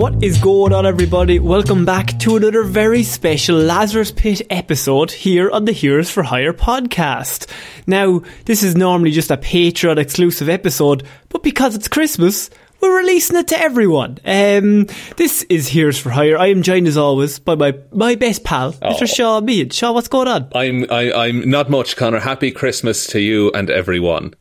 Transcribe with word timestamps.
What 0.00 0.24
is 0.24 0.38
going 0.38 0.72
on, 0.72 0.86
everybody? 0.86 1.38
Welcome 1.38 1.84
back 1.84 2.18
to 2.20 2.38
another 2.38 2.62
very 2.62 3.02
special 3.02 3.58
Lazarus 3.58 4.10
Pit 4.10 4.40
episode 4.48 5.10
here 5.10 5.50
on 5.50 5.66
the 5.66 5.72
Heroes 5.72 6.08
for 6.08 6.22
Hire 6.22 6.54
podcast. 6.54 7.46
Now, 7.86 8.22
this 8.46 8.62
is 8.62 8.74
normally 8.74 9.10
just 9.10 9.30
a 9.30 9.36
Patreon 9.36 9.98
exclusive 9.98 10.48
episode, 10.48 11.06
but 11.28 11.42
because 11.42 11.74
it's 11.74 11.86
Christmas, 11.86 12.48
we're 12.80 12.96
releasing 12.96 13.36
it 13.36 13.48
to 13.48 13.60
everyone. 13.60 14.16
Um, 14.24 14.86
this 15.18 15.42
is 15.50 15.68
Heroes 15.68 15.98
for 15.98 16.08
Hire. 16.08 16.38
I 16.38 16.46
am 16.46 16.62
joined 16.62 16.88
as 16.88 16.96
always 16.96 17.38
by 17.38 17.54
my, 17.56 17.74
my 17.92 18.14
best 18.14 18.42
pal, 18.42 18.72
Mr. 18.72 19.06
Shaun 19.06 19.46
Meighan. 19.46 19.70
Shaun, 19.70 19.92
what's 19.92 20.08
going 20.08 20.28
on? 20.28 20.48
I'm 20.54 20.90
I, 20.90 21.12
I'm 21.12 21.50
not 21.50 21.68
much, 21.68 21.96
Conor. 21.96 22.20
Happy 22.20 22.50
Christmas 22.50 23.06
to 23.08 23.20
you 23.20 23.50
and 23.50 23.68
everyone. 23.68 24.32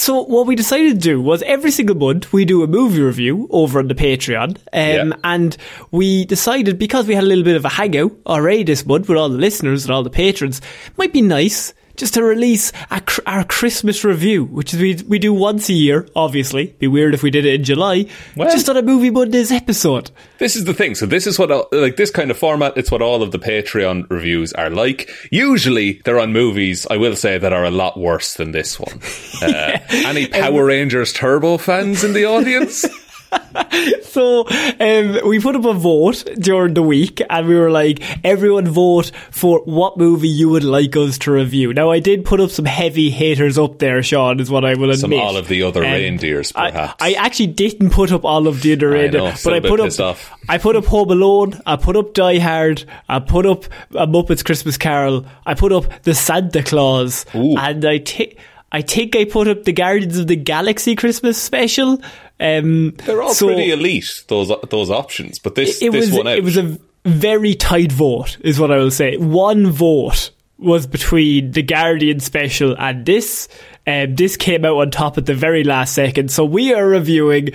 So 0.00 0.22
what 0.22 0.46
we 0.46 0.54
decided 0.54 0.92
to 0.94 0.98
do 1.00 1.20
was 1.20 1.42
every 1.42 1.72
single 1.72 1.96
month 1.96 2.32
we 2.32 2.44
do 2.44 2.62
a 2.62 2.68
movie 2.68 3.00
review 3.00 3.48
over 3.50 3.80
on 3.80 3.88
the 3.88 3.96
Patreon, 3.96 4.50
um, 4.50 4.56
Yeah. 4.72 5.10
and 5.24 5.56
we 5.90 6.24
decided 6.24 6.78
because 6.78 7.08
we 7.08 7.16
had 7.16 7.24
a 7.24 7.26
little 7.26 7.42
bit 7.42 7.56
of 7.56 7.64
a 7.64 7.68
hangout 7.68 8.12
already 8.24 8.62
this 8.62 8.86
month 8.86 9.08
with 9.08 9.18
all 9.18 9.28
the 9.28 9.36
listeners 9.38 9.84
and 9.84 9.92
all 9.92 10.04
the 10.04 10.08
patrons, 10.08 10.60
might 10.96 11.12
be 11.12 11.20
nice 11.20 11.74
just 11.98 12.14
to 12.14 12.22
release 12.22 12.72
a, 12.90 13.02
our 13.26 13.44
Christmas 13.44 14.04
review, 14.04 14.44
which 14.46 14.72
we 14.72 14.94
we 15.06 15.18
do 15.18 15.34
once 15.34 15.68
a 15.68 15.74
year. 15.74 16.08
Obviously, 16.16 16.68
be 16.78 16.86
weird 16.86 17.12
if 17.12 17.22
we 17.22 17.30
did 17.30 17.44
it 17.44 17.54
in 17.54 17.64
July. 17.64 18.06
Well- 18.36 18.50
just 18.50 18.68
on 18.70 18.76
a 18.78 18.82
movie 18.82 19.10
Mondays 19.10 19.52
episode. 19.52 20.10
This 20.38 20.56
is 20.56 20.64
the 20.64 20.72
thing. 20.72 20.94
So 20.94 21.04
this 21.04 21.26
is 21.26 21.38
what 21.38 21.50
like 21.72 21.96
this 21.96 22.10
kind 22.10 22.30
of 22.30 22.38
format. 22.38 22.76
It's 22.76 22.90
what 22.90 23.02
all 23.02 23.22
of 23.22 23.32
the 23.32 23.38
Patreon 23.38 24.08
reviews 24.08 24.52
are 24.54 24.70
like. 24.70 25.10
Usually 25.30 26.00
they're 26.04 26.20
on 26.20 26.32
movies. 26.32 26.86
I 26.88 26.96
will 26.96 27.16
say 27.16 27.36
that 27.36 27.52
are 27.52 27.64
a 27.64 27.70
lot 27.70 27.98
worse 27.98 28.34
than 28.34 28.52
this 28.52 28.78
one. 28.78 29.00
Uh, 29.42 29.78
Any 29.90 30.28
Power 30.28 30.64
Rangers 30.64 31.12
Turbo 31.12 31.58
fans 31.58 32.04
in 32.04 32.12
the 32.12 32.24
audience? 32.24 32.86
So 34.02 34.46
um, 34.80 35.20
we 35.28 35.38
put 35.38 35.54
up 35.54 35.64
a 35.64 35.72
vote 35.74 36.24
during 36.38 36.74
the 36.74 36.82
week, 36.82 37.20
and 37.30 37.46
we 37.46 37.54
were 37.54 37.70
like, 37.70 38.02
everyone 38.24 38.66
vote 38.66 39.12
for 39.30 39.60
what 39.64 39.96
movie 39.96 40.28
you 40.28 40.48
would 40.48 40.64
like 40.64 40.96
us 40.96 41.18
to 41.18 41.30
review. 41.32 41.72
Now, 41.72 41.90
I 41.90 42.00
did 42.00 42.24
put 42.24 42.40
up 42.40 42.50
some 42.50 42.64
heavy 42.64 43.10
haters 43.10 43.58
up 43.58 43.78
there, 43.78 44.02
Sean, 44.02 44.40
is 44.40 44.50
what 44.50 44.64
I 44.64 44.70
will 44.74 44.84
admit. 44.90 44.98
Some 44.98 45.12
all 45.12 45.36
of 45.36 45.46
the 45.48 45.62
other 45.62 45.84
Um, 45.84 45.92
reindeers, 45.92 46.50
perhaps. 46.52 46.94
I, 47.00 47.12
actually 47.12 47.48
didn't 47.48 47.90
put 47.90 48.10
up 48.10 48.24
all 48.24 48.48
of 48.48 48.62
the 48.62 48.72
other 48.72 48.90
I 48.90 49.00
reindeer, 49.02 49.34
but 49.44 49.52
I 49.54 49.60
put 49.60 49.80
up. 49.80 50.00
off. 50.00 50.32
I 50.48 50.58
put 50.58 50.74
up 50.74 50.86
Home 50.86 51.10
Alone. 51.10 51.60
I 51.66 51.76
put 51.76 51.96
up 51.96 52.14
Die 52.14 52.38
Hard. 52.38 52.84
I 53.08 53.20
put 53.20 53.46
up 53.46 53.64
a 53.92 54.06
Muppets 54.06 54.44
Christmas 54.44 54.76
Carol. 54.76 55.26
I 55.46 55.54
put 55.54 55.72
up 55.72 56.02
the 56.02 56.14
Santa 56.14 56.62
Claus, 56.62 57.24
Ooh. 57.34 57.56
and 57.56 57.84
I 57.84 57.98
think. 57.98 58.36
I 58.70 58.82
think 58.82 59.16
I 59.16 59.24
put 59.24 59.48
up 59.48 59.64
the 59.64 59.72
Guardians 59.72 60.18
of 60.18 60.26
the 60.26 60.36
Galaxy 60.36 60.94
Christmas 60.94 61.40
special. 61.40 62.00
Um, 62.38 62.90
They're 63.06 63.22
all 63.22 63.34
so- 63.34 63.46
pretty 63.46 63.70
elite. 63.70 64.24
Those 64.28 64.52
those 64.70 64.90
options, 64.90 65.38
but 65.38 65.54
this 65.54 65.82
it 65.82 65.90
this 65.92 66.10
was 66.10 66.18
one 66.18 66.28
out. 66.28 66.38
it 66.38 66.44
was 66.44 66.56
a 66.56 66.78
very 67.04 67.54
tight 67.54 67.92
vote, 67.92 68.36
is 68.40 68.60
what 68.60 68.70
I 68.70 68.76
will 68.76 68.90
say. 68.90 69.16
One 69.16 69.70
vote 69.70 70.30
was 70.58 70.86
between 70.86 71.52
the 71.52 71.62
Guardian 71.62 72.20
special 72.20 72.76
and 72.78 73.06
this. 73.06 73.48
Um, 73.86 74.16
this 74.16 74.36
came 74.36 74.64
out 74.66 74.76
on 74.76 74.90
top 74.90 75.16
at 75.16 75.24
the 75.24 75.34
very 75.34 75.64
last 75.64 75.94
second, 75.94 76.30
so 76.30 76.44
we 76.44 76.74
are 76.74 76.86
reviewing 76.86 77.50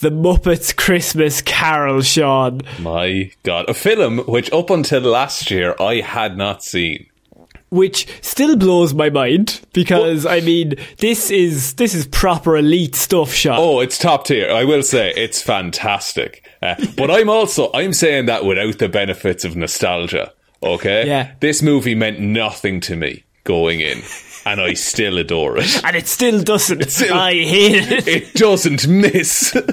the 0.00 0.10
Muppets 0.10 0.76
Christmas 0.76 1.40
Carol, 1.42 2.02
Sean. 2.02 2.60
My 2.80 3.30
God, 3.42 3.68
a 3.68 3.74
film 3.74 4.18
which 4.18 4.52
up 4.52 4.70
until 4.70 5.00
last 5.02 5.50
year 5.50 5.74
I 5.80 5.96
had 5.96 6.36
not 6.36 6.62
seen. 6.62 7.06
Which 7.70 8.06
still 8.20 8.56
blows 8.56 8.94
my 8.94 9.10
mind 9.10 9.60
because 9.72 10.24
I 10.26 10.40
mean 10.40 10.74
this 10.98 11.30
is 11.30 11.74
this 11.74 11.94
is 11.94 12.06
proper 12.06 12.56
elite 12.56 12.94
stuff, 12.94 13.32
Sean. 13.32 13.58
Oh, 13.58 13.80
it's 13.80 13.98
top 13.98 14.26
tier. 14.26 14.50
I 14.50 14.64
will 14.64 14.82
say 14.82 15.12
it's 15.16 15.42
fantastic. 15.42 16.48
Uh, 16.62 16.74
but 16.96 17.10
I'm 17.10 17.28
also 17.28 17.70
I'm 17.74 17.92
saying 17.92 18.26
that 18.26 18.44
without 18.44 18.78
the 18.78 18.88
benefits 18.88 19.44
of 19.44 19.56
nostalgia. 19.56 20.32
Okay. 20.62 21.06
Yeah. 21.06 21.32
This 21.40 21.62
movie 21.62 21.94
meant 21.94 22.20
nothing 22.20 22.80
to 22.80 22.96
me 22.96 23.24
going 23.44 23.80
in, 23.80 23.98
and 24.46 24.60
I 24.60 24.74
still 24.74 25.18
adore 25.18 25.58
it. 25.58 25.84
And 25.84 25.96
it 25.96 26.06
still 26.06 26.42
doesn't. 26.42 26.90
still- 26.90 27.14
I 27.14 27.32
hate 27.32 27.90
it. 27.92 28.06
It 28.08 28.34
doesn't 28.34 28.86
miss. 28.86 29.56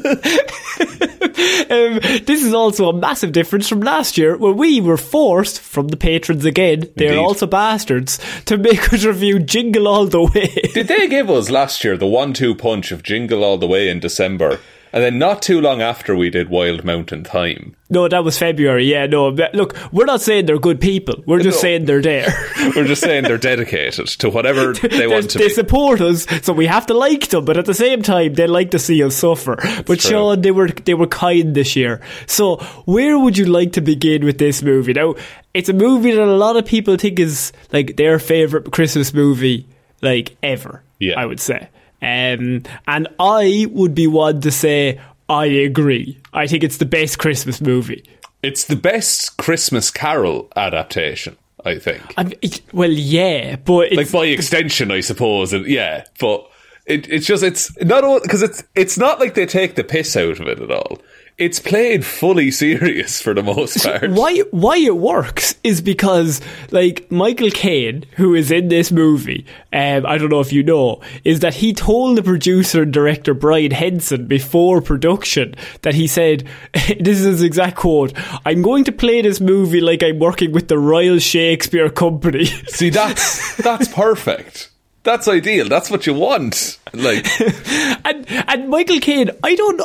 Um, 1.71 1.99
this 2.25 2.43
is 2.43 2.53
also 2.53 2.89
a 2.89 2.93
massive 2.93 3.31
difference 3.31 3.67
from 3.69 3.79
last 3.81 4.17
year, 4.17 4.35
where 4.37 4.51
we 4.51 4.81
were 4.81 4.97
forced 4.97 5.59
from 5.61 5.87
the 5.87 5.95
patrons 5.97 6.43
again. 6.43 6.89
They're 6.95 7.13
Indeed. 7.13 7.23
also 7.23 7.47
bastards 7.47 8.19
to 8.45 8.57
make 8.57 8.91
us 8.93 9.05
review 9.05 9.39
Jingle 9.39 9.87
All 9.87 10.05
the 10.05 10.23
Way. 10.23 10.47
Did 10.73 10.87
they 10.87 11.07
give 11.07 11.29
us 11.29 11.49
last 11.49 11.83
year 11.83 11.95
the 11.97 12.07
one-two 12.07 12.55
punch 12.55 12.91
of 12.91 13.03
Jingle 13.03 13.43
All 13.43 13.57
the 13.57 13.67
Way 13.67 13.89
in 13.89 13.99
December, 13.99 14.59
and 14.93 15.03
then 15.03 15.19
not 15.19 15.41
too 15.41 15.61
long 15.61 15.81
after 15.81 16.15
we 16.15 16.29
did 16.29 16.49
Wild 16.49 16.83
Mountain 16.83 17.23
Thyme? 17.23 17.75
no, 17.89 18.07
that 18.07 18.23
was 18.23 18.37
February. 18.37 18.85
Yeah, 18.85 19.05
no. 19.05 19.27
Look, 19.53 19.75
we're 19.91 20.05
not 20.05 20.21
saying 20.21 20.45
they're 20.45 20.57
good 20.57 20.79
people. 20.79 21.23
We're 21.27 21.39
just 21.41 21.57
No. 21.57 21.61
saying 21.61 21.85
they're 21.85 22.01
there. 22.01 22.33
We're 22.73 22.87
just 22.87 23.01
saying 23.01 23.23
they're 23.25 23.37
dedicated 23.37 24.07
to 24.19 24.29
whatever 24.29 24.71
they 24.87 25.07
want 25.07 25.29
to 25.31 25.37
do. 25.37 25.39
they 25.39 25.47
be. 25.49 25.53
support 25.53 25.99
us, 25.99 26.25
so 26.41 26.53
we 26.53 26.67
have 26.67 26.85
to 26.87 26.93
like 26.93 27.27
them. 27.27 27.43
But 27.43 27.57
at 27.57 27.65
the 27.65 27.73
same 27.73 28.01
time, 28.01 28.33
they 28.35 28.47
like 28.47 28.71
to 28.71 28.79
see 28.79 29.03
us 29.03 29.15
suffer. 29.15 29.57
but 29.85 29.99
true. 29.99 30.11
Sean, 30.11 30.39
they 30.41 30.51
were 30.51 30.69
they 30.69 30.93
were 30.93 31.07
kind 31.07 31.53
this 31.53 31.75
year. 31.75 31.99
So 32.27 32.57
where 32.85 33.19
would 33.19 33.37
you 33.37 33.45
like 33.47 33.73
to 33.73 33.81
begin 33.81 34.23
with 34.23 34.37
this 34.37 34.63
movie? 34.63 34.93
Now, 34.93 35.15
it's 35.53 35.67
a 35.67 35.73
movie 35.73 36.11
that 36.11 36.23
a 36.23 36.25
lot 36.37 36.55
of 36.55 36.65
people 36.65 36.95
think 36.95 37.19
is 37.19 37.51
like 37.73 37.97
their 37.97 38.19
favorite 38.19 38.71
Christmas 38.71 39.13
movie, 39.13 39.67
like 40.01 40.37
ever. 40.41 40.81
Yeah. 40.99 41.19
I 41.19 41.25
would 41.25 41.41
say. 41.41 41.67
Um, 42.01 42.63
and 42.87 43.07
I 43.19 43.67
would 43.69 43.93
be 43.95 44.07
one 44.07 44.41
to 44.41 44.51
say 44.51 44.99
I 45.29 45.45
agree. 45.45 46.17
I 46.33 46.47
think 46.47 46.63
it's 46.63 46.77
the 46.77 46.85
best 46.85 47.19
Christmas 47.19 47.61
movie. 47.61 48.03
It's 48.43 48.65
the 48.65 48.75
best 48.75 49.37
Christmas 49.37 49.91
Carol 49.91 50.49
adaptation, 50.55 51.37
I 51.63 51.77
think. 51.77 52.01
I 52.17 52.23
mean, 52.23 52.33
it- 52.41 52.61
well, 52.73 52.89
yeah, 52.91 53.55
but 53.57 53.91
like 53.93 54.11
by 54.11 54.25
extension, 54.25 54.89
I 54.91 55.01
suppose. 55.01 55.53
And 55.53 55.65
yeah, 55.67 56.05
but 56.19 56.49
it, 56.87 57.07
it's 57.07 57.27
just 57.27 57.43
it's 57.43 57.71
not 57.81 58.03
all 58.03 58.19
because 58.19 58.41
it's 58.41 58.63
it's 58.75 58.97
not 58.97 59.19
like 59.19 59.35
they 59.35 59.45
take 59.45 59.75
the 59.75 59.83
piss 59.83 60.17
out 60.17 60.39
of 60.39 60.47
it 60.47 60.59
at 60.59 60.71
all. 60.71 60.99
It's 61.37 61.59
played 61.59 62.05
fully 62.05 62.51
serious 62.51 63.21
for 63.21 63.33
the 63.33 63.43
most 63.43 63.83
part. 63.83 64.09
Why 64.09 64.39
why 64.51 64.77
it 64.77 64.97
works 64.97 65.55
is 65.63 65.81
because 65.81 66.41
like 66.71 67.11
Michael 67.11 67.49
Caine, 67.51 68.05
who 68.17 68.33
is 68.35 68.51
in 68.51 68.67
this 68.67 68.91
movie, 68.91 69.45
um, 69.73 70.05
I 70.05 70.17
don't 70.17 70.29
know 70.29 70.39
if 70.39 70.53
you 70.53 70.63
know, 70.63 71.01
is 71.23 71.39
that 71.41 71.55
he 71.55 71.73
told 71.73 72.17
the 72.17 72.23
producer 72.23 72.83
and 72.83 72.93
director 72.93 73.33
Brian 73.33 73.71
Henson 73.71 74.27
before 74.27 74.81
production 74.81 75.55
that 75.81 75.93
he 75.93 76.07
said, 76.07 76.47
"This 76.73 77.19
is 77.19 77.25
his 77.25 77.43
exact 77.43 77.77
quote: 77.77 78.13
I'm 78.45 78.61
going 78.61 78.83
to 78.85 78.91
play 78.91 79.21
this 79.21 79.39
movie 79.39 79.81
like 79.81 80.03
I'm 80.03 80.19
working 80.19 80.51
with 80.51 80.67
the 80.67 80.79
Royal 80.79 81.19
Shakespeare 81.19 81.89
Company." 81.89 82.45
See, 82.45 82.89
that's 82.89 83.55
that's 83.57 83.87
perfect. 83.93 84.70
That's 85.03 85.27
ideal. 85.27 85.67
That's 85.67 85.89
what 85.89 86.05
you 86.05 86.13
want. 86.13 86.77
Like, 86.93 87.25
and 88.05 88.25
and 88.29 88.69
Michael 88.69 88.99
Caine, 88.99 89.31
I 89.43 89.55
don't. 89.55 89.81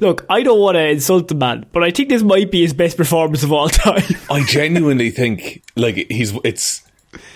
Look, 0.00 0.24
I 0.30 0.42
don't 0.42 0.60
want 0.60 0.76
to 0.76 0.88
insult 0.88 1.28
the 1.28 1.34
man, 1.34 1.66
but 1.72 1.82
I 1.82 1.90
think 1.90 2.08
this 2.08 2.22
might 2.22 2.50
be 2.52 2.62
his 2.62 2.72
best 2.72 2.96
performance 2.96 3.42
of 3.42 3.52
all 3.52 3.68
time. 3.68 4.02
I 4.30 4.44
genuinely 4.44 5.10
think 5.10 5.62
like 5.76 6.06
he's 6.10 6.32
it's 6.44 6.82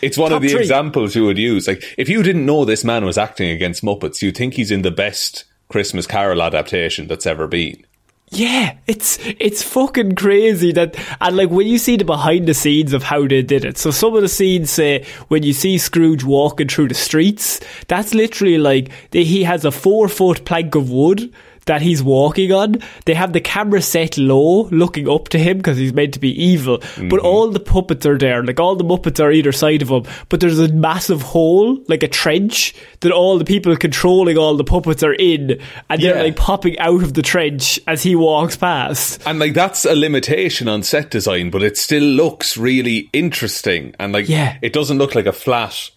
it's 0.01 0.17
one 0.17 0.31
Top 0.31 0.37
of 0.37 0.43
the 0.43 0.51
three. 0.51 0.61
examples 0.61 1.17
you 1.17 1.25
would 1.25 1.39
use. 1.39 1.67
Like, 1.67 1.83
if 1.99 2.09
you 2.09 2.23
didn't 2.23 2.47
know 2.47 2.65
this 2.65 2.85
man 2.85 3.05
was 3.05 3.19
acting 3.19 3.51
against 3.51 3.83
Muppets, 3.83 4.23
you'd 4.23 4.37
think 4.37 4.55
he's 4.55 4.71
in 4.71 4.83
the 4.83 4.93
best 4.93 5.45
Christmas 5.69 6.07
Carol 6.07 6.41
adaptation 6.43 7.09
that's 7.09 7.27
ever 7.27 7.49
been. 7.49 7.85
Yeah, 8.31 8.79
it's 8.87 9.19
it's 9.23 9.63
fucking 9.63 10.17
crazy 10.17 10.73
that 10.73 10.97
and 11.21 11.37
like 11.37 11.51
when 11.51 11.69
you 11.69 11.79
see 11.79 11.97
the 11.97 12.05
behind 12.05 12.49
the 12.49 12.55
scenes 12.55 12.93
of 12.93 13.05
how 13.05 13.29
they 13.29 13.43
did 13.43 13.65
it. 13.65 13.79
So 13.79 13.91
some 13.91 14.17
of 14.17 14.23
the 14.23 14.29
scenes 14.29 14.71
say 14.71 15.05
when 15.29 15.43
you 15.43 15.53
see 15.53 15.79
Scrooge 15.79 16.25
walking 16.25 16.69
through 16.69 16.89
the 16.89 16.95
streets, 16.95 17.61
that's 17.87 18.13
literally 18.13 18.59
like 18.59 18.91
he 19.13 19.45
has 19.45 19.65
a 19.65 19.71
four 19.71 20.09
foot 20.09 20.45
plank 20.45 20.75
of 20.75 20.91
wood 20.91 21.33
that 21.67 21.83
he's 21.83 22.03
walking 22.03 22.53
on. 22.53 22.77
They 23.07 23.15
have 23.15 23.33
the 23.33 23.41
camera 23.41 23.81
set 23.83 24.19
low, 24.19 24.65
looking 24.71 25.09
up 25.09 25.29
to 25.31 25.39
him 25.39 25.57
because 25.59 25.79
he's 25.79 25.93
meant 25.93 26.15
to 26.15 26.21
be 26.21 26.31
evil. 26.31 26.83
But 27.09 27.21
all 27.21 27.51
the 27.51 27.61
puppets 27.61 28.05
are 28.07 28.19
there, 28.19 28.43
like 28.43 28.61
all 28.61 28.77
the 28.77 28.85
Muppets 28.85 29.19
are 29.23 29.31
either 29.33 29.53
side 29.53 29.83
of 29.83 29.89
him. 29.89 30.05
But 30.29 30.41
there's 30.41 30.59
a 30.59 30.69
massive 30.73 31.23
hole, 31.23 31.79
like 31.89 32.03
a 32.03 32.09
trench, 32.09 32.75
that 33.01 33.13
all 33.13 33.39
the 33.39 33.45
people 33.45 33.77
controlling 33.77 34.37
all 34.39 34.57
the 34.57 34.65
puppets 34.65 35.03
are 35.03 35.15
in, 35.15 35.61
and 35.91 36.03
they're 36.03 36.17
Yeah. 36.17 36.23
like 36.23 36.37
popping 36.37 36.79
out 36.79 37.03
of 37.03 37.15
the 37.15 37.23
trench 37.23 37.81
as 37.87 38.03
he 38.03 38.15
walks 38.15 38.57
past. 38.57 39.23
And 39.27 39.39
like 39.39 39.55
that's 39.55 39.85
a 39.85 39.95
limitation 39.95 40.69
on 40.69 40.83
set 40.83 41.11
design, 41.11 41.51
but 41.51 41.63
it 41.63 41.77
still 41.79 42.03
looks 42.03 42.57
really 42.57 43.09
interesting. 43.13 43.95
And 43.99 44.13
like, 44.13 44.29
Yeah. 44.29 44.57
it 44.63 44.73
doesn't 44.73 44.99
look 44.99 45.15
like 45.15 45.27
a 45.27 45.33
flat, 45.33 45.91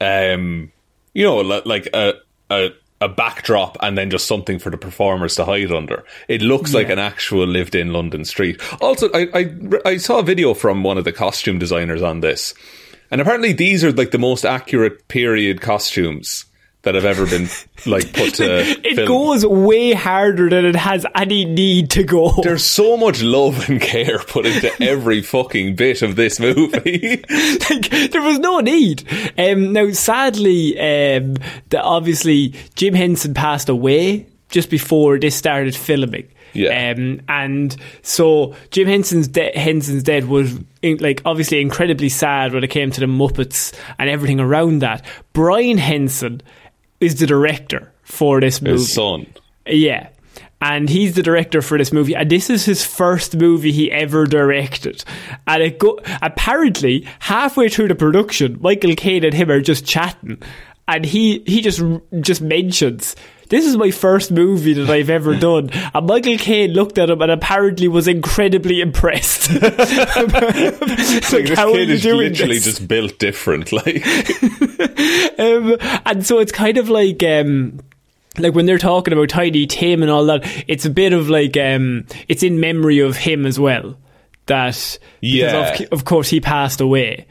um, 0.00 0.72
you 1.14 1.24
know, 1.24 1.36
like 1.38 1.88
a 1.94 2.14
a 2.50 2.70
a 3.02 3.08
backdrop 3.08 3.76
and 3.80 3.98
then 3.98 4.10
just 4.10 4.26
something 4.26 4.58
for 4.58 4.70
the 4.70 4.78
performers 4.78 5.34
to 5.36 5.44
hide 5.44 5.72
under. 5.72 6.04
It 6.28 6.40
looks 6.40 6.72
like 6.72 6.88
an 6.88 6.98
actual 6.98 7.46
lived-in 7.46 7.92
London 7.92 8.24
street. 8.24 8.60
Also, 8.80 9.10
I, 9.12 9.28
I 9.34 9.54
I 9.84 9.96
saw 9.96 10.20
a 10.20 10.22
video 10.22 10.54
from 10.54 10.82
one 10.82 10.98
of 10.98 11.04
the 11.04 11.12
costume 11.12 11.58
designers 11.58 12.02
on 12.02 12.20
this, 12.20 12.54
and 13.10 13.20
apparently 13.20 13.52
these 13.52 13.84
are 13.84 13.92
like 13.92 14.12
the 14.12 14.18
most 14.18 14.44
accurate 14.44 15.08
period 15.08 15.60
costumes 15.60 16.46
that 16.82 16.94
have 16.96 17.04
ever 17.04 17.26
been 17.26 17.48
like 17.86 18.12
put 18.12 18.34
to 18.34 18.60
It 18.84 18.96
film. 18.96 19.06
goes 19.08 19.46
way 19.46 19.92
harder 19.92 20.50
than 20.50 20.64
it 20.64 20.74
has 20.76 21.06
any 21.14 21.44
need 21.44 21.90
to 21.92 22.02
go. 22.02 22.32
There's 22.42 22.64
so 22.64 22.96
much 22.96 23.22
love 23.22 23.68
and 23.68 23.80
care 23.80 24.18
put 24.18 24.46
into 24.46 24.72
every 24.82 25.22
fucking 25.22 25.76
bit 25.76 26.02
of 26.02 26.16
this 26.16 26.40
movie. 26.40 27.22
like, 27.70 28.10
there 28.10 28.22
was 28.22 28.38
no 28.40 28.60
need. 28.60 29.04
Um, 29.38 29.72
now, 29.72 29.90
sadly, 29.92 30.78
um, 30.78 31.34
the, 31.68 31.80
obviously 31.82 32.54
Jim 32.74 32.94
Henson 32.94 33.32
passed 33.34 33.68
away 33.68 34.26
just 34.48 34.68
before 34.68 35.18
this 35.18 35.36
started 35.36 35.76
filming. 35.76 36.28
Yeah. 36.54 36.92
Um, 36.94 37.22
and 37.28 37.74
so 38.02 38.54
Jim 38.70 38.86
Henson's 38.86 39.28
de- 39.28 39.58
Henson's 39.58 40.02
death 40.02 40.24
was 40.24 40.58
in, 40.82 40.98
like 40.98 41.22
obviously 41.24 41.60
incredibly 41.62 42.10
sad 42.10 42.52
when 42.52 42.62
it 42.62 42.68
came 42.68 42.90
to 42.90 43.00
the 43.00 43.06
Muppets 43.06 43.74
and 43.98 44.10
everything 44.10 44.38
around 44.38 44.80
that. 44.80 45.02
Brian 45.32 45.78
Henson 45.78 46.42
is 47.02 47.16
the 47.16 47.26
director 47.26 47.92
for 48.02 48.40
this 48.40 48.62
movie. 48.62 48.78
His 48.78 48.92
son. 48.92 49.26
Yeah. 49.66 50.08
And 50.60 50.88
he's 50.88 51.16
the 51.16 51.24
director 51.24 51.60
for 51.60 51.76
this 51.76 51.92
movie, 51.92 52.14
and 52.14 52.30
this 52.30 52.48
is 52.48 52.64
his 52.64 52.84
first 52.84 53.34
movie 53.36 53.72
he 53.72 53.90
ever 53.90 54.26
directed. 54.26 55.02
And 55.48 55.60
it 55.60 55.80
go 55.80 55.98
apparently 56.22 57.08
halfway 57.18 57.68
through 57.68 57.88
the 57.88 57.96
production, 57.96 58.58
Michael 58.60 58.94
Caine 58.94 59.24
and 59.24 59.34
him 59.34 59.50
are 59.50 59.60
just 59.60 59.84
chatting, 59.84 60.40
and 60.86 61.04
he 61.04 61.42
he 61.46 61.62
just 61.62 61.82
just 62.20 62.42
mentions. 62.42 63.16
This 63.52 63.66
is 63.66 63.76
my 63.76 63.90
first 63.90 64.30
movie 64.30 64.72
that 64.72 64.88
I've 64.88 65.10
ever 65.10 65.36
done. 65.36 65.68
And 65.92 66.06
Michael 66.06 66.38
Caine 66.38 66.72
looked 66.72 66.96
at 66.96 67.10
him 67.10 67.20
and 67.20 67.30
apparently 67.30 67.86
was 67.86 68.08
incredibly 68.08 68.80
impressed. 68.80 69.50
Like, 71.32 71.46
this 71.46 71.58
"How 71.58 71.70
kid 71.72 71.90
is 71.90 72.02
literally 72.04 72.54
this?" 72.56 72.64
just 72.64 72.88
built 72.88 73.18
different. 73.18 73.70
Like, 73.72 73.96
um, 75.38 75.76
and 76.06 76.24
so 76.26 76.38
it's 76.38 76.50
kind 76.52 76.78
of 76.78 76.88
like 76.88 77.22
um, 77.22 77.78
like 78.38 78.54
when 78.54 78.64
they're 78.64 78.78
talking 78.78 79.12
about 79.12 79.28
Tiny 79.28 79.66
Tim 79.66 80.00
and 80.00 80.10
all 80.10 80.24
that, 80.26 80.42
it's 80.66 80.86
a 80.86 80.90
bit 80.90 81.12
of 81.12 81.28
like 81.28 81.54
um, 81.58 82.06
it's 82.28 82.42
in 82.42 82.58
memory 82.58 83.00
of 83.00 83.16
him 83.18 83.44
as 83.44 83.60
well. 83.60 83.98
That 84.46 84.98
Yeah. 85.20 85.72
because 85.72 85.86
of, 85.88 85.92
of 85.92 86.04
course 86.06 86.28
he 86.30 86.40
passed 86.40 86.80
away. 86.80 87.26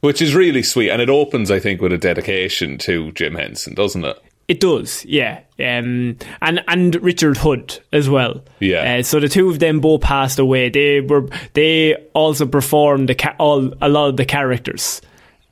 which 0.00 0.20
is 0.20 0.34
really 0.34 0.62
sweet, 0.62 0.90
and 0.90 1.00
it 1.00 1.08
opens, 1.08 1.50
I 1.50 1.58
think, 1.58 1.80
with 1.80 1.92
a 1.94 1.98
dedication 1.98 2.76
to 2.78 3.12
Jim 3.12 3.34
Henson, 3.34 3.74
doesn't 3.74 4.04
it? 4.04 4.18
It 4.46 4.60
does, 4.60 5.04
yeah. 5.06 5.40
Um, 5.58 6.18
and 6.42 6.62
and 6.68 6.94
Richard 6.96 7.38
Hunt 7.38 7.80
as 7.92 8.10
well. 8.10 8.44
Yeah. 8.60 8.98
Uh, 8.98 9.02
so 9.02 9.18
the 9.20 9.28
two 9.28 9.48
of 9.48 9.58
them 9.58 9.80
both 9.80 10.02
passed 10.02 10.38
away. 10.38 10.68
They 10.68 11.00
were 11.00 11.28
they 11.54 11.94
also 12.12 12.46
performed 12.46 13.08
the 13.08 13.14
ca- 13.14 13.36
all 13.38 13.72
a 13.80 13.88
lot 13.88 14.08
of 14.08 14.16
the 14.16 14.26
characters. 14.26 15.00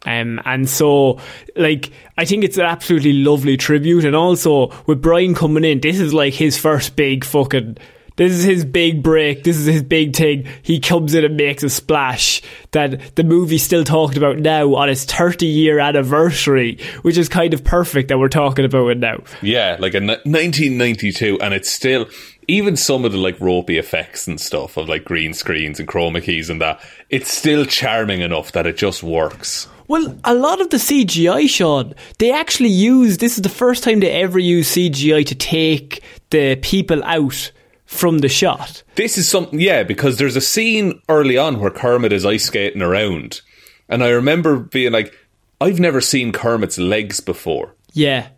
Um, 0.04 0.40
and 0.44 0.68
so, 0.68 1.20
like, 1.56 1.92
I 2.18 2.24
think 2.24 2.44
it's 2.44 2.58
an 2.58 2.64
absolutely 2.64 3.12
lovely 3.12 3.56
tribute. 3.56 4.04
And 4.04 4.16
also, 4.16 4.72
with 4.86 5.00
Brian 5.00 5.34
coming 5.34 5.64
in, 5.64 5.80
this 5.80 6.00
is 6.00 6.12
like 6.12 6.34
his 6.34 6.58
first 6.58 6.96
big 6.96 7.24
fucking. 7.24 7.78
This 8.16 8.32
is 8.32 8.44
his 8.44 8.64
big 8.64 9.02
break. 9.02 9.44
This 9.44 9.56
is 9.56 9.66
his 9.66 9.82
big 9.82 10.14
thing. 10.14 10.46
He 10.62 10.80
comes 10.80 11.14
in 11.14 11.24
and 11.24 11.36
makes 11.36 11.62
a 11.62 11.70
splash 11.70 12.42
that 12.72 13.16
the 13.16 13.24
movie's 13.24 13.62
still 13.62 13.84
talked 13.84 14.16
about 14.16 14.38
now 14.38 14.74
on 14.74 14.88
its 14.88 15.04
30 15.04 15.46
year 15.46 15.78
anniversary, 15.78 16.78
which 17.02 17.16
is 17.16 17.28
kind 17.28 17.54
of 17.54 17.64
perfect 17.64 18.08
that 18.08 18.18
we're 18.18 18.28
talking 18.28 18.64
about 18.64 18.88
it 18.88 18.98
now. 18.98 19.18
Yeah, 19.40 19.76
like 19.78 19.94
a 19.94 19.98
n- 19.98 20.06
1992, 20.06 21.40
and 21.40 21.54
it's 21.54 21.70
still 21.70 22.06
even 22.48 22.76
some 22.76 23.04
of 23.04 23.12
the 23.12 23.18
like 23.18 23.40
ropey 23.40 23.78
effects 23.78 24.26
and 24.26 24.40
stuff 24.40 24.76
of 24.76 24.88
like 24.88 25.04
green 25.04 25.32
screens 25.32 25.78
and 25.78 25.88
chroma 25.88 26.22
keys 26.22 26.50
and 26.50 26.60
that. 26.60 26.80
It's 27.08 27.32
still 27.32 27.64
charming 27.64 28.20
enough 28.20 28.52
that 28.52 28.66
it 28.66 28.76
just 28.76 29.02
works. 29.02 29.68
Well, 29.88 30.16
a 30.24 30.34
lot 30.34 30.60
of 30.60 30.70
the 30.70 30.78
CGI, 30.78 31.48
Sean, 31.48 31.94
they 32.18 32.32
actually 32.32 32.70
use 32.70 33.18
this 33.18 33.36
is 33.36 33.42
the 33.42 33.48
first 33.48 33.84
time 33.84 34.00
they 34.00 34.10
ever 34.10 34.38
use 34.38 34.74
CGI 34.74 35.26
to 35.26 35.34
take 35.34 36.02
the 36.30 36.56
people 36.56 37.04
out 37.04 37.52
from 37.92 38.18
the 38.18 38.28
shot. 38.28 38.82
This 38.94 39.18
is 39.18 39.28
something, 39.28 39.60
yeah, 39.60 39.82
because 39.82 40.18
there's 40.18 40.36
a 40.36 40.40
scene 40.40 41.00
early 41.08 41.36
on 41.36 41.60
where 41.60 41.70
Kermit 41.70 42.12
is 42.12 42.24
ice 42.26 42.46
skating 42.46 42.82
around, 42.82 43.42
and 43.88 44.02
I 44.02 44.08
remember 44.08 44.58
being 44.58 44.92
like, 44.92 45.14
I've 45.60 45.78
never 45.78 46.00
seen 46.00 46.32
Kermit's 46.32 46.78
legs 46.78 47.20
before. 47.20 47.74
Yeah. 47.92 48.28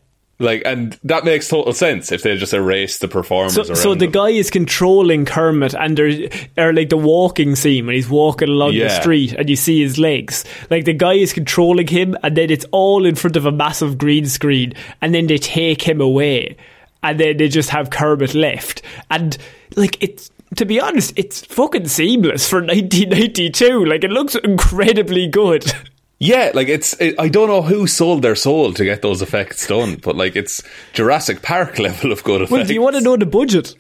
Like, 0.41 0.63
and 0.67 0.99
that 1.05 1.25
makes 1.25 1.49
total 1.49 1.73
sense 1.73 2.11
if 2.11 2.23
they 2.23 2.37
just 2.37 2.53
erase 2.53 2.99
the 2.99 3.07
performers 3.07 3.55
So, 3.55 3.63
so 3.63 3.95
the 3.95 4.07
them. 4.07 4.11
guy 4.11 4.31
is 4.31 4.51
controlling 4.51 5.25
Kermit, 5.25 5.75
and 5.75 5.97
there, 5.97 6.29
or 6.59 6.73
like 6.73 6.89
the 6.89 6.97
walking 6.97 7.55
scene 7.55 7.87
when 7.87 7.95
he's 7.95 8.11
walking 8.11 8.49
along 8.49 8.75
the 8.75 8.89
street, 8.91 9.33
and 9.33 9.49
you 9.49 9.55
see 9.55 9.81
his 9.81 9.97
legs. 9.97 10.45
Like 10.71 10.87
the 10.87 10.93
guy 10.93 11.15
is 11.15 11.33
controlling 11.33 11.87
him, 11.87 12.17
and 12.25 12.37
then 12.37 12.51
it's 12.51 12.67
all 12.73 13.07
in 13.07 13.15
front 13.15 13.37
of 13.37 13.47
a 13.47 13.53
massive 13.53 13.97
green 13.97 14.27
screen, 14.27 14.75
and 15.01 15.15
then 15.15 15.29
they 15.29 15.39
take 15.39 15.83
him 15.83 16.01
away, 16.01 16.57
and 17.05 17.21
then 17.21 17.37
they 17.37 17.49
just 17.49 17.71
have 17.71 17.91
Kermit 17.91 18.35
left, 18.35 18.83
and 19.11 19.39
like 19.77 20.03
it's. 20.03 20.31
To 20.57 20.65
be 20.65 20.79
honest, 20.81 21.13
it's 21.17 21.45
fucking 21.47 21.89
seamless 21.89 22.49
for 22.49 22.61
1992. 22.61 23.85
Like 23.87 24.05
it 24.05 24.11
looks 24.11 24.37
incredibly 24.37 25.27
good. 25.27 25.65
Yeah, 26.21 26.53
like 26.55 26.69
it's. 26.69 26.99
It, 27.01 27.17
I 27.19 27.29
don't 27.29 27.49
know 27.49 27.61
who 27.61 27.87
sold 27.87 28.23
their 28.23 28.37
soul 28.37 28.73
to 28.73 28.85
get 28.85 29.03
those 29.03 29.21
effects 29.21 29.67
done, 29.67 29.97
but 29.97 30.17
like 30.17 30.37
it's 30.37 30.63
Jurassic 30.93 31.43
Park 31.43 31.79
level 31.81 32.13
of 32.13 32.23
good 32.23 32.41
effects. 32.41 32.53
Well, 32.53 32.65
do 32.65 32.73
you 32.73 32.81
want 32.81 32.95
to 32.97 33.03
know 33.03 33.17
the 33.17 33.27
budget? 33.27 33.75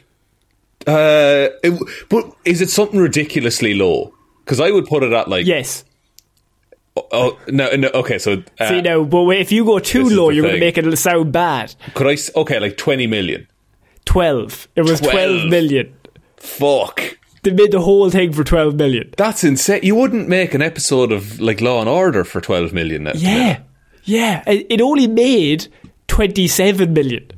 Uh, 0.87 1.49
it, 1.63 2.07
but 2.11 2.31
is 2.45 2.61
it 2.61 2.69
something 2.71 2.99
ridiculously 2.99 3.73
low? 3.75 4.13
Because 4.41 4.61
I 4.61 4.73
would 4.73 4.87
put 4.87 5.03
it 5.03 5.13
at 5.13 5.29
like. 5.29 5.47
Yes. 5.47 5.85
Oh 6.97 7.39
no, 7.49 7.75
no. 7.75 7.89
Okay, 7.89 8.19
so 8.19 8.43
uh, 8.61 8.69
See 8.69 8.81
now, 8.81 9.03
but 9.03 9.29
if 9.31 9.51
you 9.51 9.65
go 9.65 9.79
too 9.81 10.09
low, 10.09 10.31
you're 10.31 10.43
going 10.43 10.55
to 10.55 10.61
make 10.61 10.79
it 10.79 10.97
sound 10.97 11.33
bad. 11.33 11.75
could 11.95 12.07
I? 12.07 12.17
Okay, 12.41 12.61
like 12.61 12.77
twenty 12.77 13.07
million. 13.07 13.49
12. 14.05 14.69
It 14.77 14.83
was 14.83 15.01
12 15.01 15.13
12. 15.13 15.49
million. 15.49 15.95
Fuck. 16.37 17.17
They 17.43 17.53
made 17.53 17.73
the 17.73 17.81
whole 17.81 18.11
thing 18.11 18.33
for 18.35 18.45
12 18.45 18.75
million. 18.75 19.13
That's 19.17 19.45
insane. 19.45 19.81
You 19.83 19.95
wouldn't 19.95 20.29
make 20.29 20.53
an 20.55 20.61
episode 20.63 21.11
of 21.11 21.41
like 21.41 21.61
Law 21.63 21.81
and 21.81 21.89
Order 21.89 22.23
for 22.25 22.41
twelve 22.41 22.73
million. 22.73 23.05
Now. 23.05 23.13
Yeah. 23.15 23.61
Yeah. 24.05 24.43
It 24.47 24.67
it 24.71 24.81
only 24.81 25.07
made 25.07 25.69
27 26.09 26.93
million. 26.93 27.31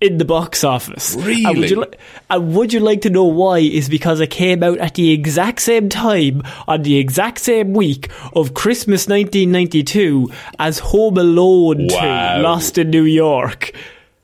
In 0.00 0.18
the 0.18 0.24
box 0.26 0.62
office. 0.62 1.16
Really? 1.18 1.44
And 1.44 1.58
would, 1.58 1.70
you 1.70 1.80
li- 1.80 1.98
and 2.28 2.54
would 2.54 2.72
you 2.72 2.80
like 2.80 3.00
to 3.02 3.10
know 3.10 3.24
why? 3.24 3.58
Is 3.60 3.88
because 3.88 4.20
it 4.20 4.30
came 4.30 4.62
out 4.62 4.78
at 4.78 4.94
the 4.94 5.10
exact 5.10 5.60
same 5.60 5.88
time 5.88 6.42
on 6.68 6.82
the 6.82 6.96
exact 6.98 7.38
same 7.38 7.72
week 7.72 8.10
of 8.34 8.52
Christmas 8.54 9.08
1992 9.08 10.30
as 10.58 10.78
Home 10.80 11.16
Alone 11.16 11.88
Wow. 11.90 12.36
2, 12.36 12.42
Lost 12.42 12.78
in 12.78 12.90
New 12.90 13.04
York. 13.04 13.72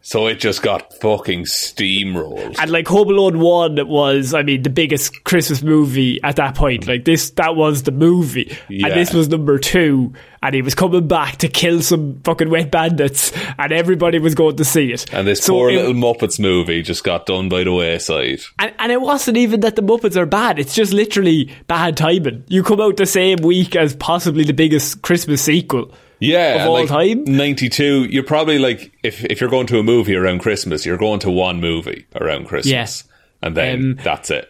So 0.05 0.27
it 0.27 0.41
just 0.41 0.63
got 0.63 0.93
fucking 1.01 1.45
steamrolled. 1.45 2.57
And 2.59 2.71
like 2.71 2.89
Home 2.89 3.09
Alone 3.09 3.39
1 3.39 3.89
was, 3.89 4.35
I 4.35 4.43
mean, 4.43 4.63
the 4.63 4.71
biggest 4.71 5.23
Christmas 5.25 5.63
movie 5.63 6.21
at 6.23 6.37
that 6.37 6.55
point. 6.57 6.89
Like 6.89 7.05
this, 7.05 7.31
that 7.31 7.55
was 7.55 7.85
the 7.85 7.93
movie. 7.93 8.57
Yeah. 8.69 8.89
And 8.89 8.97
this 8.97 9.13
was 9.15 9.29
number 9.29 9.59
two. 9.59 10.13
And 10.43 10.57
he 10.57 10.63
was 10.63 10.75
coming 10.75 11.07
back 11.07 11.37
to 11.37 11.49
kill 11.49 11.83
some 11.83 12.21
fucking 12.25 12.51
wet 12.51 12.73
bandits. 12.73 13.33
And 13.59 13.71
everybody 13.73 14.19
was 14.19 14.35
going 14.35 14.57
to 14.57 14.65
see 14.65 14.93
it. 14.93 15.13
And 15.15 15.27
this 15.27 15.45
So 15.45 15.53
poor 15.55 15.71
it- 15.71 15.77
little 15.77 15.95
Muppets 15.95 16.41
movie 16.41 16.83
just 16.83 17.05
got 17.05 17.27
done 17.27 17.49
by 17.49 17.63
the 17.63 17.73
wayside. 17.73 18.41
And, 18.59 18.75
and 18.81 18.91
it 18.91 19.01
wasn't 19.01 19.37
even 19.37 19.61
that 19.61 19.77
the 19.77 19.83
Muppets 19.83 20.17
are 20.17 20.27
bad. 20.27 20.59
It's 20.59 20.75
just 20.75 20.93
literally 20.93 21.53
bad 21.69 21.97
timing. 21.97 22.43
You 22.49 22.65
come 22.65 22.81
out 22.81 22.97
the 22.97 23.07
same 23.07 23.39
week 23.39 23.77
as 23.77 23.95
possibly 23.95 24.43
the 24.43 24.53
biggest 24.53 25.03
Christmas 25.03 25.43
sequel. 25.43 25.93
Yeah, 26.23 26.63
Of 26.63 26.69
all 26.69 26.75
like 26.75 26.89
time? 26.89 27.25
92, 27.25 28.05
you're 28.05 28.23
probably 28.23 28.59
like, 28.59 28.93
if, 29.03 29.25
if 29.25 29.41
you're 29.41 29.51
going 29.51 29.67
to 29.69 29.79
a 29.79 29.83
movie 29.83 30.15
around 30.15 30.39
Christmas, 30.41 30.87
you're 30.87 30.97
going 30.99 31.21
to 31.21 31.31
one 31.31 31.61
movie 31.61 32.07
around 32.15 32.47
Christmas. 32.47 32.71
Yes. 32.73 33.05
And 33.43 33.57
then 33.57 33.79
Um, 33.79 33.99
that's 34.05 34.31
it. 34.31 34.49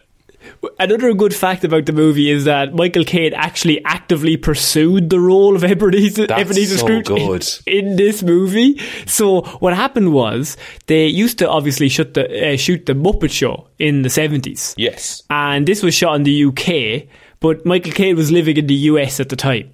Another 0.77 1.13
good 1.13 1.33
fact 1.33 1.63
about 1.63 1.85
the 1.85 1.93
movie 1.93 2.29
is 2.29 2.43
that 2.45 2.73
Michael 2.73 3.05
Caine 3.05 3.33
actually 3.33 3.83
actively 3.85 4.35
pursued 4.35 5.09
the 5.09 5.19
role 5.19 5.55
of 5.55 5.63
Ebenezer, 5.63 6.27
That's 6.27 6.41
Ebenezer 6.41 6.77
so 6.77 6.85
Scrooge. 7.01 7.61
In, 7.65 7.87
in 7.87 7.95
this 7.95 8.21
movie. 8.23 8.77
So 9.07 9.41
what 9.59 9.73
happened 9.73 10.11
was 10.13 10.57
they 10.87 11.07
used 11.07 11.37
to 11.39 11.49
obviously 11.49 11.87
shoot 11.89 12.13
the 12.13 12.53
uh, 12.53 12.57
shoot 12.57 12.85
the 12.85 12.93
Muppet 12.93 13.31
Show 13.31 13.67
in 13.79 14.01
the 14.01 14.09
seventies. 14.09 14.75
Yes. 14.77 15.23
and 15.29 15.65
this 15.65 15.81
was 15.81 15.93
shot 15.95 16.15
in 16.17 16.23
the 16.23 16.45
UK, 16.45 17.07
but 17.39 17.65
Michael 17.65 17.93
Caine 17.93 18.17
was 18.17 18.29
living 18.29 18.57
in 18.57 18.67
the 18.67 18.75
US 18.91 19.19
at 19.21 19.29
the 19.29 19.37
time. 19.37 19.71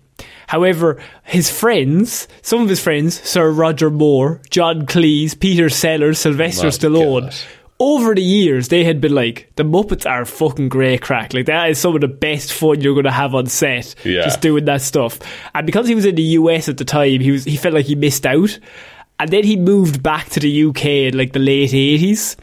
However, 0.50 1.00
his 1.26 1.52
friends, 1.52 2.28
some 2.42 2.64
of 2.64 2.70
his 2.70 2.80
friends, 2.80 3.22
Sir 3.22 3.52
Roger 3.52 3.92
Moore, 3.92 4.42
John 4.50 4.88
Cleese, 4.88 5.40
Peter 5.40 5.70
Sellers, 5.70 6.18
Sylvester 6.18 6.64
My 6.64 6.70
Stallone, 6.72 7.46
over 7.80 8.16
the 8.16 8.24
years 8.24 8.70
they 8.70 8.84
had 8.84 9.00
been 9.00 9.14
like, 9.14 9.52
the 9.58 9.64
Muppets 9.64 10.10
are 10.10 10.26
fucking 10.26 10.70
great 10.70 11.04
crack. 11.04 11.36
Like 11.36 11.46
that 11.46 11.70
is 11.70 11.78
some 11.78 11.94
of 11.94 12.02
the 12.02 12.08
best 12.08 12.52
fun 12.52 12.82
you're 12.82 12.96
gonna 12.96 13.12
have 13.12 13.36
on 13.36 13.46
set. 13.46 13.94
Yeah. 14.04 14.24
Just 14.24 14.42
doing 14.42 14.66
that 14.66 14.82
stuff. 14.82 15.20
And 15.54 15.68
because 15.68 15.88
he 15.88 15.94
was 15.94 16.06
in 16.06 16.16
the 16.16 16.24
US 16.24 16.68
at 16.68 16.78
the 16.78 16.86
time, 16.86 17.20
he 17.20 17.30
was 17.30 17.44
he 17.44 17.56
felt 17.56 17.76
like 17.76 17.86
he 17.86 17.94
missed 17.94 18.26
out. 18.26 18.58
And 19.20 19.30
then 19.30 19.44
he 19.44 19.56
moved 19.56 20.02
back 20.02 20.30
to 20.30 20.40
the 20.40 20.64
UK 20.66 20.86
in 20.86 21.16
like 21.16 21.34
the 21.34 21.40
late 21.40 21.76
eighties. 21.76 22.38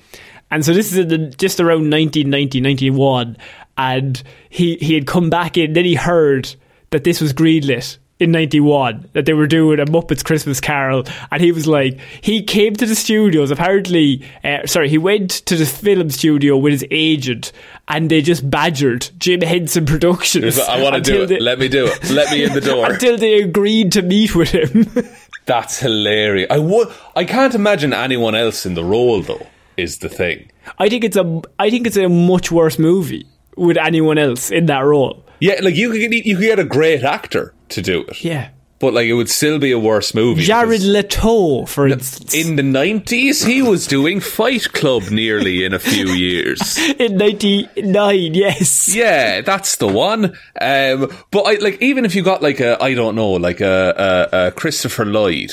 And 0.52 0.64
so 0.64 0.72
this 0.72 0.92
is 0.92 0.98
in 0.98 1.08
the, 1.08 1.18
just 1.30 1.58
around 1.58 1.90
1990, 1.90 2.60
91. 2.60 3.36
And 3.76 4.22
he, 4.48 4.76
he 4.76 4.94
had 4.94 5.08
come 5.08 5.28
back 5.28 5.56
in. 5.56 5.72
Then 5.72 5.84
he 5.84 5.96
heard 5.96 6.54
that 6.96 7.04
this 7.04 7.20
was 7.20 7.34
greenlit 7.34 7.98
in 8.18 8.30
91, 8.32 9.10
that 9.12 9.26
they 9.26 9.34
were 9.34 9.46
doing 9.46 9.78
a 9.78 9.84
Muppets 9.84 10.24
Christmas 10.24 10.58
Carol. 10.58 11.04
And 11.30 11.42
he 11.42 11.52
was 11.52 11.66
like, 11.66 12.00
he 12.22 12.42
came 12.42 12.74
to 12.76 12.86
the 12.86 12.94
studios. 12.94 13.50
Apparently, 13.50 14.24
uh, 14.42 14.66
sorry, 14.66 14.88
he 14.88 14.96
went 14.96 15.30
to 15.44 15.54
the 15.54 15.66
film 15.66 16.08
studio 16.08 16.56
with 16.56 16.72
his 16.72 16.86
agent 16.90 17.52
and 17.88 18.08
they 18.10 18.22
just 18.22 18.48
badgered 18.48 19.10
Jim 19.18 19.42
Henson 19.42 19.84
Productions. 19.84 20.58
I 20.58 20.82
want 20.82 20.94
to 20.94 21.02
do 21.02 21.24
it. 21.24 21.26
they- 21.26 21.40
Let 21.40 21.58
me 21.58 21.68
do 21.68 21.86
it. 21.86 22.10
Let 22.10 22.30
me 22.32 22.42
in 22.44 22.54
the 22.54 22.62
door. 22.62 22.86
Until 22.90 23.18
they 23.18 23.42
agreed 23.42 23.92
to 23.92 24.00
meet 24.00 24.34
with 24.34 24.48
him. 24.52 24.86
That's 25.44 25.78
hilarious. 25.80 26.48
I 26.50 26.56
would. 26.58 26.88
I 27.14 27.24
can't 27.26 27.54
imagine 27.54 27.92
anyone 27.92 28.34
else 28.34 28.64
in 28.64 28.72
the 28.74 28.82
role 28.84 29.20
though. 29.20 29.46
Is 29.76 29.98
the 29.98 30.08
thing. 30.08 30.50
I 30.78 30.88
think 30.88 31.04
it's 31.04 31.18
a, 31.18 31.42
I 31.58 31.68
think 31.68 31.86
it's 31.86 31.98
a 31.98 32.08
much 32.08 32.50
worse 32.50 32.78
movie 32.78 33.26
with 33.58 33.76
anyone 33.76 34.16
else 34.16 34.50
in 34.50 34.64
that 34.66 34.80
role. 34.80 35.22
Yeah, 35.40 35.60
like 35.62 35.76
you 35.76 35.90
could 35.90 35.98
get, 36.00 36.26
you 36.26 36.36
could 36.36 36.44
get 36.44 36.58
a 36.58 36.64
great 36.64 37.02
actor 37.02 37.54
to 37.70 37.82
do 37.82 38.02
it. 38.02 38.22
Yeah. 38.24 38.50
But 38.78 38.92
like 38.92 39.06
it 39.06 39.14
would 39.14 39.30
still 39.30 39.58
be 39.58 39.72
a 39.72 39.78
worse 39.78 40.14
movie. 40.14 40.42
Jared 40.44 40.82
Leto, 40.82 41.64
for 41.64 41.88
instance. 41.88 42.34
in 42.34 42.56
the 42.56 42.62
nineties, 42.62 43.42
he 43.42 43.62
was 43.62 43.86
doing 43.86 44.20
Fight 44.20 44.70
Club 44.74 45.04
nearly 45.10 45.64
in 45.64 45.72
a 45.72 45.78
few 45.78 46.08
years. 46.08 46.76
in 46.98 47.16
99, 47.16 48.34
yes. 48.34 48.94
Yeah, 48.94 49.40
that's 49.40 49.76
the 49.76 49.88
one. 49.88 50.26
Um, 50.60 51.10
but 51.30 51.42
I 51.42 51.54
like 51.54 51.80
even 51.80 52.04
if 52.04 52.14
you 52.14 52.22
got 52.22 52.42
like 52.42 52.60
a 52.60 52.82
I 52.82 52.92
don't 52.92 53.14
know 53.14 53.30
like 53.32 53.62
a, 53.62 54.28
a, 54.32 54.48
a 54.48 54.50
Christopher 54.50 55.06
Lloyd, 55.06 55.52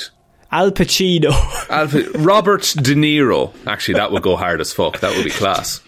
Al 0.51 0.71
Pacino. 0.71 1.31
Alfred, 1.69 2.15
Robert 2.17 2.61
De 2.75 2.93
Niro. 2.93 3.53
Actually, 3.65 3.95
that 3.95 4.11
would 4.11 4.21
go 4.21 4.35
hard 4.35 4.59
as 4.59 4.73
fuck. 4.73 4.99
That 4.99 5.15
would 5.15 5.23
be 5.23 5.31
class. 5.31 5.79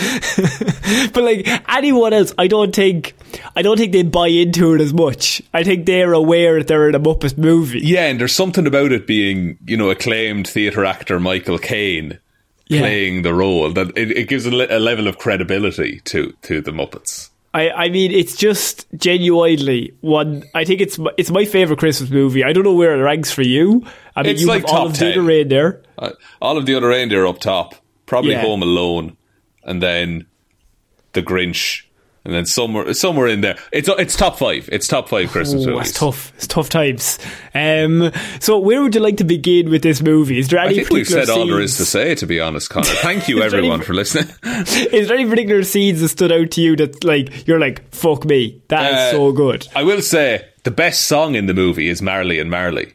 but 1.12 1.22
like 1.22 1.46
anyone 1.68 2.12
else, 2.12 2.32
I 2.38 2.46
don't 2.46 2.74
think 2.74 3.14
I 3.56 3.62
don't 3.62 3.76
think 3.76 3.92
they 3.92 4.02
buy 4.02 4.28
into 4.28 4.74
it 4.74 4.80
as 4.80 4.92
much. 4.92 5.42
I 5.54 5.62
think 5.64 5.86
they're 5.86 6.12
aware 6.12 6.58
that 6.58 6.68
they're 6.68 6.88
in 6.88 6.94
a 6.94 7.00
Muppet 7.00 7.36
movie. 7.38 7.80
Yeah, 7.80 8.06
and 8.06 8.20
there's 8.20 8.34
something 8.34 8.66
about 8.66 8.92
it 8.92 9.06
being 9.06 9.58
you 9.66 9.76
know 9.76 9.90
acclaimed 9.90 10.48
theatre 10.48 10.84
actor 10.84 11.20
Michael 11.20 11.58
Caine 11.58 12.18
Yeah. 12.68 12.80
playing 12.80 13.22
the 13.22 13.34
role 13.34 13.70
that 13.72 13.96
it, 13.96 14.10
it 14.12 14.28
gives 14.28 14.46
a, 14.46 14.50
le- 14.50 14.66
a 14.70 14.78
level 14.78 15.06
of 15.06 15.18
credibility 15.18 16.00
to 16.06 16.32
to 16.42 16.60
the 16.60 16.70
Muppets. 16.72 17.30
I, 17.52 17.70
I 17.70 17.88
mean, 17.88 18.12
it's 18.12 18.36
just 18.36 18.86
genuinely 18.96 19.92
one. 20.02 20.44
I 20.54 20.64
think 20.64 20.80
it's 20.80 20.98
my- 20.98 21.10
it's 21.16 21.30
my 21.32 21.44
favorite 21.44 21.80
Christmas 21.80 22.08
movie. 22.10 22.44
I 22.44 22.52
don't 22.52 22.62
know 22.62 22.74
where 22.74 22.94
it 22.98 23.02
ranks 23.02 23.32
for 23.32 23.42
you. 23.42 23.84
I 24.14 24.22
mean, 24.22 24.32
It's 24.32 24.42
you 24.42 24.46
like 24.46 24.62
have 24.66 24.70
all 24.74 24.86
of 24.86 24.98
the 24.98 25.10
other 25.12 25.22
reindeer. 25.22 25.82
Uh, 25.98 26.10
all 26.40 26.56
of 26.58 26.66
the 26.66 26.74
other 26.76 26.88
reindeer 26.88 27.26
up 27.26 27.40
top, 27.40 27.74
probably 28.06 28.32
Yeah. 28.32 28.42
Home 28.42 28.62
Alone, 28.62 29.16
and 29.70 29.80
then 29.82 30.26
the 31.12 31.22
Grinch, 31.22 31.82
and 32.24 32.34
then 32.34 32.44
somewhere 32.44 32.92
somewhere 32.92 33.28
in 33.28 33.40
there. 33.40 33.56
It's 33.72 33.88
it's 33.88 34.16
top 34.16 34.38
five. 34.38 34.68
It's 34.70 34.86
top 34.86 35.08
five 35.08 35.30
Christmas 35.30 35.64
Oh, 35.66 35.70
movies. 35.70 35.90
it's 35.90 35.98
tough. 35.98 36.32
It's 36.36 36.46
tough 36.46 36.68
times. 36.68 37.18
Um, 37.54 38.12
so, 38.40 38.58
where 38.58 38.82
would 38.82 38.94
you 38.94 39.00
like 39.00 39.16
to 39.18 39.24
begin 39.24 39.70
with 39.70 39.82
this 39.82 40.02
movie? 40.02 40.38
Is 40.38 40.48
there 40.48 40.58
any 40.60 40.74
I 40.74 40.74
think 40.78 40.90
we've 40.90 41.06
said 41.08 41.30
all 41.30 41.46
there 41.46 41.60
is 41.60 41.76
to 41.78 41.84
say. 41.86 42.14
To 42.16 42.26
be 42.26 42.38
honest, 42.40 42.68
Conor, 42.68 42.84
thank 42.86 43.28
you 43.28 43.42
everyone 43.48 43.80
any- 43.80 43.84
for 43.84 43.94
listening. 43.94 44.28
Is 44.44 45.08
there 45.08 45.16
any 45.16 45.28
particular 45.30 45.62
scenes 45.64 46.00
that 46.02 46.08
stood 46.08 46.30
out 46.32 46.50
to 46.52 46.60
you 46.60 46.76
that 46.76 47.02
like 47.04 47.46
you're 47.48 47.60
like 47.60 47.88
fuck 47.94 48.24
me 48.24 48.60
that 48.68 48.90
is 48.92 48.98
Uh, 48.98 49.10
so 49.12 49.32
good? 49.32 49.66
I 49.74 49.82
will 49.84 50.02
say 50.02 50.46
the 50.64 50.70
best 50.70 51.04
song 51.08 51.34
in 51.36 51.46
the 51.46 51.54
movie 51.54 51.88
is 51.88 52.02
Marley 52.02 52.38
and 52.38 52.50
Marley. 52.50 52.92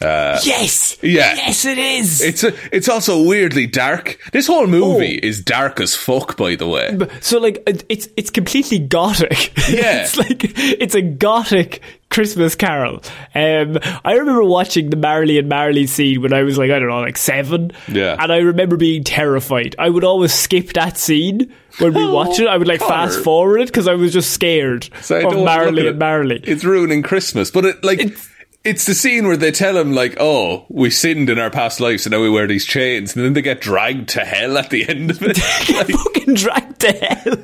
Yes, 0.00 0.96
yeah. 1.02 1.34
yes, 1.34 1.64
it 1.64 1.78
is. 1.78 2.20
It's 2.20 2.44
a, 2.44 2.54
it's 2.74 2.88
also 2.88 3.22
weirdly 3.22 3.66
dark. 3.66 4.18
This 4.32 4.46
whole 4.46 4.66
movie 4.66 5.20
Oh. 5.22 5.26
is 5.26 5.42
dark 5.42 5.80
as 5.80 5.94
fuck. 5.94 6.36
By 6.36 6.54
the 6.54 6.68
way, 6.68 6.96
so 7.20 7.38
like 7.38 7.62
it's 7.88 8.08
it's 8.16 8.30
completely 8.30 8.78
gothic. 8.78 9.52
Yeah. 9.68 10.02
it's 10.04 10.16
like 10.16 10.40
it's 10.56 10.94
a 10.94 11.02
gothic 11.02 11.82
Christmas 12.10 12.54
Carol. 12.54 13.02
Um, 13.34 13.78
I 14.04 14.14
remember 14.14 14.42
watching 14.44 14.88
the 14.88 14.96
Marley 14.96 15.38
and 15.38 15.46
Marley 15.48 15.86
scene 15.86 16.22
when 16.22 16.32
I 16.32 16.42
was 16.42 16.56
like 16.56 16.70
I 16.70 16.78
don't 16.78 16.88
know 16.88 17.00
like 17.00 17.18
seven. 17.18 17.72
Yeah. 17.86 18.16
and 18.18 18.32
I 18.32 18.38
remember 18.38 18.76
being 18.76 19.04
terrified. 19.04 19.74
I 19.78 19.90
would 19.90 20.04
always 20.04 20.32
skip 20.32 20.72
that 20.74 20.96
scene 20.96 21.52
when 21.80 21.92
we 21.92 22.06
watch 22.08 22.38
it. 22.40 22.46
I 22.48 22.56
would 22.56 22.66
like 22.68 22.80
Conor. 22.80 23.10
fast 23.10 23.22
forward 23.24 23.60
it 23.60 23.66
because 23.66 23.86
I 23.88 23.94
was 23.94 24.12
just 24.12 24.30
scared 24.30 24.88
So 25.02 25.16
of 25.16 25.22
don't 25.24 25.44
wanna 25.44 25.64
look 25.64 25.64
Marley 25.66 25.88
and. 25.88 25.98
Marley. 25.98 26.40
It's 26.44 26.64
ruining 26.64 27.02
Christmas, 27.02 27.50
but 27.50 27.64
it 27.66 27.84
like. 27.84 28.00
It's, 28.00 28.27
the 28.64 28.94
scene 28.94 29.26
where 29.26 29.36
they 29.36 29.50
tell 29.50 29.76
him 29.76 29.92
like, 29.92 30.16
"Oh, 30.20 30.66
we 30.68 30.90
sinned 30.90 31.30
in 31.30 31.38
our 31.38 31.50
past 31.50 31.80
lives, 31.80 32.02
so 32.04 32.10
now 32.10 32.20
we 32.20 32.28
wear 32.30 32.46
these 32.46 32.64
chains," 32.66 33.14
and 33.16 33.24
then 33.24 33.32
they 33.32 33.42
get 33.42 33.60
dragged 33.60 34.08
to 34.10 34.20
hell 34.24 34.58
at 34.58 34.70
the 34.70 34.88
end 34.88 35.10
of 35.10 35.22
it. 35.22 35.38
Like- 35.74 35.88
fucking 35.88 36.34
dragged 36.34 36.80
to 36.80 36.92
hell. 36.92 37.36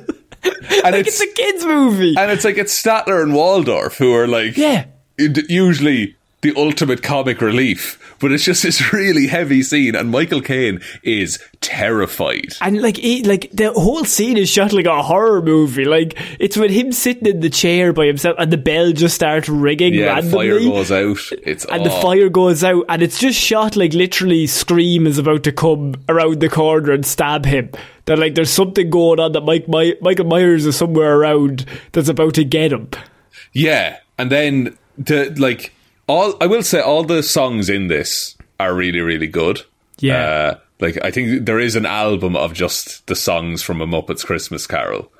and 0.43 0.93
like 0.95 1.07
it's, 1.07 1.19
a 1.21 1.27
kids 1.33 1.65
movie. 1.65 2.15
and 2.17 2.29
it's 2.31 2.43
like 2.45 2.57
it's 2.57 2.79
Statler 2.79 3.23
and 3.23 3.33
Waldorf 3.33 3.97
who 3.97 4.13
are 4.13 4.27
like, 4.27 4.57
Yeah. 4.57 4.85
usually 5.17 6.15
the 6.45 6.53
ultimate 6.61 7.01
comic 7.01 7.41
relief, 7.41 8.15
but 8.19 8.31
it's 8.31 8.45
just 8.45 8.61
this 8.61 8.93
really 8.93 9.25
heavy 9.25 9.63
scene, 9.63 9.95
and 9.95 10.11
Michael 10.11 10.41
Caine 10.41 10.79
is 11.01 11.39
terrified. 11.59 12.53
And 12.61 12.83
like, 12.83 13.03
it, 13.03 13.25
like 13.25 13.49
the 13.51 13.73
whole 13.73 14.05
scene 14.05 14.37
is 14.37 14.47
shot 14.47 14.71
like 14.71 14.85
a 14.85 15.01
horror 15.01 15.41
movie. 15.41 15.85
Like 15.85 16.13
it's 16.39 16.55
with 16.55 16.69
him 16.69 16.91
sitting 16.91 17.25
in 17.25 17.39
the 17.39 17.49
chair 17.49 17.93
by 17.93 18.05
himself, 18.05 18.35
and 18.37 18.53
the 18.53 18.57
bell 18.57 18.91
just 18.91 19.15
starts 19.15 19.49
ringing 19.49 19.95
Yeah, 19.95 20.13
randomly. 20.13 20.49
fire 20.51 20.59
goes 20.59 20.91
out. 20.91 21.17
It's 21.43 21.65
and 21.65 21.83
the 21.83 21.91
oh. 21.91 22.01
fire 22.01 22.29
goes 22.29 22.63
out, 22.63 22.85
and 22.89 23.01
it's 23.01 23.19
just 23.19 23.39
shot 23.39 23.75
like 23.75 23.93
literally 23.93 24.45
Scream 24.45 25.07
is 25.07 25.17
about 25.17 25.43
to 25.45 25.51
come 25.51 25.95
around 26.07 26.41
the 26.41 26.49
corner 26.49 26.91
and 26.91 27.03
stab 27.03 27.45
him. 27.45 27.71
That 28.05 28.19
like 28.19 28.35
there's 28.35 28.51
something 28.51 28.91
going 28.91 29.19
on 29.19 29.31
that 29.31 29.41
Mike 29.41 29.67
My- 29.67 29.97
Michael 29.99 30.25
Myers 30.27 30.67
is 30.67 30.77
somewhere 30.77 31.17
around 31.17 31.65
that's 31.91 32.07
about 32.07 32.35
to 32.35 32.43
get 32.43 32.71
him. 32.71 32.91
Yeah, 33.51 33.97
and 34.19 34.31
then 34.31 34.77
the 34.95 35.33
like 35.39 35.73
all 36.07 36.35
I 36.41 36.47
will 36.47 36.63
say 36.63 36.79
all 36.81 37.03
the 37.03 37.23
songs 37.23 37.69
in 37.69 37.87
this 37.87 38.35
are 38.59 38.73
really 38.73 39.01
really 39.01 39.27
good. 39.27 39.61
Yeah. 39.99 40.17
Uh, 40.17 40.59
like 40.79 40.97
I 41.03 41.11
think 41.11 41.45
there 41.45 41.59
is 41.59 41.75
an 41.75 41.85
album 41.85 42.35
of 42.35 42.53
just 42.53 43.05
the 43.07 43.15
songs 43.15 43.61
from 43.61 43.81
a 43.81 43.87
Muppets 43.87 44.25
Christmas 44.25 44.67
Carol. 44.67 45.11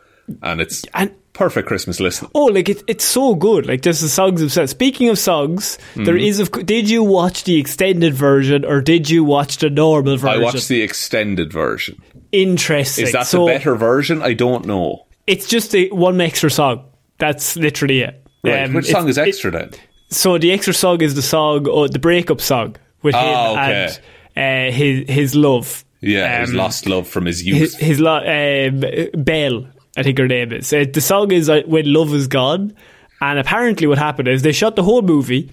and 0.42 0.60
it's 0.62 0.84
And- 0.94 1.12
perfect 1.34 1.68
Christmas 1.68 2.00
listening. 2.00 2.32
Oh, 2.34 2.46
like 2.46 2.70
it, 2.70 2.82
it's 2.88 3.04
so 3.06 3.36
good. 3.36 3.65
Like 3.65 3.82
just 3.82 4.01
the 4.01 4.08
songs 4.10 4.39
themselves. 4.39 4.72
Speaking 4.72 5.10
of 5.10 5.20
songs, 5.20 5.77
there 5.96 6.06
Mm-hmm. 6.15 6.18
is. 6.25 6.39
Of, 6.39 6.51
did 6.65 6.89
you 6.89 7.04
watch 7.04 7.44
the 7.44 7.60
extended 7.60 8.13
version 8.13 8.63
or 8.65 8.82
did 8.82 9.10
you 9.10 9.24
watch 9.25 9.58
the 9.58 9.70
normal 9.70 10.18
version? 10.18 10.42
I 10.42 10.44
watched 10.44 10.68
the 10.70 10.82
extended 10.82 11.51
version. 11.54 12.01
Interesting. 12.32 13.06
Is 13.06 13.12
that 13.13 13.27
so 13.27 13.46
the 13.46 13.54
better 13.54 13.75
version? 13.75 14.22
I 14.22 14.34
don't 14.34 14.65
know. 14.65 15.06
It's 15.27 15.48
just 15.48 15.75
a 15.75 15.89
one 15.89 16.20
extra 16.22 16.50
song. 16.50 16.86
That's 17.18 17.56
literally 17.56 18.01
it. 18.01 18.22
Right. 18.44 18.63
Um, 18.65 18.74
Which 18.74 18.88
song 18.88 19.08
is 19.10 19.18
it- 19.18 19.27
extra 19.27 19.51
then? 19.51 19.72
So 20.15 20.38
the 20.38 20.51
extra 20.51 20.74
song 20.74 21.01
is 21.01 21.15
the 21.15 21.22
song, 21.22 21.67
oh, 21.69 21.88
the 21.88 22.00
breakup 22.00 22.41
song 22.41 22.75
with 23.01 23.15
him 23.15 23.22
Ah, 23.24 23.51
okay. 23.51 23.89
and 24.36 24.74
uh, 24.74 24.75
his 24.77 25.10
his 25.10 25.36
love. 25.36 25.84
Yeah, 26.01 26.39
his 26.41 26.50
Um, 26.51 26.55
lost 26.57 26.88
love 26.88 27.07
from 27.07 27.25
his 27.25 27.39
his, 27.39 27.48
youth. 27.48 27.75
his 27.79 28.00
lo- 28.00 28.17
um, 28.25 28.84
Belle, 29.24 29.67
I 29.98 30.03
think 30.03 30.17
her 30.19 30.27
name 30.27 30.51
is. 30.51 30.72
Uh, 30.72 30.86
the 30.91 31.01
song 31.01 31.31
is 31.31 31.50
uh, 31.50 31.62
"When 31.65 31.91
Love 31.91 32.13
Is 32.13 32.27
Gone," 32.27 32.74
and 33.22 33.39
apparently 33.39 33.88
what 33.88 33.98
happened 33.98 34.27
is 34.27 34.41
they 34.41 34.51
shot 34.51 34.75
the 34.75 34.84
whole 34.84 35.01
movie, 35.01 35.50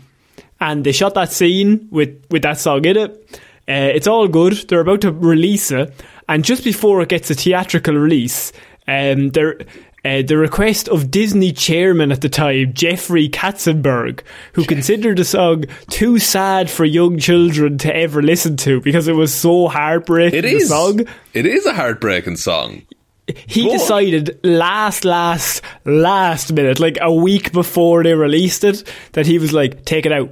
and 0.61 0.85
they 0.85 0.93
shot 0.93 1.15
that 1.15 1.33
scene 1.33 1.89
with 1.91 2.11
with 2.31 2.43
that 2.43 2.59
song 2.59 2.85
in 2.85 2.97
it. 2.97 3.41
Uh, 3.69 3.91
it's 3.97 4.07
all 4.07 4.29
good. 4.29 4.55
They're 4.69 4.81
about 4.81 5.01
to 5.03 5.13
release 5.13 5.71
it, 5.71 5.93
and 6.29 6.45
just 6.45 6.65
before 6.65 7.01
it 7.03 7.09
gets 7.09 7.31
a 7.31 7.35
theatrical 7.35 7.95
release, 7.95 8.53
um, 8.89 9.31
they're. 9.31 9.59
Uh, 10.05 10.21
the 10.23 10.37
request 10.37 10.89
of 10.89 11.13
Disney 11.13 11.53
chairman 11.53 12.11
at 12.11 12.21
the 12.23 12.29
time, 12.29 12.73
Jeffrey 12.75 13.29
Katzenberg, 13.29 14.23
who 14.55 14.65
considered 14.65 15.19
the 15.19 15.25
song 15.25 15.65
too 15.91 16.19
sad 16.19 16.69
for 16.69 16.85
young 16.85 17.19
children 17.19 17.79
to 17.79 17.95
ever 17.95 18.21
listen 18.21 18.57
to 18.59 18.81
because 18.81 19.07
it 19.07 19.15
was 19.15 19.33
so 19.33 19.69
heartbreaking. 19.69 20.41
it 20.41 20.43
the 20.43 20.57
is. 20.57 20.69
song 20.69 21.03
It 21.35 21.47
is 21.47 21.67
a 21.67 21.73
heartbreaking 21.73 22.35
song. 22.35 22.83
he 23.47 23.69
decided 23.71 24.41
last, 24.43 25.05
last, 25.05 25.63
last 25.85 26.53
minute, 26.53 26.81
like 26.81 26.99
a 27.01 27.15
week 27.15 27.53
before 27.53 28.03
they 28.03 28.15
released 28.15 28.65
it, 28.65 28.83
that 29.13 29.25
he 29.27 29.39
was 29.39 29.53
like, 29.53 29.85
take 29.85 30.05
it 30.05 30.11
out. 30.11 30.31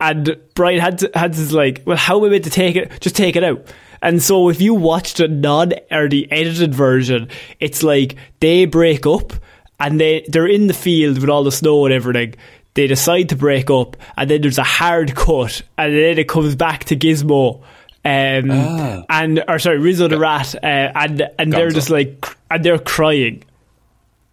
And 0.00 0.36
Brian 0.54 0.80
had 0.80 0.98
to, 0.98 1.10
had 1.14 1.34
to 1.34 1.56
like, 1.56 1.82
well, 1.86 1.96
how 1.96 2.18
am 2.18 2.24
I 2.24 2.28
meant 2.30 2.44
to 2.44 2.50
take 2.50 2.74
it? 2.74 2.90
Just 3.00 3.14
take 3.14 3.36
it 3.36 3.44
out. 3.44 3.72
And 4.02 4.22
so 4.22 4.48
if 4.48 4.60
you 4.60 4.74
watched 4.74 5.18
the 5.18 5.28
non 5.28 5.72
or 5.90 6.08
the 6.08 6.30
edited 6.32 6.74
version, 6.74 7.28
it's 7.58 7.82
like 7.82 8.16
they 8.40 8.64
break 8.64 9.06
up 9.06 9.32
and 9.78 10.00
they 10.00 10.24
they're 10.28 10.46
in 10.46 10.66
the 10.66 10.74
field 10.74 11.18
with 11.18 11.28
all 11.28 11.44
the 11.44 11.52
snow 11.52 11.84
and 11.86 11.94
everything. 11.94 12.34
They 12.74 12.86
decide 12.86 13.30
to 13.30 13.36
break 13.36 13.68
up, 13.68 13.96
and 14.16 14.30
then 14.30 14.42
there's 14.42 14.58
a 14.58 14.62
hard 14.62 15.16
cut, 15.16 15.62
and 15.76 15.92
then 15.92 16.18
it 16.18 16.28
comes 16.28 16.54
back 16.54 16.84
to 16.84 16.96
Gizmo. 16.96 17.62
Um, 18.04 19.04
and 19.10 19.44
or 19.48 19.58
sorry, 19.58 19.78
Rizzo 19.78 20.08
the 20.08 20.18
Rat, 20.18 20.54
uh, 20.54 20.58
and 20.66 21.28
and 21.38 21.52
they're 21.52 21.70
just 21.70 21.90
like, 21.90 22.24
and 22.50 22.64
they're 22.64 22.78
crying. 22.78 23.42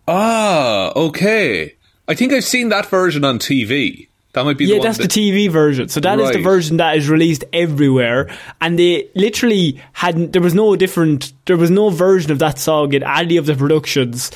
Ah, 0.07 0.93
okay. 0.95 1.75
I 2.07 2.13
think 2.13 2.31
I've 2.31 2.45
seen 2.45 2.69
that 2.69 2.85
version 2.85 3.25
on 3.25 3.39
TV. 3.39 4.07
That 4.37 4.45
might 4.45 4.57
be 4.59 4.65
Yeah, 4.65 4.75
one 4.77 4.85
that's 4.85 4.99
that, 4.99 5.09
the 5.11 5.31
TV 5.31 5.49
version. 5.49 5.89
So 5.89 5.99
that 6.01 6.19
is 6.19 6.31
the 6.31 6.41
version 6.43 6.77
that 6.77 6.95
is 6.95 7.09
released 7.09 7.43
everywhere, 7.53 8.29
and 8.61 8.77
they 8.77 9.09
literally 9.15 9.81
hadn't. 9.93 10.31
There 10.33 10.41
was 10.43 10.53
no 10.53 10.75
different. 10.75 11.33
There 11.47 11.57
was 11.57 11.71
no 11.71 11.89
version 11.89 12.31
of 12.31 12.37
that 12.37 12.59
song 12.59 12.93
in 12.93 13.01
any 13.01 13.37
of 13.37 13.47
the 13.47 13.55
productions 13.55 14.29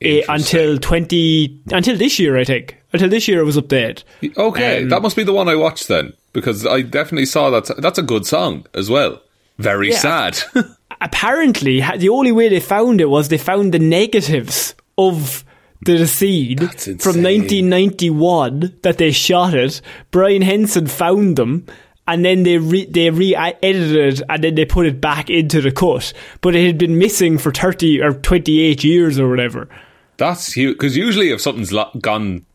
Interesting. 0.00 0.34
until 0.34 0.78
twenty 0.78 1.58
until 1.72 1.96
this 1.96 2.18
year. 2.18 2.36
I 2.36 2.44
think 2.44 2.76
until 2.92 3.08
this 3.08 3.26
year 3.28 3.40
it 3.40 3.44
was 3.44 3.56
updated. 3.56 4.02
Okay, 4.36 4.82
Um, 4.82 4.90
that 4.90 5.00
must 5.00 5.16
be 5.16 5.22
the 5.24 5.32
one 5.32 5.48
I 5.48 5.54
watched 5.56 5.88
then, 5.88 6.12
because 6.34 6.66
I 6.66 6.82
definitely 6.82 7.24
saw 7.26 7.48
that. 7.48 7.70
That's 7.78 7.98
a 7.98 8.02
good 8.02 8.26
song 8.26 8.66
as 8.74 8.90
well. 8.90 9.22
Very 9.58 9.88
Yeah. 9.90 9.98
sad. 9.98 10.38
apparently 11.00 11.80
the 11.96 12.08
only 12.10 12.32
way 12.32 12.48
they 12.48 12.60
found 12.60 13.00
it 13.00 13.08
was 13.08 13.28
they 13.28 13.38
found 13.38 13.72
the 13.72 13.78
negatives 13.78 14.74
of 14.98 15.44
the 15.84 15.96
That's 15.98 16.84
from 16.84 17.22
1991 17.22 18.78
that 18.82 18.98
they 18.98 19.10
shot 19.12 19.54
it. 19.54 19.80
Brian 20.10 20.42
Henson 20.42 20.86
found 20.86 21.36
them. 21.36 21.66
And 22.08 22.24
then 22.24 22.44
they 22.44 22.58
re- 22.58 22.86
they 22.86 23.10
re-edited 23.10 23.96
it 23.96 24.22
and 24.28 24.44
then 24.44 24.54
they 24.54 24.64
put 24.64 24.86
it 24.86 25.00
back 25.00 25.28
into 25.28 25.60
the 25.60 25.72
cut, 25.72 26.12
but 26.40 26.54
it 26.54 26.64
had 26.64 26.78
been 26.78 26.98
missing 26.98 27.36
for 27.36 27.50
thirty 27.50 28.00
or 28.00 28.12
twenty 28.12 28.60
eight 28.60 28.84
years 28.84 29.18
or 29.18 29.28
whatever. 29.28 29.68
that's 30.16 30.52
huge. 30.52 30.74
Because 30.76 30.96
usually, 30.96 31.30
if 31.32 31.40
something's 31.40 31.72
lo- 31.72 31.90
gone 32.00 32.46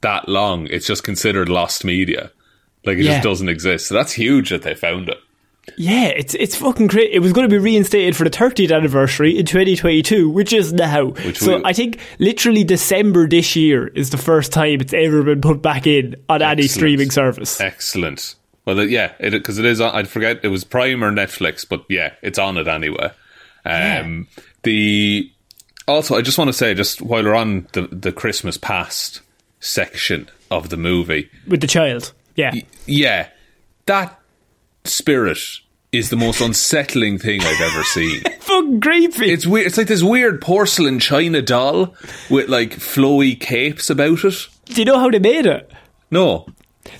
that 0.00 0.28
long, 0.28 0.66
it's 0.72 0.88
just 0.88 1.04
considered 1.04 1.48
lost 1.48 1.84
media. 1.84 2.32
Like 2.84 2.98
it 2.98 3.04
Yeah. 3.04 3.12
just 3.12 3.22
doesn't 3.22 3.48
exist. 3.48 3.86
So 3.86 3.94
that's 3.94 4.10
huge 4.12 4.50
that 4.50 4.62
they 4.62 4.74
found 4.74 5.08
it. 5.08 5.18
Yeah, 5.76 6.06
it's 6.06 6.34
it's 6.34 6.54
fucking 6.54 6.86
great. 6.86 7.10
It 7.12 7.18
was 7.18 7.32
going 7.32 7.48
to 7.48 7.52
be 7.52 7.58
reinstated 7.58 8.16
for 8.16 8.24
the 8.24 8.30
30th 8.30 8.74
anniversary 8.74 9.36
in 9.36 9.46
2022, 9.46 10.30
which 10.30 10.52
is 10.52 10.72
now. 10.72 11.06
Which 11.06 11.38
so 11.38 11.60
I 11.64 11.72
think 11.72 11.98
literally 12.18 12.62
December 12.62 13.28
this 13.28 13.56
year 13.56 13.88
is 13.88 14.10
the 14.10 14.16
first 14.16 14.52
time 14.52 14.80
it's 14.80 14.94
ever 14.94 15.22
been 15.24 15.40
put 15.40 15.62
back 15.62 15.86
in 15.86 16.16
on 16.28 16.40
any 16.40 16.68
streaming 16.68 17.10
service. 17.10 17.60
Excellent. 17.60 18.36
Well, 18.64 18.82
yeah, 18.82 19.12
because 19.20 19.58
it, 19.58 19.64
is. 19.64 19.80
On, 19.80 19.94
I'd 19.94 20.08
forget 20.08 20.40
it 20.42 20.48
was 20.48 20.64
Prime 20.64 21.02
or 21.02 21.10
Netflix, 21.10 21.68
but 21.68 21.84
yeah, 21.88 22.14
it's 22.22 22.38
on 22.38 22.56
it 22.58 22.68
anyway. 22.68 23.10
Um, 23.64 24.28
The 24.62 25.30
also, 25.88 26.16
I 26.16 26.22
just 26.22 26.38
want 26.38 26.48
to 26.48 26.52
say, 26.52 26.74
just 26.74 27.02
while 27.02 27.24
we're 27.24 27.34
on 27.34 27.66
the 27.72 27.82
the 27.88 28.12
Christmas 28.12 28.56
past 28.56 29.20
section 29.60 30.28
of 30.50 30.68
the 30.68 30.76
movie, 30.76 31.28
with 31.46 31.60
the 31.60 31.66
child. 31.66 32.12
Yeah. 32.34 32.52
yeah, 32.86 33.28
that 33.86 34.20
spirit 34.88 35.38
is 35.92 36.10
the 36.10 36.16
most 36.16 36.40
unsettling 36.40 37.18
thing 37.18 37.40
I've 37.42 37.60
ever 37.60 37.82
seen. 37.84 38.20
Fucking 38.40 38.80
creepy. 38.80 39.30
It's 39.32 39.46
weird. 39.46 39.66
It's 39.66 39.78
like 39.78 39.86
this 39.86 40.02
weird 40.02 40.40
porcelain 40.40 40.98
china 40.98 41.40
doll 41.42 41.94
with 42.28 42.48
like 42.48 42.70
flowy 42.76 43.38
capes 43.38 43.88
about 43.90 44.24
it. 44.24 44.46
Do 44.66 44.74
you 44.80 44.84
know 44.84 44.98
how 44.98 45.10
they 45.10 45.18
made 45.20 45.46
it? 45.46 45.70
No, 46.10 46.46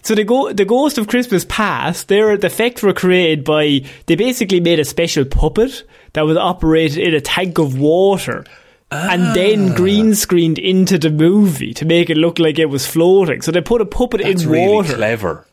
So 0.02 0.14
the 0.14 0.24
go- 0.24 0.52
the 0.52 0.64
Ghost 0.64 0.98
of 0.98 1.08
Christmas 1.08 1.44
Past, 1.48 2.08
their 2.08 2.36
the 2.36 2.46
effects 2.46 2.82
were 2.82 2.92
created 2.94 3.44
by 3.44 3.82
they 4.06 4.14
basically 4.16 4.60
made 4.60 4.78
a 4.80 4.84
special 4.84 5.24
puppet 5.24 5.84
that 6.14 6.22
was 6.26 6.36
operated 6.36 6.98
in 7.06 7.14
a 7.14 7.20
tank 7.20 7.58
of 7.58 7.78
water. 7.78 8.44
And 8.90 9.34
then 9.34 9.72
Ah. 9.72 9.76
green 9.76 10.14
screened 10.14 10.58
into 10.60 10.96
the 10.96 11.10
movie 11.10 11.74
to 11.74 11.84
make 11.84 12.08
it 12.08 12.16
look 12.16 12.38
like 12.38 12.58
it 12.58 12.66
was 12.70 12.86
floating. 12.86 13.42
So 13.42 13.50
they 13.52 13.60
put 13.60 13.80
a 13.80 13.84
puppet 13.84 14.22
that's 14.22 14.42
in 14.44 14.48
really 14.48 14.72
water. 14.74 14.94
clever. 14.94 15.46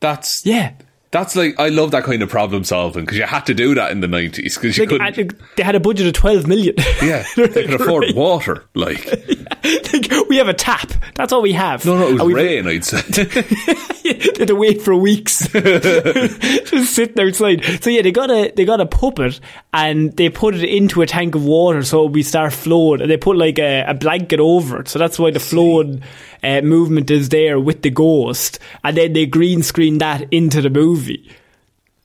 That's 0.00 0.44
Yeah. 0.46 0.72
That's 1.12 1.34
like 1.34 1.58
I 1.58 1.70
love 1.70 1.90
that 1.90 2.04
kind 2.04 2.22
of 2.22 2.28
problem 2.28 2.62
solving 2.62 3.04
because 3.04 3.18
you 3.18 3.24
had 3.24 3.44
to 3.46 3.54
do 3.54 3.74
that 3.74 3.90
in 3.90 3.98
the 4.00 4.06
nineties 4.06 4.56
because 4.56 4.76
you 4.78 4.86
Like, 4.86 5.14
couldn't. 5.14 5.34
they 5.56 5.62
had 5.64 5.74
a 5.74 5.80
budget 5.80 6.06
of 6.06 6.12
12 6.12 6.46
million. 6.46 6.74
yeah, 7.02 7.24
they 7.36 7.48
could 7.48 7.80
afford 7.80 8.04
water. 8.14 8.64
Like 8.74 9.04
Like, 9.62 10.28
we 10.28 10.36
have 10.36 10.48
a 10.48 10.54
tap. 10.54 10.90
That's 11.14 11.32
all 11.32 11.42
we 11.42 11.52
have. 11.52 11.84
no, 11.84 11.98
no, 11.98 12.08
it 12.08 12.12
was 12.14 12.22
we- 12.22 12.34
rain. 12.34 12.66
I'd 12.66 12.84
say. 12.84 13.00
they 14.02 14.14
had 14.38 14.48
to 14.48 14.54
wait 14.54 14.80
for 14.82 14.94
weeks, 14.96 15.46
just 15.52 16.94
sitting 16.94 17.20
outside. 17.26 17.64
So 17.82 17.90
yeah, 17.90 18.02
they 18.02 18.12
got 18.12 18.30
a 18.30 18.52
they 18.54 18.64
got 18.64 18.80
a 18.80 18.86
puppet 18.86 19.40
and 19.72 20.16
they 20.16 20.28
put 20.30 20.54
it 20.54 20.64
into 20.64 21.02
a 21.02 21.06
tank 21.06 21.34
of 21.34 21.44
water 21.44 21.82
so 21.82 22.06
we 22.06 22.22
start 22.22 22.52
flowing, 22.52 23.02
and 23.02 23.10
they 23.10 23.16
put 23.16 23.36
like 23.36 23.58
a, 23.58 23.82
a 23.86 23.94
blanket 23.94 24.40
over 24.40 24.80
it. 24.80 24.88
So 24.88 24.98
that's 24.98 25.18
why 25.18 25.30
the 25.30 25.40
flowing 25.40 26.02
uh, 26.42 26.60
movement 26.62 27.10
is 27.10 27.28
there 27.28 27.58
with 27.60 27.82
the 27.82 27.90
ghost, 27.90 28.58
and 28.84 28.96
then 28.96 29.12
they 29.12 29.26
green 29.26 29.62
screen 29.62 29.98
that 29.98 30.32
into 30.32 30.62
the 30.62 30.70
movie. 30.70 31.30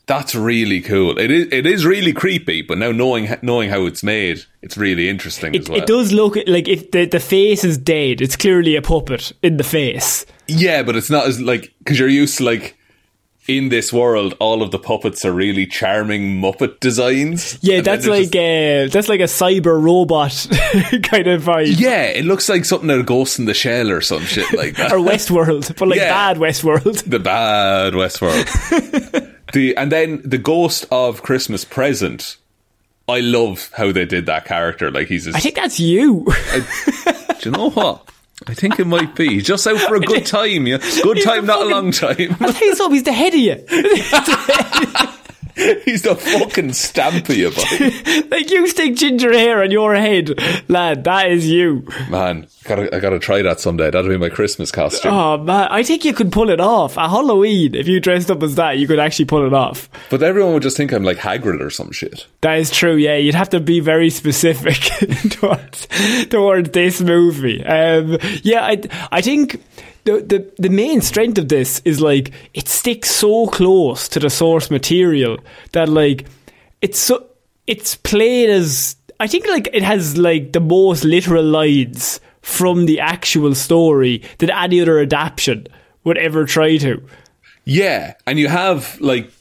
That's 0.08 0.36
really 0.36 0.82
cool. 0.82 1.18
It 1.18 1.32
is. 1.32 1.48
It 1.52 1.66
is 1.66 1.84
really 1.86 2.14
creepy, 2.14 2.62
but 2.62 2.78
now 2.78 2.92
knowing 2.92 3.28
knowing 3.42 3.70
how 3.72 3.86
it's 3.88 4.04
made, 4.04 4.44
it's 4.62 4.78
really 4.78 5.10
interesting 5.10 5.56
It, 5.56 5.62
as 5.62 5.70
well. 5.70 5.80
it 5.80 5.88
does 5.88 6.12
look 6.14 6.36
like 6.48 6.68
if 6.68 6.92
the 6.92 7.06
the 7.06 7.20
face 7.20 7.64
is 7.64 7.78
dead, 7.78 8.22
it's 8.22 8.36
clearly 8.36 8.76
a 8.76 8.82
puppet 8.84 9.32
in 9.42 9.58
the 9.58 9.64
face. 9.64 10.26
Yeah, 10.48 10.84
but 10.84 10.96
it's 10.96 11.10
not 11.10 11.26
as 11.28 11.42
like 11.42 11.74
because 11.80 11.98
you're 12.00 12.08
used 12.08 12.38
to 12.38 12.44
like 12.44 12.78
in 13.48 13.70
this 13.70 13.94
world, 13.94 14.36
all 14.40 14.62
of 14.64 14.72
the 14.72 14.80
puppets 14.80 15.24
are 15.24 15.32
really 15.34 15.68
charming 15.68 16.42
Muppet 16.42 16.80
designs. 16.80 17.60
Yeah, 17.62 17.78
And 17.78 17.86
that's 17.86 18.08
like 18.08 18.32
just- 18.32 18.36
uh, 18.36 18.94
that's 18.94 19.08
like 19.10 19.20
a 19.20 19.26
cyber 19.26 19.80
robot 19.82 20.32
kind 21.04 21.28
of 21.28 21.44
vibe. 21.44 21.80
yeah, 21.80 22.06
it 22.06 22.26
looks 22.26 22.50
like 22.50 22.66
something 22.66 22.90
out 22.92 23.00
of 23.00 23.06
Ghost 23.06 23.38
in 23.40 23.46
the 23.46 23.54
Shell 23.54 23.92
or 23.92 24.02
some 24.02 24.22
shit 24.24 24.52
like 24.54 24.76
that. 24.78 24.92
Or 24.92 24.98
Westworld, 24.98 25.76
but 25.78 25.88
like 25.88 25.98
Yeah. 26.00 26.10
bad 26.10 26.38
Westworld. 26.38 27.04
the 27.10 27.20
bad 27.20 27.94
Westworld. 27.94 29.32
the 29.56 29.76
and 29.76 29.92
then 29.92 30.22
the 30.24 30.38
ghost 30.38 30.86
of 30.92 31.24
Christmas 31.24 31.66
Present. 31.66 32.38
I 33.08 33.20
love 33.22 33.72
how 33.76 33.92
they 33.92 34.06
did 34.06 34.26
that 34.28 34.46
character. 34.46 34.92
Like 34.92 35.08
he's. 35.08 35.28
I 35.34 35.40
think 35.40 35.56
that's 35.56 35.80
you. 35.80 36.26
do 37.40 37.50
you 37.50 37.52
know 37.52 37.70
what? 37.72 38.08
I 38.48 38.54
think 38.54 38.80
it 38.80 38.86
might 38.86 39.16
be. 39.16 39.30
He's 39.30 39.46
just 39.46 39.66
out 39.66 39.80
for 39.80 39.96
a 39.96 40.00
good 40.00 40.26
time. 40.38 40.68
Yeah, 40.68 40.78
good 41.02 41.18
He's 41.18 41.26
time, 41.26 41.46
not 41.46 41.62
a 41.62 41.66
long 41.66 41.92
time. 41.92 42.16
Tell 42.16 42.54
you 42.54 42.76
something, 42.76 42.96
he's 42.96 43.04
the 43.04 43.14
head 43.14 43.34
of 43.34 43.40
you. 43.40 43.66
He's 45.86 46.02
the 46.02 46.16
fucking 46.16 46.70
Stampy 46.72 47.48
about. 47.48 48.30
like 48.30 48.52
you 48.52 48.68
stick 48.68 48.96
ginger 48.96 49.32
hair 49.32 49.64
on 49.64 49.72
your 49.72 49.96
head, 49.96 50.38
lad. 50.68 51.06
That 51.06 51.32
is 51.32 51.48
you. 51.50 51.88
Man, 52.10 52.48
gotta, 52.66 52.94
I 52.94 53.00
gotta 53.00 53.20
try 53.20 53.42
that 53.42 53.62
someday. 53.62 53.90
That'll 53.90 54.10
be 54.10 54.18
my 54.18 54.30
Christmas 54.30 54.70
costume. 54.70 55.14
Oh 55.14 55.38
man, 55.38 55.70
I 55.72 55.84
think 55.84 56.04
you 56.04 56.14
could 56.14 56.32
pull 56.32 56.50
it 56.50 56.60
off 56.60 56.98
at 56.98 57.10
Halloween. 57.10 57.74
If 57.74 57.88
you 57.88 58.02
dressed 58.02 58.30
up 58.30 58.44
as 58.44 58.56
that, 58.56 58.78
you 58.80 58.86
could 58.88 59.00
actually 59.00 59.26
pull 59.26 59.46
it 59.48 59.54
off. 59.54 59.90
But 60.10 60.22
everyone 60.22 60.54
would 60.56 60.64
just 60.64 60.76
think 60.76 60.92
I'm 60.92 61.04
like 61.04 61.18
Hagrid 61.18 61.62
or 61.62 61.70
some 61.70 61.92
shit. 61.92 62.28
That 62.42 62.60
is 62.60 62.70
true. 62.70 62.96
Yeah, 62.96 63.16
you'd 63.16 63.36
have 63.36 63.50
to 63.52 63.62
be 63.62 63.80
very 63.80 64.10
specific 64.10 64.76
towards 65.30 65.88
towards 66.28 66.70
this 66.72 67.00
movie. 67.00 67.64
Um, 67.66 68.18
yeah, 68.44 68.66
I 68.66 68.82
I 69.12 69.22
think 69.22 69.62
the, 70.06 70.22
the 70.22 70.54
the 70.58 70.70
main 70.70 71.02
strength 71.02 71.38
of 71.38 71.50
this 71.50 71.82
is 71.86 72.00
like 72.00 72.32
it 72.54 72.68
sticks 72.68 73.12
so 73.12 73.48
close 73.48 74.08
to 74.10 74.20
the 74.20 74.30
source 74.30 74.72
material 74.72 75.38
that 75.74 75.90
like 75.90 76.26
it's 76.82 77.00
so 77.00 77.26
it's 77.68 77.96
played 77.96 78.50
as 78.50 78.96
I 79.20 79.28
think 79.28 79.48
like 79.48 79.68
it 79.74 79.84
has 79.84 80.18
like 80.18 80.54
the 80.54 80.60
most 80.60 81.04
literal 81.04 81.44
lines 81.44 82.20
from 82.42 82.86
the 82.86 83.00
actual 83.00 83.56
story 83.56 84.22
that 84.38 84.56
any 84.56 84.82
other 84.82 85.00
adaptation 85.00 85.68
would 86.04 86.18
ever 86.18 86.46
try 86.46 86.78
to. 86.78 87.02
Yeah, 87.64 88.14
and 88.28 88.38
you 88.38 88.48
have 88.48 89.00
like 89.02 89.32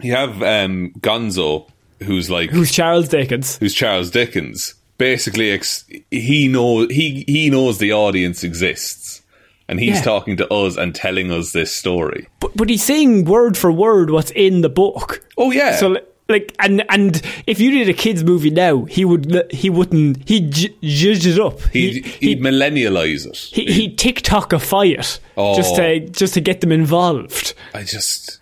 you 0.00 0.12
have 0.12 0.42
um, 0.42 0.92
Gonzo, 0.98 1.70
who's 2.02 2.28
like 2.28 2.50
Who's 2.50 2.72
Charles 2.72 3.08
Dickens? 3.08 3.58
who's 3.58 3.74
Charles 3.74 4.10
Dickens. 4.10 4.74
Basically, 4.96 5.52
ex- 5.52 5.84
he 6.10 6.48
knows 6.48 6.90
he 6.90 7.24
he 7.28 7.50
knows 7.50 7.78
the 7.78 7.92
audience 7.92 8.42
exists, 8.42 9.17
and 9.68 9.78
he's 9.80 9.96
Yeah. 9.96 10.02
talking 10.02 10.36
to 10.38 10.52
us 10.52 10.76
and 10.76 10.94
telling 10.94 11.30
us 11.30 11.52
this 11.52 11.74
story. 11.74 12.28
But, 12.40 12.56
but 12.56 12.68
he's 12.70 12.82
saying 12.82 13.24
word 13.26 13.56
for 13.56 13.70
word 13.70 14.10
what's 14.10 14.30
in 14.32 14.62
the 14.62 14.68
book. 14.68 15.24
Oh 15.36 15.50
yeah, 15.50 15.76
So 15.76 15.96
like 16.28 16.54
and 16.58 16.84
and 16.90 17.22
if 17.46 17.58
you 17.58 17.70
did 17.70 17.88
a 17.88 17.94
kids 17.94 18.22
movie 18.22 18.50
now, 18.50 18.84
he 18.84 19.04
would 19.04 19.50
he 19.50 19.70
wouldn't 19.70 20.28
he'd 20.28 20.52
j- 20.52 20.74
judge 20.82 21.26
it 21.26 21.38
up. 21.40 21.60
he'd, 21.72 22.04
he'd 22.04 22.40
millennialize 22.40 23.26
it. 23.26 23.36
he 23.36 23.64
he 23.72 23.94
TikTokify 23.94 24.98
it 24.98 25.20
Oh. 25.36 25.56
just 25.56 25.76
to 25.76 25.82
oh. 25.84 25.98
just 26.08 26.34
to 26.34 26.40
get 26.40 26.60
them 26.60 26.72
involved. 26.72 27.54
I 27.74 27.82
just, 27.84 28.40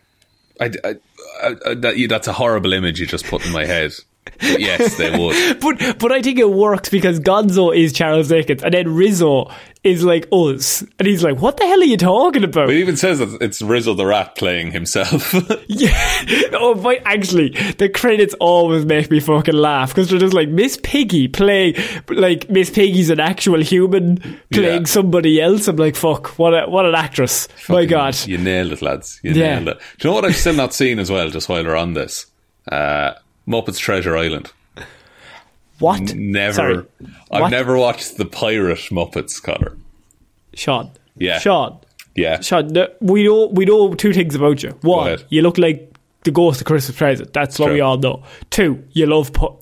I, 0.61 0.71
I, 0.85 0.95
I, 1.43 1.75
that, 1.75 2.07
that's 2.09 2.27
a 2.29 2.33
horrible 2.33 2.73
image 2.73 2.99
you 2.99 3.07
just 3.07 3.27
put 3.27 3.45
in 3.47 3.53
my 3.53 3.67
head. 3.67 3.93
But 4.41 4.61
yes, 4.61 4.97
they 4.97 5.11
would. 5.17 5.61
But 5.61 5.99
but 6.01 6.11
I 6.11 6.21
think 6.23 6.39
it 6.41 6.51
works 6.51 6.89
because 6.89 7.21
Gonzo 7.21 7.75
is 7.77 7.93
Charles 7.93 8.29
Dickens 8.29 8.63
and 8.65 8.75
then 8.75 8.93
Rizzo 8.95 9.51
is 9.87 10.05
like 10.05 10.27
us, 10.33 10.83
and 10.99 11.07
he's 11.09 11.23
like, 11.23 11.41
"What 11.41 11.57
the 11.57 11.65
hell 11.67 11.81
are 11.81 11.85
you 11.85 11.97
talking 11.97 12.45
about?" 12.45 12.67
But 12.67 12.75
it 12.75 12.81
even 12.81 12.97
says 12.97 13.21
that 13.21 13.39
it's 13.41 13.63
Rizzo 13.63 13.95
the 13.95 14.05
Rat 14.07 14.35
playing 14.37 14.73
himself. 14.73 15.35
Yeah. 15.69 15.97
Oh, 16.53 16.75
but 16.75 17.01
actually, 17.05 17.51
the 17.79 17.89
credits 17.89 18.35
always 18.41 18.85
make 18.85 19.11
me 19.11 19.21
fucking 19.21 19.55
laugh 19.55 19.91
because 19.91 20.09
they're 20.11 20.19
just 20.19 20.35
like 20.35 20.49
Miss 20.49 20.79
Piggy 20.83 21.29
playing, 21.29 21.75
like 22.09 22.49
Miss 22.51 22.71
Piggy's 22.71 23.11
an 23.11 23.21
actual 23.21 23.61
human 23.63 24.19
playing 24.53 24.83
Yeah. 24.83 24.87
somebody 24.87 25.41
else. 25.41 25.69
I'm 25.69 25.77
like, 25.77 25.97
fuck, 25.97 26.29
what 26.39 26.53
a 26.55 26.69
what 26.69 26.87
an 26.87 26.95
actress! 26.95 27.49
My 27.69 27.85
God. 27.85 28.17
you 28.27 28.39
nailed 28.39 28.73
it, 28.73 28.83
lads. 28.83 29.21
You 29.23 29.33
Yeah. 29.33 29.59
nailed 29.59 29.69
it. 29.69 29.79
Do 29.99 30.09
you 30.09 30.11
know 30.11 30.15
what 30.17 30.25
I've 30.25 30.37
still 30.37 30.55
not 30.55 30.75
seen 30.75 30.99
as 30.99 31.11
well? 31.11 31.29
Just 31.31 31.49
while 31.49 31.65
we're 31.65 31.77
on 31.77 31.95
this, 31.95 32.27
uh, 32.73 33.13
Muppets 33.47 33.79
Treasure 33.79 34.17
Island. 34.17 34.53
What? 35.79 36.15
Never. 36.15 36.53
Sorry. 36.55 36.85
I've 37.31 37.43
What? 37.43 37.51
never 37.51 37.77
watched 37.77 38.17
the 38.17 38.25
pirate 38.25 38.79
Muppets, 38.91 39.43
Conor. 39.43 39.77
Sean. 40.55 40.91
Yeah. 41.17 41.39
Sean. 41.39 41.79
Yeah. 42.15 42.41
Sean. 42.41 42.73
We 43.01 43.25
know 43.25 43.47
we 43.49 43.65
know 43.67 43.95
two 43.95 44.13
things 44.13 44.35
about 44.35 44.63
you. 44.63 44.71
One, 44.83 45.19
you 45.29 45.43
look 45.43 45.59
like 45.59 45.93
the 46.25 46.31
ghost 46.31 46.61
of 46.61 46.67
Christmas 46.67 46.97
present. 46.97 47.33
That's 47.33 47.59
what 47.59 47.67
True. 47.67 47.75
we 47.75 47.81
all 47.81 47.99
know. 47.99 48.23
Two, 48.51 48.83
you 48.93 49.07
love 49.07 49.33
pu- 49.33 49.57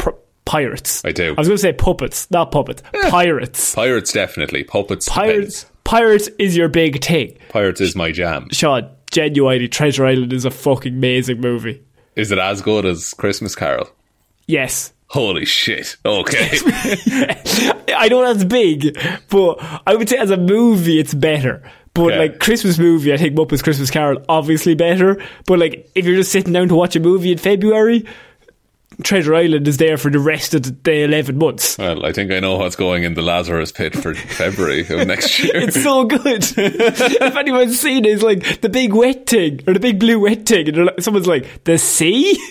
pirates. 0.45 1.05
I 1.05 1.13
do. 1.13 1.35
I 1.37 1.41
was 1.41 1.49
going 1.49 1.57
to 1.57 1.63
say 1.63 1.73
puppets, 1.73 2.31
not 2.31 2.53
puppets. 2.53 2.83
Eh. 2.95 3.11
Pirates. 3.11 3.75
Pirates 3.75 4.13
definitely. 4.13 4.65
Puppets. 4.65 5.09
Pirates. 5.09 5.63
depends. 5.65 5.71
Pirates 5.85 6.29
is 6.39 6.57
your 6.57 6.69
big 6.69 7.05
thing. 7.05 7.37
Pirates 7.51 7.81
is 7.83 7.95
my 7.95 8.11
jam. 8.13 8.49
Sean, 8.53 8.89
genuinely, 9.11 9.69
Treasure 9.69 10.07
Island 10.07 10.33
is 10.33 10.47
a 10.47 10.51
fucking 10.51 10.95
amazing 10.95 11.41
movie. 11.43 11.83
Is 12.17 12.31
it 12.33 12.39
as 12.39 12.63
good 12.63 12.87
as 12.87 13.13
Christmas 13.15 13.55
Carol? 13.55 13.91
Yes. 14.47 14.94
Holy 15.15 15.45
shit. 15.45 15.97
Okay. 16.05 16.51
I 17.97 18.09
know 18.11 18.21
that's 18.23 18.43
big, 18.45 18.99
but 19.31 19.59
I 19.87 19.95
would 19.95 20.09
say 20.09 20.17
as 20.19 20.31
a 20.33 20.37
movie, 20.37 20.99
it's 20.99 21.15
better. 21.15 21.63
But 21.95 22.13
Yeah. 22.15 22.19
like 22.19 22.41
Christmas 22.41 22.81
movie, 22.81 23.13
I 23.13 23.17
think 23.17 23.37
Muppets 23.37 23.63
Christmas 23.63 23.93
Carol 23.93 24.21
obviously 24.29 24.75
better. 24.75 25.23
But 25.47 25.61
like 25.61 25.89
if 25.95 26.05
you're 26.05 26.17
just 26.17 26.33
sitting 26.33 26.53
down 26.53 26.67
to 26.69 26.75
watch 26.75 26.97
a 26.97 27.01
movie 27.01 27.31
in 27.31 27.39
February, 27.39 28.05
Treasure 29.03 29.35
Island 29.35 29.67
is 29.69 29.77
there 29.79 29.97
for 29.97 30.11
the 30.11 30.19
rest 30.19 30.55
of 30.55 30.63
the, 30.63 30.71
the 30.85 31.03
eleven 31.05 31.39
months. 31.39 31.77
well, 31.79 32.05
I 32.07 32.13
think 32.13 32.31
I 32.31 32.41
know 32.41 32.57
what's 32.57 32.77
going 32.77 33.03
in 33.05 33.15
the 33.15 33.23
Lazarus 33.23 33.73
pit 33.73 33.95
for 33.95 34.15
February 34.37 34.81
of 34.89 35.07
next 35.07 35.39
year. 35.43 35.57
It's 35.57 35.83
so 35.83 36.05
good. 36.05 36.45
if 36.57 37.37
anyone's 37.37 37.79
seen 37.81 38.05
it, 38.05 38.11
it's 38.13 38.23
like 38.23 38.61
the 38.61 38.69
big 38.69 38.93
wet 38.95 39.27
thing 39.27 39.61
or 39.67 39.73
the 39.75 39.81
big 39.81 39.99
blue 39.99 40.21
wet 40.21 40.47
thing, 40.47 40.69
and 40.69 40.87
like, 40.87 41.01
someone's 41.01 41.27
like, 41.27 41.65
"The 41.65 41.79
sea." 41.79 42.35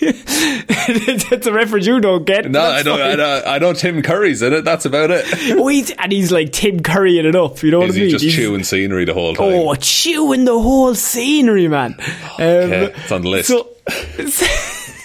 That's 1.30 1.46
a 1.46 1.52
reference 1.52 1.86
you 1.86 2.00
don't 2.00 2.24
get. 2.26 2.50
no, 2.50 2.60
I 2.60 2.82
don't, 2.82 3.00
I 3.00 3.16
don't. 3.16 3.46
I 3.46 3.58
know 3.58 3.72
Tim 3.72 4.02
Curry's 4.02 4.42
in 4.42 4.52
it. 4.52 4.64
That's 4.64 4.84
about 4.84 5.10
it. 5.10 5.24
Oh, 5.52 5.66
he's, 5.68 5.90
and 5.92 6.12
he's 6.12 6.30
like 6.30 6.52
Tim 6.52 6.80
Currying 6.80 7.24
it 7.26 7.34
up. 7.34 7.62
You 7.62 7.70
know 7.70 7.80
what 7.80 7.90
I 7.90 7.92
mean? 7.94 8.10
just 8.10 8.22
He's- 8.24 8.36
chewing 8.36 8.64
scenery 8.64 9.04
the 9.04 9.14
whole 9.14 9.34
time? 9.34 9.46
Oh, 9.52 9.74
chewing 9.76 10.44
the 10.44 10.58
whole 10.58 10.94
scenery, 10.94 11.68
man. 11.68 11.94
Um, 11.98 12.04
Okay, 12.64 12.92
it's 12.96 13.12
on 13.12 13.22
the 13.22 13.28
list. 13.28 13.48
So, 13.48 13.68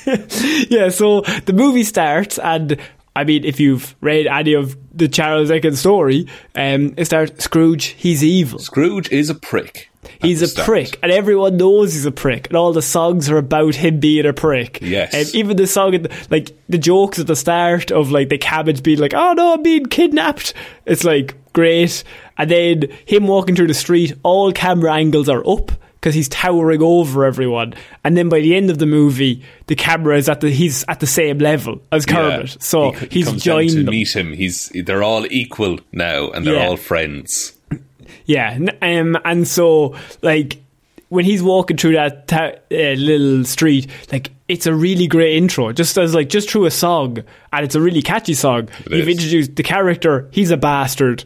yeah, 0.70 0.90
so 0.90 1.22
the 1.22 1.54
movie 1.54 1.84
starts, 1.84 2.38
and 2.40 2.80
I 3.16 3.24
mean, 3.24 3.44
if 3.44 3.60
you've 3.60 3.96
read 4.02 4.28
any 4.28 4.54
of 4.54 4.78
the 4.96 5.08
Charles 5.08 5.50
Dickens 5.50 5.80
story, 5.80 6.28
um, 6.56 6.94
it 6.98 7.06
starts 7.06 7.44
Scrooge, 7.44 7.86
he's 7.86 8.24
evil. 8.24 8.60
Scrooge 8.60 9.10
is 9.12 9.30
a 9.30 9.36
prick. 9.36 9.90
He's 10.22 10.42
a 10.42 10.48
start. 10.48 10.66
prick, 10.66 11.00
and 11.04 11.12
everyone 11.12 11.58
knows 11.58 11.94
he's 11.94 12.06
a 12.06 12.12
prick, 12.12 12.48
and 12.48 12.56
all 12.56 12.72
the 12.72 12.82
songs 12.82 13.30
are 13.30 13.38
about 13.38 13.76
him 13.76 14.00
being 14.00 14.26
a 14.26 14.34
prick. 14.34 14.80
Yes. 14.82 15.14
and 15.14 15.36
even 15.36 15.58
the 15.58 15.68
song, 15.68 15.92
the, 15.92 16.28
like 16.30 16.52
the 16.70 16.78
jokes 16.78 17.20
at 17.20 17.28
the 17.28 17.36
start 17.36 17.92
of 17.92 18.10
like 18.12 18.30
the 18.30 18.38
cabbage 18.38 18.82
being 18.82 19.00
like, 19.00 19.14
"Oh 19.14 19.34
no, 19.34 19.54
I'm 19.54 19.64
being 19.64 19.86
kidnapped." 19.86 20.54
It's 20.86 21.04
like 21.04 21.36
great, 21.54 22.04
and 22.38 22.50
then 22.50 22.84
him 23.06 23.28
walking 23.28 23.56
through 23.56 23.68
the 23.68 23.74
street, 23.74 24.14
all 24.24 24.52
camera 24.54 24.94
angles 24.94 25.28
are 25.28 25.46
up 25.48 25.72
because 26.00 26.16
he's 26.16 26.30
towering 26.30 26.82
over 26.82 27.26
everyone, 27.26 27.74
and 28.04 28.16
then 28.16 28.30
by 28.30 28.40
the 28.40 28.56
end 28.56 28.70
of 28.70 28.78
the 28.78 28.86
movie, 28.86 29.44
the 29.68 29.76
camera 29.76 30.18
is 30.18 30.30
at 30.30 30.40
the 30.42 30.50
he's 30.50 30.86
at 30.88 31.00
the 31.02 31.08
same 31.08 31.40
level 31.40 31.82
as 31.92 32.06
Kermit, 32.06 32.58
so 32.62 32.92
He 32.92 33.08
he's 33.12 33.26
comes 33.28 33.44
joined 33.44 33.70
to 33.72 33.76
them. 33.84 33.86
meet 33.92 34.16
him. 34.16 34.34
He's 34.34 34.72
they're 34.86 35.04
all 35.04 35.26
equal 35.30 35.80
now, 35.92 36.30
and 36.32 36.46
they're 36.46 36.56
Yeah. 36.56 36.68
all 36.68 36.78
friends. 36.78 37.54
Yeah, 38.26 38.58
um, 38.82 39.18
and 39.26 39.48
so 39.48 39.96
like 40.22 40.58
when 41.10 41.26
he's 41.26 41.42
walking 41.42 41.76
through 41.78 41.94
that 41.94 42.28
ta- 42.28 42.54
uh, 42.72 42.94
little 42.94 43.44
street, 43.44 43.88
like 44.12 44.30
it's 44.48 44.68
a 44.68 44.74
really 44.74 45.08
great 45.08 45.36
intro, 45.38 45.74
just 45.74 45.98
as 45.98 46.14
like 46.14 46.30
just 46.30 46.50
through 46.50 46.66
a 46.66 46.72
song, 46.72 47.18
and 47.52 47.66
it's 47.66 47.76
a 47.76 47.82
really 47.82 48.02
catchy 48.02 48.34
song. 48.36 48.70
It 48.86 48.92
You've 48.92 49.10
is. 49.10 49.16
introduced 49.18 49.56
the 49.56 49.64
character; 49.64 50.28
he's 50.32 50.52
a 50.52 50.58
bastard. 50.58 51.24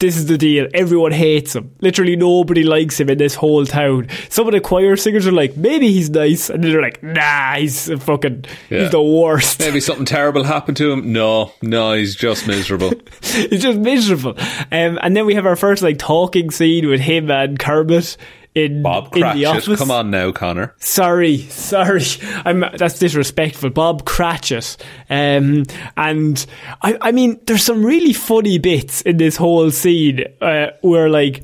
This 0.00 0.16
is 0.16 0.26
the 0.26 0.38
deal. 0.38 0.66
Everyone 0.72 1.12
hates 1.12 1.54
him. 1.54 1.74
Literally 1.82 2.16
nobody 2.16 2.64
likes 2.64 2.98
him 2.98 3.10
in 3.10 3.18
this 3.18 3.34
whole 3.34 3.66
town. 3.66 4.08
Some 4.30 4.46
of 4.46 4.52
the 4.52 4.60
choir 4.60 4.96
singers 4.96 5.26
are 5.26 5.32
like, 5.32 5.58
maybe 5.58 5.92
he's 5.92 6.08
nice, 6.08 6.48
and 6.48 6.64
they're 6.64 6.80
like, 6.80 7.02
nah, 7.02 7.56
he's 7.56 7.92
fucking, 8.02 8.46
Yeah. 8.70 8.80
he's 8.80 8.90
the 8.92 9.02
worst. 9.02 9.60
Maybe 9.60 9.78
something 9.78 10.06
terrible 10.06 10.42
happened 10.42 10.78
to 10.78 10.90
him. 10.90 11.12
No, 11.12 11.52
no, 11.60 11.92
he's 11.92 12.14
just 12.16 12.46
miserable. 12.46 12.92
he's 13.22 13.60
just 13.62 13.78
miserable. 13.78 14.34
Um, 14.72 14.98
and 15.02 15.14
then 15.14 15.26
we 15.26 15.34
have 15.34 15.44
our 15.44 15.56
first 15.56 15.82
like 15.82 15.98
talking 15.98 16.50
scene 16.50 16.88
with 16.88 17.00
him 17.00 17.30
and 17.30 17.58
Kermit 17.58 18.16
in 18.64 18.82
Bob 18.82 19.06
in 19.14 19.20
the 19.20 19.20
Cratchit, 19.20 19.46
office. 19.46 19.78
come 19.78 19.90
on 19.90 20.10
now, 20.10 20.32
Conor. 20.32 20.74
Sorry, 20.78 21.38
sorry. 21.38 22.02
I'm 22.44 22.60
that's 22.76 22.98
disrespectful. 22.98 23.70
Bob 23.70 24.04
Cratchit. 24.04 24.76
Um, 25.08 25.64
and 25.96 26.44
I, 26.82 26.98
I 27.00 27.12
mean, 27.12 27.40
there's 27.46 27.64
some 27.64 27.84
really 27.84 28.12
funny 28.12 28.58
bits 28.58 29.02
in 29.02 29.16
this 29.16 29.36
whole 29.36 29.70
scene 29.70 30.24
uh, 30.40 30.68
where 30.82 31.08
like. 31.08 31.42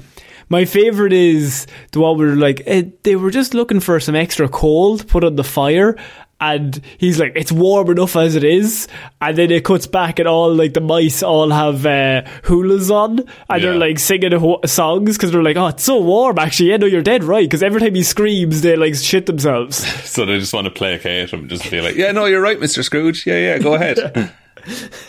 My 0.48 0.64
favourite 0.64 1.12
is 1.12 1.66
the 1.90 1.98
one 1.98 2.18
where 2.18 2.36
like 2.36 2.62
eh, 2.66 2.84
they 3.02 3.16
were 3.16 3.32
just 3.32 3.52
looking 3.52 3.80
for 3.80 3.98
some 3.98 4.14
extra 4.14 4.48
coal 4.48 4.96
to 4.96 5.04
put 5.04 5.24
on 5.24 5.34
the 5.34 5.42
fire, 5.42 5.96
and 6.40 6.80
he's 6.98 7.18
like, 7.18 7.32
"It's 7.34 7.50
warm 7.50 7.90
enough 7.90 8.16
as 8.16 8.36
it 8.36 8.44
is," 8.44 8.88
and 9.20 9.36
then 9.36 9.50
it 9.50 9.64
cuts 9.64 9.86
back 9.86 10.18
and 10.18 10.28
all 10.28 10.54
like 10.54 10.74
the 10.74 10.80
mice 10.80 11.22
all 11.22 11.50
have 11.50 11.86
uh, 11.86 12.22
hulas 12.42 12.90
on, 12.90 13.24
and 13.48 13.64
they're 13.64 13.74
like 13.74 13.98
singing 13.98 14.32
ho- 14.32 14.60
songs 14.66 15.16
because 15.16 15.32
they're 15.32 15.42
like, 15.42 15.56
"Oh, 15.56 15.68
it's 15.68 15.84
so 15.84 16.00
warm." 16.00 16.38
Actually, 16.38 16.70
yeah, 16.70 16.76
no, 16.76 16.86
you're 16.86 17.02
dead 17.02 17.24
right. 17.24 17.44
Because 17.44 17.62
every 17.62 17.80
time 17.80 17.94
he 17.94 18.02
screams, 18.02 18.62
they 18.62 18.76
like 18.76 18.94
shit 18.94 19.26
themselves. 19.26 19.84
So 20.16 20.24
they 20.24 20.38
just 20.38 20.54
want 20.54 20.64
to 20.64 20.70
placate 20.70 21.30
him, 21.30 21.40
and 21.40 21.50
just 21.50 21.70
be 21.70 21.80
like, 21.80 21.96
"Yeah, 21.96 22.12
no, 22.12 22.24
you're 22.24 22.40
right, 22.40 22.58
Mister 22.58 22.82
Scrooge. 22.82 23.26
Yeah, 23.26 23.38
yeah, 23.38 23.58
go 23.58 23.74
ahead." 23.74 23.98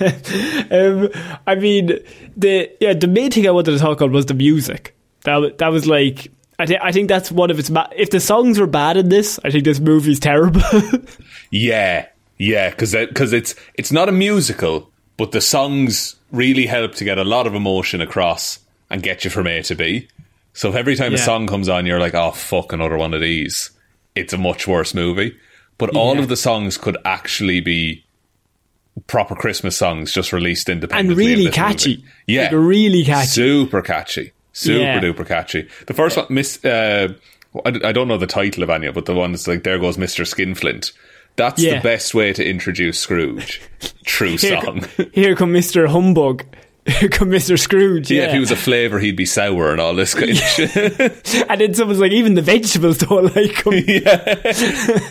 um, 0.72 1.10
I 1.48 1.56
mean, 1.56 2.00
the 2.36 2.72
yeah, 2.80 2.94
the 2.94 3.08
main 3.08 3.32
thing 3.32 3.48
I 3.48 3.52
wanted 3.52 3.72
to 3.72 3.80
talk 3.80 4.02
on 4.02 4.12
was 4.12 4.28
the 4.28 4.34
music. 4.34 4.96
That 5.24 5.58
that 5.58 5.70
was 5.70 5.88
like 5.88 6.32
I, 6.60 6.65
th- 6.65 6.80
I 6.82 6.91
think 6.91 7.08
that's 7.08 7.32
one 7.32 7.52
of 7.52 7.60
its. 7.60 7.70
Ma- 7.70 7.88
if 7.96 8.10
the 8.10 8.20
songs 8.20 8.60
were 8.60 8.65
bad 8.67 8.98
in 8.98 9.10
this, 9.10 9.39
I 9.43 9.52
think 9.52 9.63
this 9.63 9.80
movie's 9.80 10.20
terrible. 10.20 10.62
Yeah, 11.52 12.08
yeah, 12.38 12.70
because 12.72 12.91
because 12.93 13.32
it's 13.32 13.56
it's 13.76 13.91
not 13.91 14.10
a 14.10 14.12
musical, 14.12 14.91
but 15.15 15.32
the 15.32 15.39
songs 15.41 16.15
really 16.32 16.65
help 16.65 16.93
to 16.96 17.04
get 17.06 17.17
a 17.17 17.24
lot 17.24 17.48
of 17.48 17.56
emotion 17.56 18.02
across 18.02 18.60
and 18.89 19.02
get 19.02 19.24
you 19.24 19.30
from 19.30 19.48
A 19.48 19.62
to 19.63 19.76
B. 19.76 20.08
So 20.54 20.70
if 20.70 20.76
every 20.76 20.96
time 20.96 21.13
a 21.13 21.17
song 21.17 21.48
comes 21.48 21.70
on, 21.70 21.86
you're 21.86 22.00
like, 22.02 22.15
oh 22.15 22.32
fuck, 22.32 22.74
another 22.74 22.98
one 22.98 23.13
of 23.13 23.22
these. 23.22 23.72
It's 24.15 24.34
a 24.34 24.38
much 24.38 24.67
worse 24.67 24.93
movie. 24.93 25.38
But 25.78 25.96
all 25.96 26.15
Yeah. 26.15 26.24
of 26.24 26.28
the 26.28 26.36
songs 26.36 26.78
could 26.78 26.98
actually 27.06 27.62
be 27.62 28.04
proper 29.06 29.36
Christmas 29.36 29.78
songs 29.78 30.12
just 30.12 30.34
released 30.34 30.67
independently. 30.67 31.26
and 31.26 31.38
really 31.39 31.52
catchy. 31.52 31.98
movie. 31.98 32.06
Yeah, 32.26 32.43
Like, 32.46 32.52
really 32.54 33.04
catchy. 33.06 33.28
super 33.28 33.82
catchy, 33.84 34.32
super 34.58 34.80
Yeah. 34.80 35.00
duper 35.00 35.26
catchy. 35.28 35.67
The 35.86 35.93
first 35.93 36.17
one, 36.17 36.26
Miss, 36.30 36.63
uh, 36.65 37.13
I, 37.65 37.91
don't 37.91 38.08
know 38.08 38.17
the 38.17 38.28
title 38.28 38.63
of 38.63 38.70
any, 38.70 38.88
of, 38.88 38.96
but 38.96 39.06
the 39.06 39.13
one 39.15 39.32
that's 39.32 39.48
like, 39.48 39.63
"There 39.63 39.80
goes 39.80 39.98
Mister 39.98 40.24
Skinflint." 40.24 40.91
That's 41.38 41.62
Yeah. 41.62 41.76
the 41.76 41.82
best 41.82 42.13
way 42.15 42.34
to 42.34 42.43
introduce 42.43 43.00
Scrooge. 43.00 43.62
True 44.06 44.38
Here, 44.38 44.60
song. 44.62 44.86
here 45.13 45.36
come 45.36 45.54
Mr. 45.54 45.88
Humbug. 45.88 46.43
Here 46.88 47.10
come 47.10 47.30
Mr. 47.30 47.60
Scrooge. 47.60 48.10
Yeah, 48.10 48.22
Yeah, 48.22 48.28
if 48.28 48.34
he 48.34 48.39
was 48.39 48.50
a 48.52 48.56
flavour, 48.56 48.98
he'd 48.98 49.17
be 49.17 49.26
sour 49.26 49.72
and 49.72 49.82
all 49.82 49.93
this 49.93 50.13
kind 50.15 50.32
of 50.32 50.38
shit. 50.38 50.76
and 51.50 51.60
then 51.62 51.74
someone's 51.74 52.00
like, 52.00 52.13
even 52.13 52.34
the 52.36 52.41
vegetables 52.41 52.98
don't 53.00 53.36
like 53.36 53.62
him. 53.65 55.02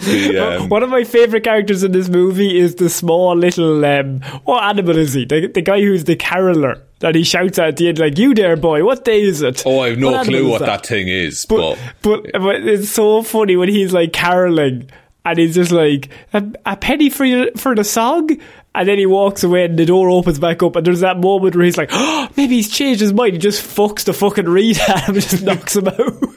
The, 0.00 0.38
um, 0.62 0.68
One 0.68 0.82
of 0.82 0.90
my 0.90 1.04
favourite 1.04 1.44
characters 1.44 1.82
in 1.82 1.92
this 1.92 2.08
movie 2.08 2.58
is 2.58 2.76
the 2.76 2.88
small 2.88 3.36
little 3.36 3.84
um, 3.84 4.20
what 4.44 4.64
animal 4.64 4.96
is 4.96 5.14
he? 5.14 5.24
The, 5.24 5.46
the 5.46 5.62
guy 5.62 5.80
who's 5.80 6.04
the 6.04 6.16
caroller 6.16 6.80
that 7.00 7.14
he 7.14 7.24
shouts 7.24 7.58
at 7.58 7.68
at 7.68 7.76
the 7.76 7.88
end, 7.88 7.98
like, 7.98 8.18
"You 8.18 8.34
there, 8.34 8.56
boy? 8.56 8.84
What 8.84 9.04
day 9.04 9.22
is 9.22 9.42
it?" 9.42 9.62
oh, 9.66 9.80
I 9.80 9.90
have 9.90 9.98
no 9.98 10.12
What 10.12 10.26
clue 10.26 10.48
what 10.48 10.62
is 10.62 10.66
that 10.66 10.86
thing 10.86 11.08
is, 11.08 11.44
But, 11.46 11.78
but, 12.02 12.22
but 12.32 12.40
but 12.40 12.54
it's 12.66 12.90
so 12.90 13.22
funny 13.22 13.56
when 13.56 13.68
he's 13.68 13.92
like 13.92 14.12
caroling 14.12 14.90
and 15.24 15.38
he's 15.38 15.54
just 15.54 15.70
like 15.70 16.08
a, 16.32 16.44
a 16.66 16.76
penny 16.76 17.10
for 17.10 17.24
your, 17.24 17.52
for 17.56 17.74
the 17.74 17.84
song. 17.84 18.30
And 18.74 18.88
then 18.88 18.96
he 18.96 19.04
walks 19.04 19.44
away 19.44 19.66
and 19.66 19.78
the 19.78 19.84
door 19.84 20.08
opens 20.08 20.38
back 20.38 20.62
up 20.62 20.76
and 20.76 20.86
there's 20.86 21.00
that 21.00 21.18
moment 21.18 21.54
where 21.54 21.64
he's 21.66 21.76
like, 21.76 21.90
oh, 21.92 22.28
maybe 22.38 22.54
he's 22.56 22.70
changed 22.70 23.02
his 23.02 23.12
mind. 23.12 23.34
He 23.34 23.38
just 23.38 23.62
fucks 23.62 24.04
the 24.04 24.14
fucking 24.14 24.46
reed 24.48 24.78
at 24.78 25.08
him 25.08 25.14
and 25.14 25.22
just 25.22 25.42
knocks 25.42 25.76
him 25.76 25.88
out. 25.88 25.98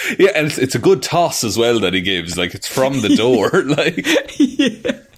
yeah, 0.18 0.30
and 0.34 0.46
it's, 0.46 0.58
it's 0.58 0.74
a 0.74 0.78
good 0.78 1.02
toss 1.02 1.44
as 1.44 1.56
well 1.56 1.80
that 1.80 1.94
he 1.94 2.00
gives. 2.00 2.36
Like 2.36 2.54
it's 2.54 2.68
from 2.68 3.00
the 3.00 3.16
door. 3.16 3.50
like 3.62 3.94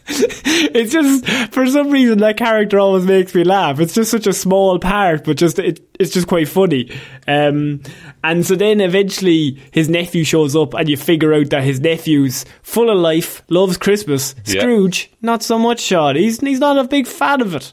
it's 0.09 0.92
just 0.92 1.53
for 1.53 1.66
some 1.66 1.90
reason 1.90 2.18
that 2.18 2.37
character 2.37 2.79
always 2.79 3.05
makes 3.05 3.35
me 3.35 3.45
laugh. 3.45 3.81
It's 3.81 3.95
just 3.95 4.11
such 4.11 4.27
a 4.27 4.33
small 4.33 4.79
part, 4.79 5.25
but 5.25 5.37
just 5.37 5.59
it, 5.59 5.81
it's 5.99 6.12
just 6.12 6.27
quite 6.27 6.49
funny. 6.49 6.90
Um, 7.27 7.83
and 8.25 8.45
so 8.45 8.55
then 8.55 8.81
eventually 8.81 9.61
his 9.73 9.88
nephew 9.88 10.25
shows 10.25 10.57
up, 10.57 10.75
and 10.75 10.88
you 10.88 10.97
figure 10.97 11.35
out 11.35 11.51
that 11.51 11.62
his 11.62 11.81
nephew's 11.81 12.45
full 12.62 12.90
of 12.90 12.99
life, 12.99 13.42
loves 13.49 13.77
Christmas. 13.77 14.35
Yeah. 14.45 14.61
Scrooge, 14.62 15.11
not 15.21 15.42
so 15.42 15.59
much. 15.59 15.81
Sean, 15.81 16.16
he's 16.16 16.40
he's 16.40 16.61
not 16.61 16.79
a 16.79 16.85
big 16.85 17.07
fan 17.07 17.40
of 17.40 17.55
it. 17.55 17.73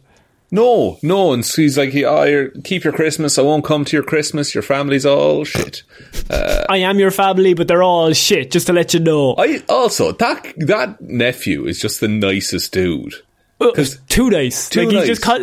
No, 0.52 0.98
no, 1.04 1.34
and 1.34 1.46
so 1.46 1.62
he's 1.62 1.78
like, 1.78 1.96
oh, 1.96 2.50
keep 2.64 2.84
your 2.84 2.94
Christmas. 2.94 3.38
I 3.38 3.44
won't 3.44 3.64
come 3.64 3.86
to 3.86 3.96
your 3.96 4.04
Christmas. 4.04 4.56
Your 4.56 4.64
family's 4.64 5.06
all 5.06 5.44
shit. 5.44 5.84
Uh, 6.30 6.66
I 6.70 6.78
am 6.78 7.00
your 7.00 7.12
family, 7.12 7.54
but 7.54 7.68
they're 7.68 7.84
all 7.84 8.14
shit. 8.14 8.52
Just 8.52 8.68
to 8.68 8.74
let 8.74 8.94
you 8.94 9.00
know. 9.00 9.36
I 9.38 9.62
also 9.70 10.12
that 10.14 10.54
that 10.58 11.02
nephew 11.02 11.66
is 11.66 11.80
just 11.80 12.00
the 12.00 12.08
nicest 12.08 12.72
dude. 12.72 13.14
Because 13.60 14.00
two 14.08 14.30
days, 14.30 14.70
Too 14.70 14.86
like 14.86 14.96
nice. 14.96 15.08
Just 15.08 15.22
call, 15.22 15.40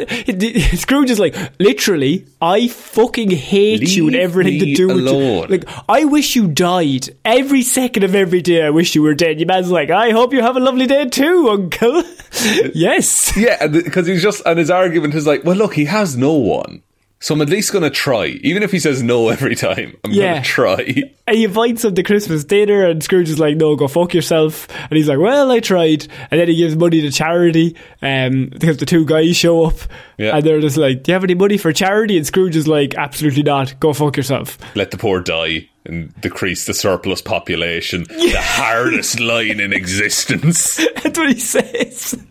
Scrooge 0.79 1.11
is 1.11 1.19
like, 1.19 1.37
literally, 1.61 2.27
I 2.41 2.69
fucking 2.69 3.31
hate 3.31 3.95
you 3.95 4.07
and 4.07 4.17
everything 4.17 4.59
to 4.59 4.75
do 4.75 4.87
with 4.89 5.07
alone. 5.07 5.43
you. 5.43 5.59
Like, 5.59 5.65
I 5.87 6.07
wish 6.07 6.35
you 6.35 6.49
died. 6.49 7.11
Every 7.27 7.61
second 7.63 8.05
of 8.05 8.15
every 8.15 8.41
day, 8.41 8.65
I 8.65 8.71
wish 8.71 8.95
you 8.95 9.03
were 9.03 9.15
dead. 9.15 9.39
Your 9.39 9.47
man's 9.47 9.71
like, 9.71 9.91
I 9.91 10.11
hope 10.11 10.33
you 10.33 10.41
have 10.41 10.57
a 10.57 10.61
lovely 10.61 10.87
day 10.87 11.05
too, 11.07 11.49
uncle. 11.51 12.03
yes. 12.75 13.37
Yeah, 13.37 13.67
because 13.67 14.07
he's 14.07 14.23
just 14.23 14.43
and 14.47 14.59
his 14.59 14.71
argument 14.71 15.15
is 15.15 15.27
like, 15.27 15.45
well, 15.45 15.57
look, 15.57 15.75
he 15.75 15.85
has 15.85 16.17
no 16.17 16.33
one, 16.33 16.83
so 17.19 17.35
I'm 17.35 17.41
at 17.41 17.49
least 17.49 17.73
going 17.73 17.83
to 17.83 17.91
try, 17.91 18.27
even 18.43 18.63
if 18.63 18.71
he 18.73 18.79
says 18.79 19.03
no 19.03 19.29
every 19.37 19.55
time. 19.57 19.97
I'm 20.05 20.11
Yeah. 20.13 20.33
going 20.33 20.43
to 20.43 20.49
try. 20.49 20.95
And 21.29 21.37
he 21.37 21.43
invites 21.43 21.85
him 21.85 21.93
to 21.97 22.05
Christmas 22.05 22.45
dinner, 22.45 22.87
and 22.87 23.03
Scrooge 23.03 23.29
is 23.29 23.41
like, 23.41 23.57
"No, 23.57 23.75
go 23.75 23.89
fuck 23.89 24.15
yourself." 24.15 24.69
And 24.89 24.93
he's 24.97 25.09
like, 25.09 25.19
"Well, 25.19 25.51
I 25.51 25.59
tried." 25.59 26.07
And 26.31 26.39
then 26.41 26.47
he 26.47 26.55
gives 26.55 26.77
money 26.77 27.01
to 27.01 27.11
charity, 27.11 27.75
um, 28.01 28.47
because 28.53 28.77
the 28.77 28.87
two 28.87 29.05
guys 29.05 29.37
show 29.37 29.65
up, 29.65 29.75
Yeah. 30.19 30.37
and 30.37 30.47
they're 30.47 30.61
just 30.61 30.77
like, 30.77 31.03
"Do 31.03 31.11
you 31.11 31.15
have 31.15 31.25
any 31.25 31.35
money 31.35 31.57
for 31.59 31.73
charity?" 31.73 32.17
And 32.17 32.25
Scrooge 32.25 32.55
is 32.55 32.69
like, 32.69 32.95
"Absolutely 32.95 33.43
not. 33.43 33.81
Go 33.81 33.93
fuck 33.93 34.17
yourself." 34.17 34.57
Let 34.77 34.93
the 34.93 34.99
poor 34.99 35.19
die 35.21 35.69
and 35.85 36.15
decrease 36.21 36.67
the 36.67 36.75
surplus 36.75 37.21
population. 37.23 38.05
The 38.09 38.41
hardest 38.41 39.19
line 39.19 39.59
in 39.59 39.73
existence. 39.73 40.77
That's 41.03 41.19
what 41.19 41.33
he 41.33 41.41
says. 41.41 42.25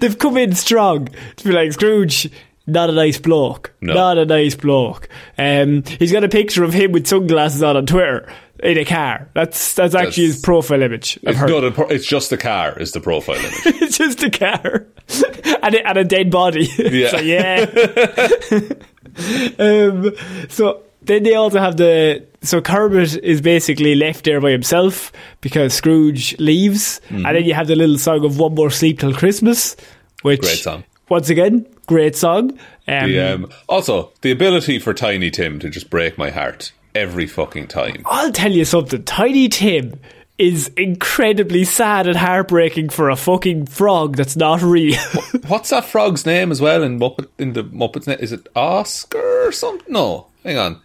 They've 0.00 0.18
come 0.18 0.36
in 0.38 0.54
strong 0.54 1.08
to 1.36 1.44
be 1.44 1.52
like 1.52 1.72
Scrooge. 1.72 2.30
Not 2.66 2.88
a 2.88 2.92
nice 2.92 3.18
bloke. 3.18 3.72
No. 3.82 3.92
Not 3.92 4.16
a 4.18 4.24
nice 4.24 4.54
bloke. 4.54 5.08
Um, 5.36 5.82
he's 5.98 6.12
got 6.12 6.24
a 6.24 6.28
picture 6.28 6.64
of 6.64 6.72
him 6.72 6.92
with 6.92 7.06
sunglasses 7.06 7.62
on 7.62 7.76
on 7.76 7.84
Twitter 7.84 8.26
in 8.62 8.78
a 8.78 8.84
car. 8.86 9.28
That's 9.34 9.74
that's 9.74 9.94
actually 9.94 10.26
his 10.28 10.40
profile 10.40 10.80
image. 10.80 11.18
It's, 11.22 11.38
heard. 11.38 11.50
no, 11.50 11.70
pro- 11.70 11.88
it's 11.88 12.06
just 12.06 12.30
the 12.30 12.38
car 12.38 12.78
is 12.78 12.92
the 12.92 13.00
profile 13.00 13.36
image. 13.36 13.52
it's 13.82 13.98
just 13.98 14.22
a 14.22 14.30
car 14.30 14.86
and 15.62 15.74
a, 15.74 15.86
and 15.88 15.98
a 15.98 16.04
dead 16.04 16.30
body. 16.30 16.68
Yeah. 16.78 17.08
so 17.10 17.18
yeah. 17.18 17.66
um, 19.58 20.12
so 20.48 20.82
then 21.02 21.22
they 21.22 21.34
also 21.34 21.58
have 21.60 21.76
the 21.76 22.24
so 22.42 22.60
Kermit 22.60 23.16
is 23.22 23.40
basically 23.40 23.94
left 23.94 24.24
there 24.24 24.40
by 24.40 24.50
himself 24.50 25.12
because 25.40 25.74
Scrooge 25.74 26.38
leaves, 26.38 27.00
Mm-hmm. 27.08 27.26
and 27.26 27.36
then 27.36 27.44
you 27.44 27.54
have 27.54 27.66
the 27.66 27.76
little 27.76 27.98
song 27.98 28.24
of 28.24 28.38
"One 28.38 28.54
More 28.54 28.70
Sleep 28.70 28.98
Till 29.00 29.12
Christmas," 29.14 29.76
which 30.22 30.40
Great 30.40 30.58
song. 30.58 30.84
Once 31.08 31.28
again, 31.28 31.66
great 31.86 32.16
song. 32.16 32.50
Um, 32.88 33.10
The, 33.10 33.20
um, 33.20 33.50
also, 33.68 34.12
the 34.22 34.30
ability 34.30 34.78
for 34.78 34.94
Tiny 34.94 35.30
Tim 35.30 35.58
to 35.60 35.68
just 35.70 35.90
break 35.90 36.16
my 36.18 36.30
heart 36.30 36.72
every 36.94 37.26
fucking 37.26 37.66
time. 37.66 38.02
I'll 38.06 38.32
tell 38.32 38.52
you 38.52 38.64
something. 38.64 39.02
Tiny 39.04 39.48
Tim 39.48 39.98
is 40.38 40.68
incredibly 40.76 41.64
sad 41.64 42.06
and 42.06 42.16
heartbreaking 42.16 42.88
for 42.88 43.08
a 43.08 43.16
fucking 43.16 43.66
frog 43.66 44.16
that's 44.16 44.36
not 44.36 44.62
real. 44.62 44.98
What's 45.46 45.70
that 45.70 45.84
frog's 45.84 46.26
name 46.26 46.50
as 46.50 46.60
well 46.60 46.82
in 46.82 46.98
Muppet 46.98 47.28
in 47.38 47.52
the 47.52 47.62
Muppets? 47.64 48.08
Is 48.18 48.32
it 48.32 48.48
Oscar 48.56 49.46
or 49.46 49.52
something? 49.52 49.92
No, 49.92 50.26
hang 50.42 50.58
on. 50.58 50.80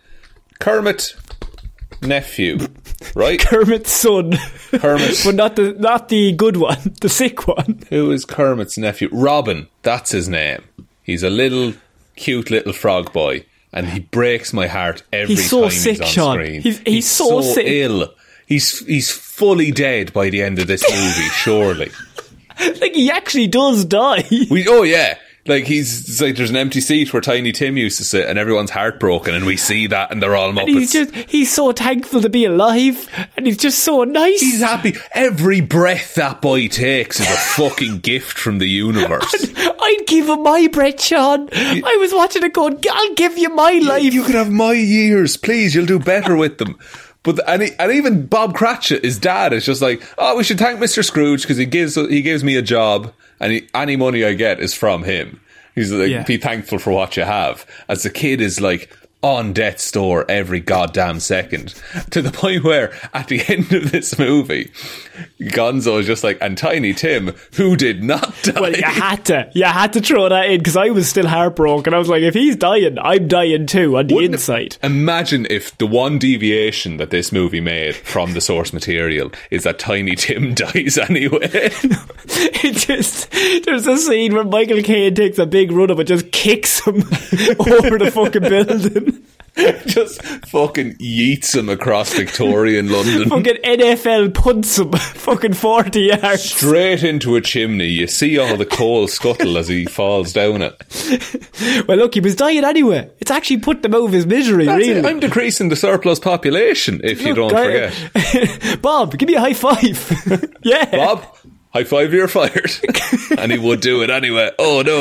Kermit 0.59 1.15
nephew, 2.01 2.57
right? 3.15 3.39
Kermit's 3.39 3.91
son. 3.91 4.37
Kermit. 4.71 5.21
but 5.25 5.35
not 5.35 5.55
the 5.55 5.73
not 5.73 6.09
the 6.09 6.31
good 6.33 6.57
one, 6.57 6.77
the 7.01 7.09
sick 7.09 7.47
one. 7.47 7.83
Who 7.89 8.11
is 8.11 8.25
Kermit's 8.25 8.77
nephew? 8.77 9.09
Robin. 9.11 9.67
That's 9.83 10.11
his 10.11 10.29
name. 10.29 10.63
He's 11.03 11.23
a 11.23 11.29
little 11.29 11.73
cute 12.15 12.51
little 12.51 12.73
frog 12.73 13.11
boy, 13.13 13.45
and 13.73 13.87
he 13.89 13.99
breaks 14.01 14.53
my 14.53 14.67
heart 14.67 15.03
every 15.11 15.35
He's 15.35 15.49
so 15.49 15.61
time 15.63 15.71
sick, 15.71 15.91
he's 15.97 16.01
on 16.01 16.07
Sean. 16.07 16.35
screen. 16.35 16.61
He's- 16.61 16.81
he's 16.85 17.09
so 17.09 17.41
sick. 17.41 17.65
ill. 17.67 18.13
He's 18.47 18.79
he's 18.85 19.11
fully 19.11 19.71
dead 19.71 20.11
by 20.13 20.29
the 20.29 20.41
end 20.41 20.59
of 20.59 20.67
this 20.67 20.83
movie. 20.89 21.29
surely. 21.29 21.91
Like 22.81 22.93
he 22.93 23.09
actually 23.09 23.47
does 23.47 23.85
die. 23.85 24.25
We 24.51 24.67
oh 24.67 24.83
yeah. 24.83 25.17
Like 25.49 25.65
he's 25.65 26.07
it's 26.07 26.21
like 26.21 26.35
there's 26.35 26.49
an 26.51 26.55
empty 26.55 26.79
seat 26.79 27.11
where 27.11 27.21
Tiny 27.21 27.51
Tim 27.51 27.75
used 27.75 27.97
to 27.97 28.03
sit, 28.03 28.27
and 28.27 28.37
everyone's 28.37 28.71
heartbroken, 28.71 29.33
and 29.33 29.45
we 29.45 29.57
see 29.69 29.87
that, 29.87 30.11
and 30.11 30.21
they're 30.21 30.35
all 30.35 30.51
Muppets. 30.51 30.67
And 30.67 30.69
he's 30.69 30.93
just 30.93 31.15
he's 31.15 31.53
so 31.53 31.71
thankful 31.71 32.21
to 32.21 32.29
be 32.29 32.45
alive 32.45 33.07
and 33.35 33.45
he's 33.45 33.57
just 33.57 33.79
so 33.79 34.03
nice. 34.03 34.39
He's 34.39 34.61
happy. 34.61 34.95
Every 35.13 35.61
breath 35.61 36.15
that 36.15 36.41
boy 36.41 36.67
takes 36.67 37.19
is 37.19 37.27
a 37.27 37.37
fucking 37.37 37.99
gift 37.99 38.37
from 38.37 38.59
the 38.59 38.67
universe. 38.67 39.33
I'd 39.57 40.03
give 40.07 40.29
him 40.29 40.43
my 40.43 40.67
breath, 40.67 41.01
Sean. 41.01 41.49
I 41.51 41.97
was 41.99 42.13
watching 42.13 42.43
it 42.43 42.53
going, 42.53 42.83
I'll 42.91 43.13
give 43.15 43.37
you 43.37 43.49
my 43.49 43.73
life. 43.73 44.13
You 44.13 44.23
can 44.23 44.33
have 44.33 44.51
my 44.51 44.73
years, 44.73 45.37
please. 45.37 45.73
You'll 45.73 45.85
do 45.85 45.99
better 45.99 46.35
with 46.35 46.57
them. 46.57 46.77
But 47.23 47.39
and, 47.47 47.61
he, 47.63 47.71
and 47.77 47.91
even 47.91 48.27
Bob 48.27 48.55
Cratchit, 48.55 49.03
his 49.03 49.17
dad, 49.17 49.51
is 49.51 49.65
just 49.65 49.81
like, 49.81 50.01
oh, 50.17 50.37
we 50.37 50.43
should 50.43 50.59
thank 50.59 50.79
Mister 50.79 51.03
Scrooge 51.03 51.41
because 51.41 51.57
he 51.57 51.65
gives 51.65 51.95
he 51.95 52.21
gives 52.21 52.43
me 52.43 52.55
a 52.55 52.61
job, 52.61 53.13
and 53.39 53.61
any 53.73 53.95
money 53.95 54.23
I 54.23 54.33
get 54.33 54.59
is 54.59 54.73
from 54.73 55.03
him. 55.03 55.39
He's 55.75 55.91
like, 55.91 56.09
Yeah. 56.09 56.23
be 56.23 56.37
thankful 56.37 56.79
for 56.79 56.91
what 56.91 57.15
you 57.17 57.23
have. 57.23 57.65
As 57.87 58.03
the 58.03 58.09
kid 58.09 58.41
is 58.41 58.59
like 58.59 58.89
on 59.21 59.51
death's 59.51 59.91
door 59.91 60.25
every 60.29 60.59
goddamn 60.61 61.19
second, 61.19 61.73
to 62.11 62.21
the 62.21 62.31
point 62.39 62.63
where 62.63 62.93
at 63.13 63.27
the 63.27 63.41
end 63.47 63.71
of 63.73 63.91
this 63.91 64.17
movie, 64.17 64.71
Gonzo 65.39 65.99
is 65.99 66.07
just 66.07 66.23
like, 66.23 66.37
and 66.41 66.57
Tiny 66.57 66.93
Tim, 66.93 67.35
who 67.55 67.75
did 67.75 68.03
not 68.03 68.33
die. 68.43 68.53
Well, 68.59 68.75
you 68.75 68.83
had 68.83 69.25
to. 69.25 69.49
You 69.53 69.65
had 69.65 69.93
to 69.93 70.01
throw 70.01 70.27
that 70.27 70.49
in 70.49 70.57
because 70.59 70.75
I 70.75 70.89
was 70.89 71.07
still 71.07 71.27
heartbroken. 71.27 71.93
I 71.93 71.97
was 71.97 72.09
like, 72.09 72.23
if 72.23 72.33
he's 72.33 72.57
dying, 72.57 72.97
I'm 72.99 73.27
dying 73.29 73.67
too 73.67 73.97
on 73.97 74.07
the 74.07 74.15
Wouldn't 74.15 74.33
inside. 74.35 74.77
Imagine 74.83 75.47
if 75.49 75.77
the 75.77 75.87
one 75.87 76.19
deviation 76.19 76.97
that 76.97 77.09
this 77.09 77.31
movie 77.31 77.61
made 77.61 77.95
from 77.95 78.33
the 78.33 78.41
source 78.41 78.73
material 78.73 79.31
is 79.49 79.63
that 79.63 79.79
Tiny 79.79 80.15
Tim 80.15 80.53
dies 80.55 80.97
anyway. 80.97 81.39
It 82.61 82.75
just 82.75 83.31
there's 83.65 83.87
a 83.87 83.97
scene 83.97 84.33
where 84.33 84.43
Michael 84.43 84.81
Caine 84.81 85.15
takes 85.15 85.37
a 85.37 85.45
big 85.45 85.71
run 85.71 85.89
up 85.91 85.99
and 85.99 86.07
just 86.07 86.31
kicks 86.31 86.81
him 86.85 86.97
over 86.97 87.97
the 87.97 88.11
fucking 88.13 88.41
building. 88.41 89.08
Just 89.87 90.21
fucking 90.47 90.95
yeets 90.95 91.55
him 91.55 91.69
across 91.69 92.13
Victorian 92.13 92.89
London. 92.91 93.29
Fucking 93.29 93.61
NFL 93.63 94.33
punts 94.33 94.77
him 94.79 94.91
fucking 94.93 95.53
40 95.53 95.99
yards. 96.01 96.43
Straight 96.43 97.03
into 97.03 97.35
a 97.35 97.41
chimney. 97.41 97.85
You 97.87 98.07
see 98.07 98.37
all 98.37 98.57
the 98.57 98.65
coal 98.65 99.07
scuttle 99.07 99.57
as 99.57 99.67
he 99.67 99.85
falls 99.85 100.33
down 100.33 100.61
it. 100.61 101.85
Well, 101.87 101.97
look, 101.97 102.13
he 102.13 102.19
was 102.19 102.35
dying 102.35 102.63
anyway. 102.63 103.09
It's 103.19 103.31
actually 103.31 103.57
put 103.59 103.81
them 103.83 103.93
out 103.95 104.03
of 104.05 104.11
his 104.11 104.25
misery, 104.25 104.65
That's 104.65 104.77
really. 104.77 104.99
it. 104.99 105.05
I'm 105.05 105.19
decreasing 105.19 105.69
the 105.69 105.75
surplus 105.75 106.19
population, 106.19 107.01
if 107.03 107.21
you 107.21 107.33
don't 107.35 107.53
I- 107.53 107.89
forget. 107.89 108.81
Bob, 108.81 109.17
give 109.17 109.27
me 109.27 109.35
a 109.35 109.39
high 109.41 109.53
five. 109.53 110.53
yeah. 110.63 110.85
Bob, 110.91 111.25
high 111.73 111.83
five, 111.83 112.13
you're 112.13 112.27
fired. 112.27 112.71
and 113.37 113.51
he 113.51 113.57
would 113.57 113.81
do 113.81 114.01
it 114.03 114.09
anyway. 114.09 114.51
Oh 114.57 114.81
no. 114.81 114.99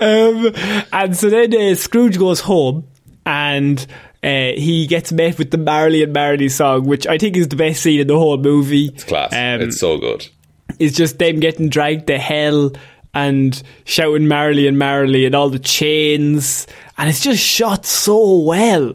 Um, 0.00 0.84
and 0.92 1.16
so 1.16 1.28
then 1.30 1.54
uh, 1.54 1.74
Scrooge 1.74 2.18
goes 2.18 2.40
home 2.40 2.86
and 3.28 3.86
uh, 4.22 4.52
he 4.56 4.86
gets 4.86 5.12
met 5.12 5.38
with 5.38 5.50
the 5.50 5.58
Marley 5.58 6.02
and 6.02 6.14
Marley 6.14 6.48
song, 6.48 6.86
which 6.86 7.06
I 7.06 7.18
think 7.18 7.36
is 7.36 7.48
the 7.48 7.56
best 7.56 7.82
scene 7.82 8.00
in 8.00 8.06
the 8.06 8.18
whole 8.18 8.38
movie. 8.38 8.86
It's 8.86 9.04
Class. 9.04 9.32
Um, 9.32 9.60
it's 9.60 9.78
so 9.78 9.98
good. 9.98 10.26
it's 10.78 10.96
just 10.96 11.18
them 11.18 11.38
getting 11.38 11.68
dragged 11.68 12.06
to 12.06 12.18
hell 12.18 12.72
and 13.12 13.62
shouting 13.84 14.28
Marley 14.28 14.66
and 14.66 14.78
Marley 14.78 15.26
and 15.26 15.34
all 15.34 15.50
the 15.50 15.58
chains. 15.58 16.66
And 16.96 17.10
it's 17.10 17.20
just 17.20 17.42
shot 17.42 17.84
so 17.84 18.38
well. 18.38 18.94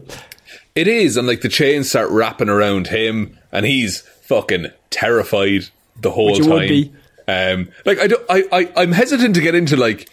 It 0.74 0.88
is, 0.88 1.16
and 1.16 1.28
like 1.28 1.42
the 1.42 1.48
chains 1.48 1.88
start 1.88 2.10
wrapping 2.10 2.48
around 2.48 2.88
him, 2.88 3.38
and 3.52 3.64
he's 3.64 4.00
fucking 4.22 4.66
terrified 4.90 5.68
the 6.00 6.10
whole 6.10 6.34
time. 6.36 6.90
Um, 7.28 7.68
like 7.86 8.00
I, 8.00 8.08
don't, 8.08 8.24
I, 8.28 8.42
I, 8.50 8.72
I'm 8.76 8.90
hesitant 8.90 9.36
to 9.36 9.40
get 9.40 9.54
into 9.54 9.76
like 9.76 10.10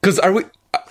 because 0.00 0.18
are 0.18 0.32
we? 0.32 0.44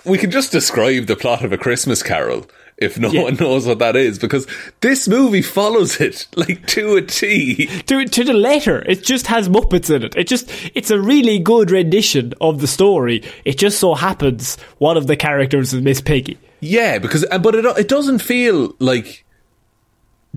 We 0.04 0.18
can 0.18 0.30
just 0.30 0.52
describe 0.52 1.06
the 1.06 1.16
plot 1.16 1.44
of 1.44 1.52
a 1.52 1.58
Christmas 1.58 2.02
Carol 2.02 2.46
if 2.78 2.98
no 2.98 3.10
Yeah. 3.10 3.22
one 3.24 3.34
knows 3.34 3.66
what 3.66 3.80
that 3.80 3.96
is, 3.96 4.18
because 4.18 4.46
this 4.80 5.08
movie 5.08 5.42
follows 5.42 6.00
it 6.00 6.26
like 6.36 6.66
to 6.68 6.94
a 6.96 7.02
T. 7.02 7.66
To, 7.86 8.04
to 8.04 8.24
the 8.24 8.32
letter, 8.32 8.82
it 8.88 9.02
just 9.02 9.26
has 9.26 9.48
Muppets 9.48 9.94
in 9.94 10.02
it. 10.04 10.16
It 10.16 10.28
just, 10.28 10.50
it's 10.74 10.90
a 10.90 11.00
really 11.00 11.38
good 11.38 11.70
rendition 11.70 12.34
of 12.40 12.60
the 12.60 12.66
story. 12.66 13.22
It 13.44 13.58
just 13.58 13.78
so 13.80 13.94
happens 13.94 14.56
one 14.78 14.96
of 14.96 15.06
the 15.06 15.16
characters 15.16 15.74
is 15.74 15.82
Miss 15.82 16.00
Piggy. 16.00 16.38
Yeah, 16.60 16.98
because 16.98 17.24
uh, 17.30 17.38
but 17.38 17.54
it 17.54 17.64
it 17.64 17.86
doesn't 17.88 18.18
feel 18.20 18.74
like 18.80 19.24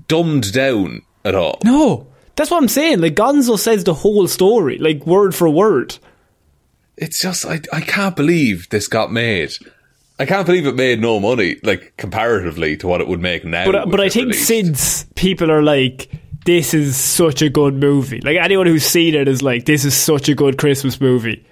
dumbed 0.08 0.52
down 0.52 1.02
at 1.24 1.34
all. 1.34 1.58
No, 1.64 2.06
that's 2.36 2.50
what 2.50 2.62
I'm 2.62 2.68
saying. 2.68 3.00
Like 3.00 3.14
Gonzo 3.14 3.58
says 3.58 3.84
the 3.84 3.94
whole 3.94 4.28
story, 4.28 4.78
like 4.78 5.04
word 5.06 5.34
for 5.34 5.48
word. 5.48 5.98
It's 6.96 7.20
just 7.20 7.44
I 7.44 7.60
I 7.72 7.80
can't 7.80 8.14
believe 8.14 8.68
this 8.70 8.86
got 8.88 9.10
made. 9.12 9.52
I 10.22 10.26
can't 10.26 10.46
believe 10.46 10.66
it 10.66 10.74
made 10.76 11.00
no 11.00 11.20
money, 11.20 11.56
like 11.62 11.94
comparatively 11.96 12.76
to 12.78 12.86
what 12.86 13.00
it 13.00 13.08
would 13.08 13.20
make 13.20 13.44
now. 13.44 13.66
But 13.66 13.74
uh, 13.74 13.86
but 13.86 14.00
I 14.00 14.08
think 14.08 14.28
released. 14.28 14.46
since 14.46 15.04
people 15.16 15.50
are 15.50 15.62
like, 15.62 16.08
this 16.44 16.74
is 16.74 16.96
such 16.96 17.42
a 17.42 17.48
good 17.50 17.74
movie. 17.74 18.20
Like 18.20 18.36
anyone 18.38 18.66
who's 18.66 18.84
seen 18.84 19.14
it 19.14 19.28
is 19.28 19.42
like, 19.42 19.64
this 19.66 19.84
is 19.84 19.94
such 19.94 20.28
a 20.28 20.34
good 20.34 20.58
Christmas 20.58 21.00
movie. 21.00 21.44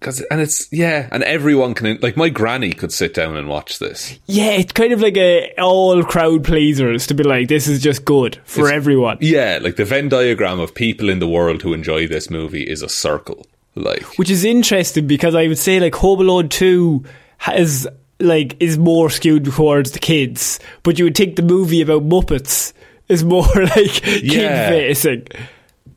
Cause, 0.00 0.20
and 0.32 0.40
it's 0.40 0.66
yeah, 0.72 1.08
and 1.12 1.22
everyone 1.22 1.74
can 1.74 1.96
like 2.02 2.16
my 2.16 2.28
granny 2.28 2.72
could 2.72 2.92
sit 2.92 3.14
down 3.14 3.36
and 3.36 3.46
watch 3.48 3.78
this. 3.78 4.18
Yeah, 4.26 4.50
it's 4.50 4.72
kind 4.72 4.92
of 4.92 5.00
like 5.00 5.16
a 5.16 5.52
all 5.58 6.02
crowd 6.02 6.42
pleasers 6.42 7.06
to 7.06 7.14
be 7.14 7.22
like, 7.22 7.46
this 7.46 7.68
is 7.68 7.80
just 7.80 8.04
good 8.04 8.40
for 8.44 8.62
It's- 8.62 8.72
everyone. 8.74 9.18
Yeah, 9.20 9.60
like 9.62 9.76
the 9.76 9.84
Venn 9.84 10.08
diagram 10.08 10.58
of 10.58 10.74
people 10.74 11.08
in 11.08 11.20
the 11.20 11.28
world 11.28 11.62
who 11.62 11.72
enjoy 11.72 12.08
this 12.08 12.30
movie 12.30 12.64
is 12.64 12.82
a 12.82 12.88
circle. 12.88 13.46
Like 13.76 14.02
Which 14.18 14.28
is 14.28 14.44
interesting 14.44 15.06
because 15.06 15.36
I 15.36 15.46
would 15.46 15.56
say 15.56 15.78
like 15.78 15.94
Home 15.94 16.18
Alone 16.20 16.48
2 16.48 17.04
has 17.42 17.86
like 18.20 18.56
is 18.60 18.78
more 18.78 19.10
skewed 19.10 19.44
towards 19.44 19.90
the 19.90 19.98
kids, 19.98 20.60
but 20.84 20.98
you 20.98 21.04
would 21.04 21.16
think 21.16 21.34
the 21.36 21.42
movie 21.42 21.82
about 21.82 22.02
Muppets 22.08 22.72
is 23.08 23.24
more 23.24 23.46
like 23.54 23.90
kid 23.90 24.22
Yeah. 24.24 24.68
facing. 24.68 25.26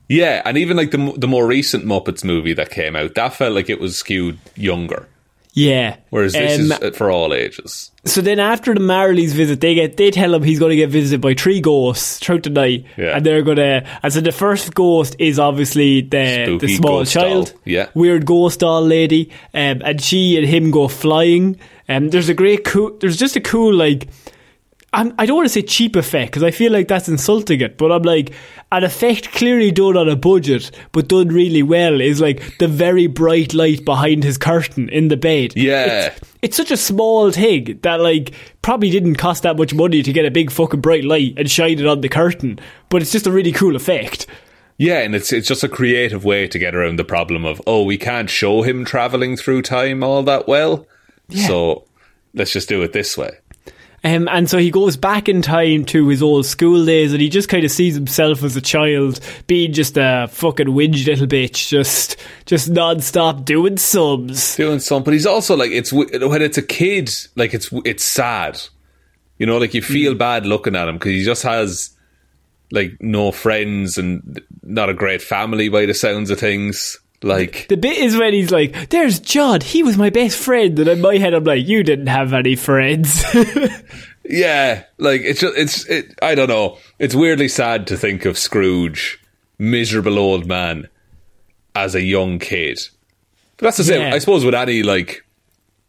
yeah, 0.09 0.41
and 0.43 0.57
even 0.57 0.75
like 0.75 0.89
the 0.91 1.13
the 1.17 1.27
more 1.27 1.45
recent 1.45 1.85
Muppets 1.85 2.23
movie 2.23 2.53
that 2.53 2.71
came 2.71 2.95
out, 2.95 3.13
that 3.15 3.33
felt 3.35 3.53
like 3.53 3.69
it 3.69 3.79
was 3.79 3.95
skewed 3.97 4.39
younger, 4.55 5.07
Yeah. 5.57 5.95
whereas 6.09 6.33
this 6.33 6.59
Um, 6.59 6.65
is 6.65 6.71
uh, 6.73 6.91
for 6.93 7.09
all 7.09 7.33
ages. 7.33 7.89
So 8.03 8.19
then 8.21 8.39
after 8.39 8.73
the 8.73 8.81
Marleys 8.81 9.31
visit, 9.31 9.61
they 9.61 9.73
get 9.73 9.95
they 9.97 10.11
tell 10.11 10.33
him 10.35 10.43
he's 10.43 10.59
going 10.59 10.71
to 10.71 10.75
get 10.75 10.89
visited 10.89 11.21
by 11.21 11.33
three 11.33 11.61
ghosts 11.61 12.19
throughout 12.19 12.43
the 12.43 12.49
night, 12.51 12.83
Yeah. 12.97 13.15
and 13.15 13.25
they're 13.25 13.41
going 13.41 13.57
to. 13.57 13.83
And 14.03 14.11
so 14.13 14.19
the 14.21 14.33
first 14.33 14.73
ghost 14.75 15.15
is 15.17 15.39
obviously 15.39 16.01
the 16.01 16.57
the 16.59 16.67
small 16.75 17.05
child, 17.05 17.47
doll, 17.47 17.59
yeah. 17.65 17.87
weird 17.95 18.25
ghost 18.25 18.59
doll 18.59 18.83
lady, 18.85 19.29
um, 19.53 19.81
and 19.83 20.01
she 20.01 20.37
and 20.37 20.45
him 20.45 20.71
go 20.71 20.87
flying. 20.89 21.57
And 21.87 22.11
there's 22.11 22.29
a 22.29 22.33
great 22.33 22.63
cool. 22.65 22.91
There's 22.99 23.17
just 23.17 23.35
a 23.37 23.41
cool 23.41 23.73
like. 23.73 24.07
I'm, 24.95 25.13
I 25.19 25.25
don't 25.25 25.35
want 25.35 25.45
to 25.45 25.53
say 25.53 25.61
cheap 25.61 25.97
effect 25.97 26.31
because 26.31 26.43
I 26.43 26.51
feel 26.51 26.71
like 26.71 26.87
that's 26.87 27.09
insulting 27.09 27.59
it, 27.59 27.77
but 27.77 27.91
I'm 27.91 28.03
like 28.03 28.33
an 28.71 28.85
effect 28.85 29.29
clearly 29.33 29.69
done 29.69 29.97
on 29.97 30.07
a 30.07 30.15
budget 30.15 30.71
but 30.93 31.09
done 31.09 31.27
really 31.27 31.63
well 31.63 31.99
is 31.99 32.21
like 32.21 32.57
the 32.59 32.69
very 32.69 33.07
bright 33.07 33.53
light 33.53 33.83
behind 33.83 34.23
his 34.23 34.37
curtain 34.37 34.87
in 34.87 35.09
the 35.09 35.17
bed. 35.17 35.53
Yeah. 35.57 36.07
It's, 36.07 36.21
it's 36.41 36.57
such 36.57 36.71
a 36.71 36.77
small 36.77 37.29
thing 37.31 37.77
that 37.83 37.99
like 37.99 38.33
probably 38.61 38.89
didn't 38.89 39.15
cost 39.15 39.43
that 39.43 39.57
much 39.57 39.73
money 39.73 40.01
to 40.01 40.13
get 40.13 40.25
a 40.25 40.31
big 40.31 40.49
fucking 40.49 40.79
bright 40.79 41.03
light 41.03 41.33
and 41.37 41.51
shine 41.51 41.77
it 41.77 41.85
on 41.85 41.99
the 41.99 42.09
curtain, 42.09 42.57
but 42.87 43.01
it's 43.01 43.11
just 43.11 43.27
a 43.27 43.31
really 43.31 43.51
cool 43.51 43.75
effect. 43.75 44.27
Yeah, 44.77 44.99
and 44.99 45.13
it's 45.13 45.33
it's 45.33 45.47
just 45.47 45.63
a 45.63 45.69
creative 45.69 46.23
way 46.23 46.47
to 46.47 46.59
get 46.59 46.73
around 46.73 46.99
the 46.99 47.05
problem 47.05 47.45
of 47.45 47.61
oh, 47.67 47.83
we 47.83 47.97
can't 47.97 48.29
show 48.29 48.61
him 48.61 48.85
traveling 48.85 49.35
through 49.35 49.61
time 49.61 50.03
all 50.03 50.23
that 50.23 50.47
well, 50.47 50.87
so 51.29 51.85
let's 52.33 52.51
just 52.51 52.69
do 52.69 52.81
it 52.81 52.93
this 52.93 53.17
way. 53.17 53.31
Um, 54.05 54.27
and 54.27 54.47
so 54.47 54.59
he 54.59 54.69
goes 54.69 54.95
back 54.97 55.27
in 55.27 55.41
time 55.41 55.83
to 55.85 56.07
his 56.09 56.21
old 56.21 56.45
school 56.45 56.85
days 56.85 57.11
and 57.11 57.19
he 57.21 57.27
just 57.27 57.49
kind 57.49 57.65
of 57.65 57.71
sees 57.71 57.95
himself 57.95 58.43
as 58.43 58.55
a 58.55 58.61
child 58.61 59.19
being 59.47 59.73
just 59.73 59.97
a 59.97 60.27
fucking 60.29 60.67
whinge 60.67 61.07
little 61.07 61.25
bitch, 61.25 61.67
just 61.69 62.15
just 62.45 62.69
non-stop 62.69 63.43
doing 63.45 63.77
subs. 63.77 64.55
doing 64.57 64.79
something. 64.79 65.05
But 65.05 65.13
he's 65.13 65.25
also 65.25 65.57
like 65.57 65.71
it's 65.71 65.91
when 65.91 66.41
it's 66.43 66.57
a 66.59 66.61
kid, 66.61 67.09
like 67.35 67.55
it's 67.55 67.69
it's 67.83 68.03
sad. 68.03 68.61
You 69.39 69.47
know, 69.47 69.57
like 69.57 69.73
you 69.73 69.81
feel 69.81 70.13
Mm. 70.13 70.19
bad 70.19 70.45
looking 70.45 70.75
at 70.75 70.87
him 70.87 70.95
because 70.97 71.11
he 71.11 71.23
just 71.25 71.41
has 71.43 71.89
like 72.71 72.91
no 73.01 73.31
friends 73.31 73.97
and 73.97 74.39
not 74.63 74.89
a 74.89 74.93
great 74.93 75.21
family 75.23 75.67
by 75.69 75.85
the 75.87 75.93
sounds 75.95 76.29
of 76.29 76.39
things. 76.39 76.99
Like 77.25 77.67
The 77.69 77.75
bit 77.77 77.97
is 77.97 78.15
when 78.15 78.33
he's 78.33 78.51
like, 78.51 78.89
there's 78.91 79.19
Judd, 79.19 79.63
he 79.63 79.81
was 79.81 79.97
my 79.97 80.11
best 80.11 80.37
friend. 80.37 80.77
And 80.77 80.87
in 80.87 81.01
my 81.01 81.17
head, 81.17 81.33
I'm 81.33 81.43
like, 81.43 81.65
you 81.65 81.81
didn't 81.83 82.05
have 82.05 82.33
any 82.33 82.55
friends. 82.55 83.23
yeah, 84.23 84.83
like 84.99 85.21
it's 85.21 85.39
just, 85.39 85.57
it's 85.57 85.85
it. 85.87 86.17
I 86.21 86.35
don't 86.35 86.49
know. 86.49 86.77
It's 86.99 87.15
weirdly 87.15 87.47
sad 87.47 87.87
to 87.87 87.97
think 87.97 88.25
of 88.25 88.37
Scrooge, 88.37 89.19
miserable 89.57 90.19
old 90.19 90.45
man, 90.45 90.87
as 91.73 91.95
a 91.95 92.01
young 92.03 92.37
kid. 92.37 92.77
But 93.57 93.65
that's 93.65 93.77
the 93.77 93.83
same. 93.85 94.01
Yeah. 94.01 94.13
I 94.13 94.19
suppose 94.19 94.45
with 94.45 94.53
any 94.55 94.83
like 94.83 95.25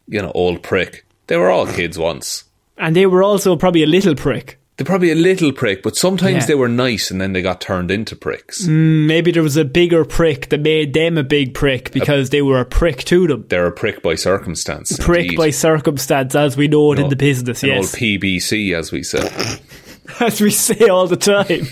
you 0.07 0.21
know 0.21 0.31
old 0.33 0.63
prick, 0.63 1.05
they 1.27 1.37
were 1.37 1.51
all 1.51 1.67
kids 1.67 1.99
once. 1.99 2.45
and 2.79 2.95
they 2.95 3.05
were 3.05 3.21
also 3.23 3.55
probably 3.55 3.83
a 3.83 3.87
little 3.87 4.15
prick. 4.15 4.57
They're 4.77 4.85
probably 4.85 5.09
a 5.09 5.15
little 5.15 5.51
prick, 5.51 5.81
but 5.81 5.95
sometimes 5.95 6.43
Yeah. 6.43 6.45
they 6.45 6.55
were 6.55 6.67
nice 6.69 7.09
and 7.09 7.19
then 7.19 7.33
they 7.33 7.41
got 7.41 7.59
turned 7.59 7.89
into 7.89 8.15
pricks. 8.15 8.63
Maybe 8.67 9.31
there 9.31 9.41
was 9.41 9.57
a 9.57 9.65
bigger 9.65 10.05
prick 10.05 10.49
that 10.49 10.61
made 10.61 10.93
them 10.93 11.17
a 11.17 11.23
big 11.23 11.55
prick 11.55 11.91
because 11.91 12.29
they 12.29 12.43
were 12.43 12.59
a 12.59 12.65
prick 12.65 13.03
to 13.05 13.25
them. 13.25 13.45
They're 13.49 13.65
a 13.65 13.71
prick 13.71 14.03
by 14.03 14.13
circumstance. 14.13 14.95
Prick 14.99 15.23
indeed. 15.25 15.37
by 15.37 15.49
circumstance, 15.49 16.35
as 16.35 16.55
we 16.55 16.67
know 16.67 16.91
it 16.93 16.99
in 16.99 17.09
the 17.09 17.15
business, 17.15 17.63
An 17.63 17.69
yes. 17.69 17.77
old 17.77 17.99
PBC, 17.99 18.73
as 18.77 18.91
we 18.91 19.01
said. 19.01 19.31
as 20.19 20.39
we 20.39 20.49
say 20.51 20.87
all 20.87 21.07
the 21.07 21.17
time. 21.17 21.67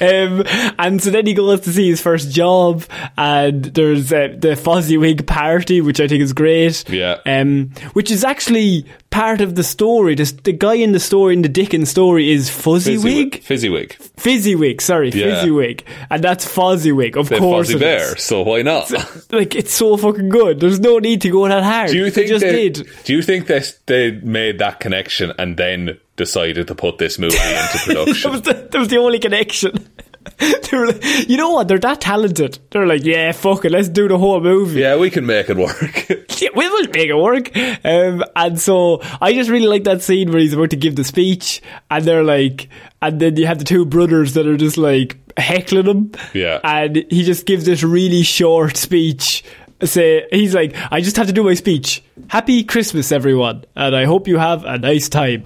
um, 0.00 0.74
and 0.78 1.02
so 1.02 1.10
then 1.10 1.26
he 1.26 1.34
goes 1.34 1.60
to 1.62 1.70
see 1.72 1.90
his 1.90 2.00
first 2.00 2.30
job, 2.30 2.84
and 3.16 3.64
there's 3.64 4.12
uh, 4.12 4.28
the 4.38 4.50
Fozziwig 4.56 5.26
party, 5.26 5.80
which 5.80 6.00
I 6.00 6.08
think 6.08 6.22
is 6.22 6.32
great. 6.32 6.88
Yeah. 6.88 7.18
Um, 7.26 7.70
which 7.92 8.10
is 8.10 8.24
actually 8.24 8.86
part 9.10 9.40
of 9.40 9.54
the 9.54 9.64
story. 9.64 10.14
The, 10.14 10.24
the 10.44 10.52
guy 10.52 10.74
in 10.74 10.92
the 10.92 11.00
story, 11.00 11.34
in 11.34 11.42
the 11.42 11.48
Dickens 11.48 11.90
story, 11.90 12.30
is 12.30 12.50
Fuzziewig? 12.50 13.42
Fizzywig. 13.42 13.96
Fizzywig, 14.16 14.80
sorry, 14.80 15.10
Yeah. 15.10 15.42
Fizzywig. 15.44 15.82
And 16.10 16.22
that's 16.22 16.44
Fozziwig, 16.46 17.16
of 17.16 17.28
The 17.28 17.38
course. 17.38 17.70
Fozzie 17.70 17.80
Bear, 17.80 18.16
so 18.16 18.42
why 18.42 18.62
not? 18.62 18.90
Like, 19.32 19.54
it's 19.54 19.72
so 19.72 19.96
fucking 19.96 20.28
good. 20.28 20.60
There's 20.60 20.80
no 20.80 20.98
need 20.98 21.20
to 21.22 21.30
go 21.30 21.48
that 21.48 21.62
hard. 21.62 21.90
Do 21.90 21.96
you 21.96 22.10
think 22.10 22.26
they 22.28 22.32
just 22.32 22.44
they, 22.44 22.68
did? 22.68 22.88
Do 23.04 23.12
you 23.14 23.22
think 23.22 23.46
they 23.46 23.62
they 23.86 24.10
made 24.12 24.58
that 24.58 24.80
connection 24.80 25.32
and 25.38 25.56
then 25.56 25.98
decided 26.16 26.66
to 26.68 26.74
put 26.74 26.98
this 26.98 27.18
movie 27.18 27.36
into 27.36 27.42
that, 27.46 27.82
production? 27.86 28.30
was 28.32 28.42
the, 28.42 28.52
that 28.54 28.78
was 28.78 28.88
the 28.88 28.98
only 28.98 29.18
connection. 29.18 29.88
they 30.38 30.76
were 30.76 30.86
like, 30.88 31.28
you 31.28 31.36
know 31.36 31.50
what? 31.50 31.68
They're 31.68 31.78
that 31.78 32.00
talented. 32.00 32.58
They're 32.70 32.86
like, 32.86 33.04
yeah, 33.04 33.32
fuck 33.32 33.64
it, 33.64 33.72
let's 33.72 33.88
do 33.88 34.08
the 34.08 34.18
whole 34.18 34.40
movie. 34.40 34.80
yeah, 34.80 34.96
we 34.96 35.10
can 35.10 35.26
make 35.26 35.48
it 35.50 35.56
work. 35.56 36.06
Yeah, 36.38 36.50
we 36.54 36.68
will 36.68 36.86
make 36.92 37.08
it 37.08 37.16
work. 37.16 37.50
Um, 37.84 38.22
and 38.36 38.60
so 38.60 39.00
I 39.20 39.32
just 39.32 39.50
really 39.50 39.66
like 39.66 39.82
that 39.84 40.02
scene 40.02 40.30
where 40.30 40.38
he's 40.38 40.52
about 40.52 40.70
to 40.70 40.76
give 40.76 40.94
the 40.94 41.02
speech, 41.02 41.60
and 41.90 42.04
they're 42.04 42.22
like, 42.22 42.68
and 43.02 43.18
then 43.18 43.36
you 43.36 43.46
have 43.48 43.58
the 43.58 43.64
two 43.64 43.84
brothers 43.84 44.34
that 44.34 44.46
are 44.46 44.56
just 44.56 44.78
like 44.78 45.16
heckling 45.36 45.86
him. 45.86 46.12
Yeah. 46.34 46.60
And 46.62 47.04
he 47.10 47.24
just 47.24 47.44
gives 47.44 47.64
this 47.64 47.82
really 47.82 48.22
short 48.22 48.76
speech. 48.76 49.42
Say 49.82 50.26
he's 50.30 50.54
like, 50.54 50.76
I 50.92 51.00
just 51.00 51.16
have 51.16 51.26
to 51.26 51.32
do 51.32 51.42
my 51.42 51.54
speech. 51.54 52.04
Happy 52.28 52.62
Christmas, 52.62 53.10
everyone, 53.10 53.64
and 53.74 53.96
I 53.96 54.04
hope 54.04 54.28
you 54.28 54.38
have 54.38 54.64
a 54.64 54.78
nice 54.78 55.08
time. 55.08 55.44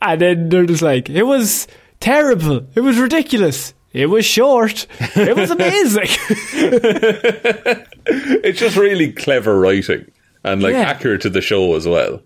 and 0.00 0.20
then 0.22 0.48
they're 0.48 0.64
just 0.64 0.80
like, 0.82 1.10
it 1.10 1.24
was 1.24 1.66
terrible. 2.00 2.66
It 2.74 2.80
was 2.80 2.98
ridiculous. 2.98 3.74
It 3.92 4.06
was 4.06 4.24
short. 4.24 4.86
It 5.16 5.36
was 5.36 5.50
amazing. 5.50 6.06
It's 8.06 8.58
just 8.58 8.76
really 8.76 9.12
clever 9.12 9.58
writing 9.58 10.10
and 10.44 10.62
like 10.62 10.72
Yeah. 10.72 10.80
accurate 10.82 11.20
to 11.22 11.30
the 11.30 11.40
show 11.40 11.74
as 11.76 11.86
well. 11.86 12.22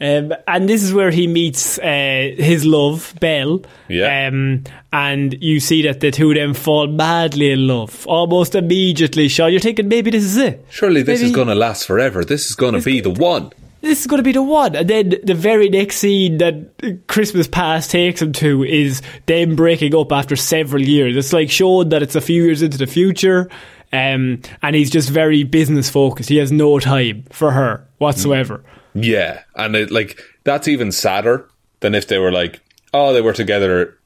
Um, 0.00 0.34
and 0.48 0.68
this 0.68 0.82
is 0.82 0.92
where 0.92 1.10
he 1.12 1.28
meets 1.28 1.78
uh, 1.78 2.32
his 2.36 2.64
love, 2.66 3.14
Belle. 3.20 3.62
Yeah. 3.88 4.26
Um, 4.28 4.64
and 4.92 5.40
you 5.40 5.60
see 5.60 5.82
that 5.82 6.00
the 6.00 6.10
two 6.10 6.30
of 6.30 6.36
them 6.36 6.54
fall 6.54 6.88
madly 6.88 7.52
in 7.52 7.68
love 7.68 8.04
almost 8.08 8.54
immediately. 8.56 9.28
Shaun, 9.28 9.52
you're 9.52 9.60
thinking 9.60 9.86
maybe 9.88 10.10
this 10.10 10.24
is 10.24 10.36
it. 10.36 10.64
Surely 10.70 11.02
this 11.02 11.22
is 11.22 11.30
going 11.30 11.46
to 11.48 11.54
last 11.54 11.86
forever. 11.86 12.24
This 12.24 12.46
is 12.50 12.56
going 12.56 12.74
to 12.74 12.80
be 12.82 13.00
the 13.00 13.10
one. 13.10 13.52
This 13.82 14.00
is 14.00 14.06
going 14.06 14.18
to 14.18 14.22
be 14.24 14.32
the 14.32 14.42
one. 14.42 14.74
And 14.76 14.88
then 14.88 15.14
the 15.22 15.34
very 15.34 15.68
next 15.68 15.96
scene 15.96 16.38
that 16.38 17.04
Christmas 17.08 17.46
Past 17.48 17.90
takes 17.90 18.22
him 18.22 18.32
to 18.34 18.64
is 18.64 19.02
them 19.26 19.56
breaking 19.56 19.94
up 19.94 20.10
after 20.12 20.36
several 20.36 20.80
years. 20.82 21.16
It's 21.16 21.32
like 21.32 21.50
showing 21.50 21.90
that 21.90 22.02
it's 22.02 22.14
a 22.14 22.20
few 22.20 22.44
years 22.44 22.62
into 22.62 22.78
the 22.78 22.86
future. 22.86 23.50
Um, 23.92 24.40
and 24.62 24.74
he's 24.74 24.88
just 24.88 25.10
very 25.10 25.42
business 25.42 25.90
focused. 25.90 26.28
He 26.30 26.36
has 26.38 26.50
no 26.50 26.78
time 26.78 27.24
for 27.30 27.50
her 27.50 27.86
whatsoever. 27.98 28.64
Yeah, 28.94 29.42
and 29.56 29.74
it, 29.76 29.90
like 29.90 30.18
that's 30.44 30.68
even 30.68 30.92
sadder 30.92 31.48
than 31.80 31.94
if 31.94 32.06
they 32.08 32.18
were 32.18 32.32
like, 32.32 32.60
oh, 32.94 33.12
they 33.12 33.20
were 33.20 33.32
together 33.32 33.98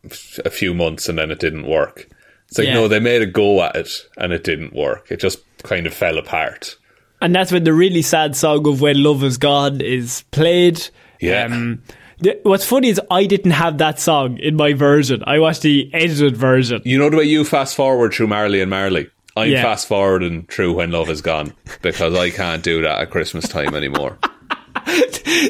a 0.44 0.50
few 0.50 0.72
months 0.74 1.08
and 1.08 1.18
then 1.18 1.30
it 1.30 1.38
didn't 1.38 1.66
work. 1.66 2.08
It's 2.48 2.58
like 2.58 2.68
Yeah. 2.68 2.74
no, 2.74 2.88
they 2.88 3.00
made 3.00 3.22
a 3.22 3.26
go 3.26 3.62
at 3.62 3.76
it 3.76 3.90
and 4.16 4.32
it 4.32 4.42
didn't 4.44 4.72
work. 4.74 5.10
It 5.10 5.20
just 5.20 5.38
kind 5.62 5.86
of 5.86 5.92
fell 5.94 6.18
apart. 6.18 6.76
And 7.20 7.34
that's 7.34 7.52
when 7.52 7.64
the 7.64 7.72
really 7.72 8.02
sad 8.02 8.36
song 8.36 8.66
of 8.66 8.80
"When 8.80 9.02
Love 9.02 9.22
Is 9.24 9.38
Gone" 9.38 9.80
is 9.80 10.24
played. 10.30 10.86
Yeah. 11.20 11.44
Um, 11.46 11.82
th- 12.22 12.40
what's 12.42 12.64
funny 12.64 12.88
is 12.88 13.00
I 13.10 13.26
didn't 13.26 13.52
have 13.52 13.78
that 13.78 13.98
song 14.00 14.38
in 14.38 14.56
my 14.56 14.74
version. 14.74 15.22
I 15.26 15.38
watched 15.38 15.62
the 15.62 15.90
edited 15.94 16.36
version. 16.36 16.82
You 16.84 16.98
know 16.98 17.10
the 17.10 17.16
way 17.18 17.24
you 17.24 17.44
fast 17.44 17.74
forward 17.76 18.12
through 18.14 18.26
Marley 18.28 18.60
and 18.60 18.70
Marley. 18.70 19.08
I'm 19.36 19.50
Yeah. 19.50 19.62
fast 19.62 19.86
forwarding 19.88 20.44
through 20.44 20.74
when 20.74 20.90
love 20.92 21.10
is 21.10 21.20
gone 21.20 21.52
because 21.82 22.14
I 22.14 22.30
can't 22.30 22.62
do 22.62 22.80
that 22.82 23.00
at 23.00 23.10
Christmas 23.10 23.46
time 23.48 23.74
anymore. 23.74 24.18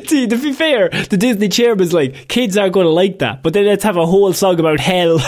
See, 0.07 0.27
to 0.27 0.37
be 0.37 0.53
fair, 0.53 0.89
the 0.89 1.17
Disney 1.17 1.49
chairman's 1.49 1.93
like, 1.93 2.27
kids 2.29 2.57
aren't 2.57 2.73
going 2.73 2.87
to 2.87 2.91
like 2.91 3.19
that, 3.21 3.43
but 3.43 3.53
then 3.53 3.64
let's 3.67 3.85
have 3.85 3.97
a 3.97 4.07
whole 4.07 4.33
song 4.33 4.59
about 4.59 4.81
hell. 4.81 5.21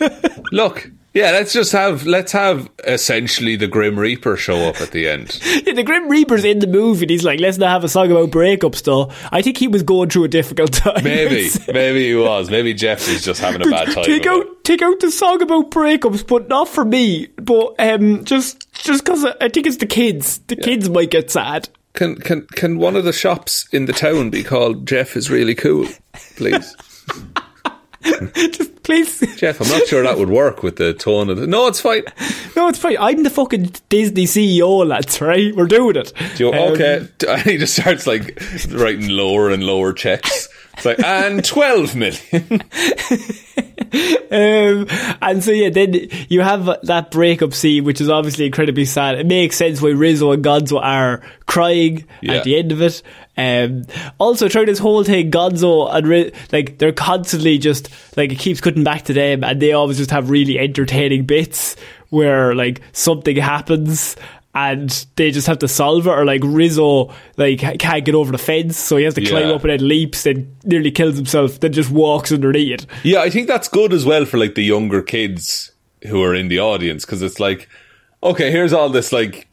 Look, 0.52 0.90
yeah, 1.18 1.32
let's 1.32 1.52
just 1.52 1.72
have 1.72 2.06
let's 2.06 2.30
have 2.30 2.70
essentially 2.84 3.56
the 3.56 3.66
Grim 3.66 3.98
Reaper 3.98 4.36
show 4.36 4.68
up 4.68 4.80
at 4.80 4.92
the 4.92 5.08
end. 5.08 5.28
the 5.64 5.82
Grim 5.82 6.08
Reaper's 6.08 6.44
in 6.44 6.60
the 6.60 6.68
movie, 6.68 7.02
and 7.02 7.10
he's 7.10 7.24
like, 7.24 7.40
let's 7.40 7.58
not 7.58 7.70
have 7.70 7.82
a 7.82 7.88
song 7.88 8.12
about 8.12 8.30
breakups, 8.30 8.84
though. 8.84 9.10
I 9.32 9.42
think 9.42 9.56
he 9.56 9.66
was 9.66 9.82
going 9.82 10.10
through 10.10 10.24
a 10.24 10.28
difficult 10.28 10.72
time. 10.74 11.02
Maybe, 11.02 11.50
maybe 11.72 12.06
he 12.06 12.14
was. 12.14 12.50
Maybe 12.50 12.72
Jeff 12.72 13.08
was 13.08 13.24
just 13.24 13.40
having 13.40 13.66
a 13.66 13.68
bad 13.68 13.86
time. 13.92 14.04
take 14.04 14.26
out, 14.26 14.46
it. 14.46 14.64
take 14.64 14.80
out 14.80 15.00
the 15.00 15.10
song 15.10 15.42
about 15.42 15.72
breakups, 15.72 16.24
but 16.24 16.48
not 16.48 16.68
for 16.68 16.84
me. 16.84 17.26
But 17.34 17.74
um, 17.80 18.24
just, 18.24 18.72
just 18.74 19.04
because 19.04 19.24
I 19.24 19.48
think 19.48 19.66
it's 19.66 19.78
the 19.78 19.86
kids. 19.86 20.38
The 20.46 20.54
kids 20.54 20.88
might 20.88 21.10
get 21.10 21.32
sad. 21.32 21.68
Can 21.94 22.14
can 22.14 22.46
can 22.46 22.78
one 22.78 22.94
of 22.94 23.02
the 23.02 23.12
shops 23.12 23.66
in 23.72 23.86
the 23.86 23.92
town 23.92 24.30
be 24.30 24.44
called 24.44 24.86
Jeff 24.86 25.16
is 25.16 25.30
really 25.30 25.56
cool, 25.56 25.88
please? 26.36 26.76
Just 28.34 28.82
please. 28.84 29.36
Jeff, 29.36 29.60
I'm 29.60 29.68
not 29.68 29.86
sure 29.88 30.02
that 30.02 30.18
would 30.18 30.30
work 30.30 30.62
with 30.62 30.76
the 30.76 30.94
tone 30.94 31.28
of 31.30 31.36
the. 31.38 31.46
No, 31.46 31.66
it's 31.66 31.80
fine. 31.80 32.04
No, 32.56 32.68
it's 32.68 32.78
fine. 32.78 32.96
I'm 32.98 33.22
the 33.24 33.30
fucking 33.30 33.72
Disney 33.88 34.24
CEO, 34.24 34.86
lads. 34.86 35.20
Right? 35.20 35.54
We're 35.54 35.66
doing 35.66 35.96
it. 35.96 36.12
Do 36.36 36.44
you- 36.46 36.52
Um, 36.52 36.72
okay, 36.74 37.08
and 37.28 37.40
he 37.42 37.58
just 37.58 37.74
starts 37.74 38.06
like 38.06 38.40
writing 38.70 39.08
lower 39.08 39.50
and 39.50 39.64
lower 39.64 39.92
checks. 39.92 40.48
It's 40.74 40.84
like 40.84 41.00
and 41.00 41.44
twelve 41.44 41.96
million. 41.96 42.62
Um, 44.30 44.86
and 45.22 45.42
so 45.42 45.50
yeah, 45.50 45.70
then 45.70 45.94
you 46.28 46.40
have 46.42 46.66
that 46.82 47.10
breakup 47.10 47.54
scene, 47.54 47.84
which 47.84 48.00
is 48.00 48.08
obviously 48.10 48.44
incredibly 48.46 48.84
sad. 48.84 49.18
It 49.18 49.26
makes 49.26 49.56
sense 49.56 49.80
why 49.80 49.90
Rizzo 49.90 50.32
and 50.32 50.44
Gonzo 50.44 50.80
are 50.82 51.22
crying 51.46 52.04
Yeah. 52.20 52.34
at 52.34 52.44
the 52.44 52.58
end 52.58 52.70
of 52.70 52.82
it. 52.82 53.02
Um, 53.38 53.86
also, 54.18 54.48
throughout 54.48 54.66
this 54.66 54.80
whole 54.80 55.04
thing, 55.04 55.30
Gonzo 55.30 55.88
and 55.94 56.06
Ri- 56.06 56.32
like 56.52 56.78
they're 56.78 56.92
constantly 56.92 57.56
just 57.56 57.88
like 58.16 58.32
it 58.32 58.38
keeps 58.38 58.60
cutting 58.60 58.84
back 58.84 59.04
to 59.04 59.12
them, 59.14 59.44
and 59.44 59.62
they 59.62 59.72
always 59.72 59.96
just 59.96 60.10
have 60.10 60.28
really 60.28 60.58
entertaining 60.58 61.24
bits 61.24 61.76
where 62.10 62.54
like 62.54 62.82
something 62.92 63.36
happens. 63.36 64.16
And 64.54 64.90
they 65.14 65.30
just 65.30 65.46
have 65.46 65.60
to 65.60 65.68
solve 65.68 66.08
it, 66.08 66.10
or 66.10 66.24
like 66.24 66.40
Rizzo, 66.42 67.14
like 67.36 67.60
can't 67.78 68.04
get 68.04 68.16
over 68.16 68.32
the 68.32 68.38
fence, 68.38 68.76
so 68.76 68.96
he 68.96 69.04
has 69.04 69.14
to 69.14 69.24
climb 69.24 69.54
up 69.54 69.62
and 69.62 69.70
then 69.70 69.86
leaps 69.86 70.26
and 70.26 70.56
nearly 70.64 70.90
kills 70.90 71.16
himself. 71.16 71.60
Then 71.60 71.72
just 71.72 71.90
walks 71.90 72.32
underneath 72.32 72.82
it. 72.82 72.86
Yeah, 73.04 73.20
I 73.20 73.30
think 73.30 73.46
that's 73.46 73.68
good 73.68 73.92
as 73.92 74.04
well 74.04 74.24
for 74.24 74.36
like 74.36 74.56
the 74.56 74.64
younger 74.64 75.00
kids 75.00 75.70
who 76.08 76.24
are 76.24 76.34
in 76.34 76.48
the 76.48 76.58
audience 76.58 77.04
because 77.04 77.22
it's 77.22 77.38
like, 77.38 77.68
okay, 78.22 78.50
here's 78.50 78.72
all 78.72 78.88
this 78.88 79.12
like, 79.12 79.47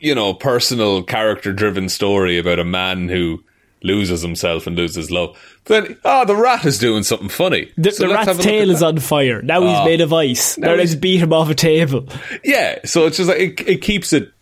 you 0.00 0.14
know, 0.14 0.34
personal 0.34 1.02
character 1.02 1.52
driven 1.52 1.88
story 1.88 2.38
about 2.38 2.58
a 2.58 2.64
man 2.64 3.08
who 3.08 3.44
loses 3.82 4.22
himself 4.22 4.66
and 4.66 4.76
loses 4.76 5.10
love. 5.10 5.38
But 5.64 5.84
then, 5.84 5.98
oh, 6.04 6.24
the 6.24 6.36
rat 6.36 6.64
is 6.66 6.78
doing 6.78 7.02
something 7.02 7.28
funny. 7.28 7.72
The, 7.76 7.92
So 7.92 8.08
the 8.08 8.14
rat's 8.14 8.26
have 8.26 8.36
a 8.36 8.38
look 8.38 8.46
tail 8.46 8.70
is 8.70 8.82
on 8.82 8.98
fire. 8.98 9.40
Now 9.42 9.60
Oh. 9.60 9.66
he's 9.66 9.76
ah. 9.76 9.84
made 9.84 10.00
of 10.00 10.12
ice. 10.12 10.58
Now, 10.58 10.68
Now 10.68 10.74
let's 10.74 10.94
beat 10.94 11.18
him 11.20 11.32
off 11.32 11.48
a 11.48 11.54
table. 11.54 12.06
Yeah, 12.44 12.80
so 12.84 13.06
it's 13.06 13.16
just 13.16 13.28
like 13.28 13.38
it, 13.38 13.68
it 13.68 13.82
keeps 13.82 14.12
it. 14.12 14.32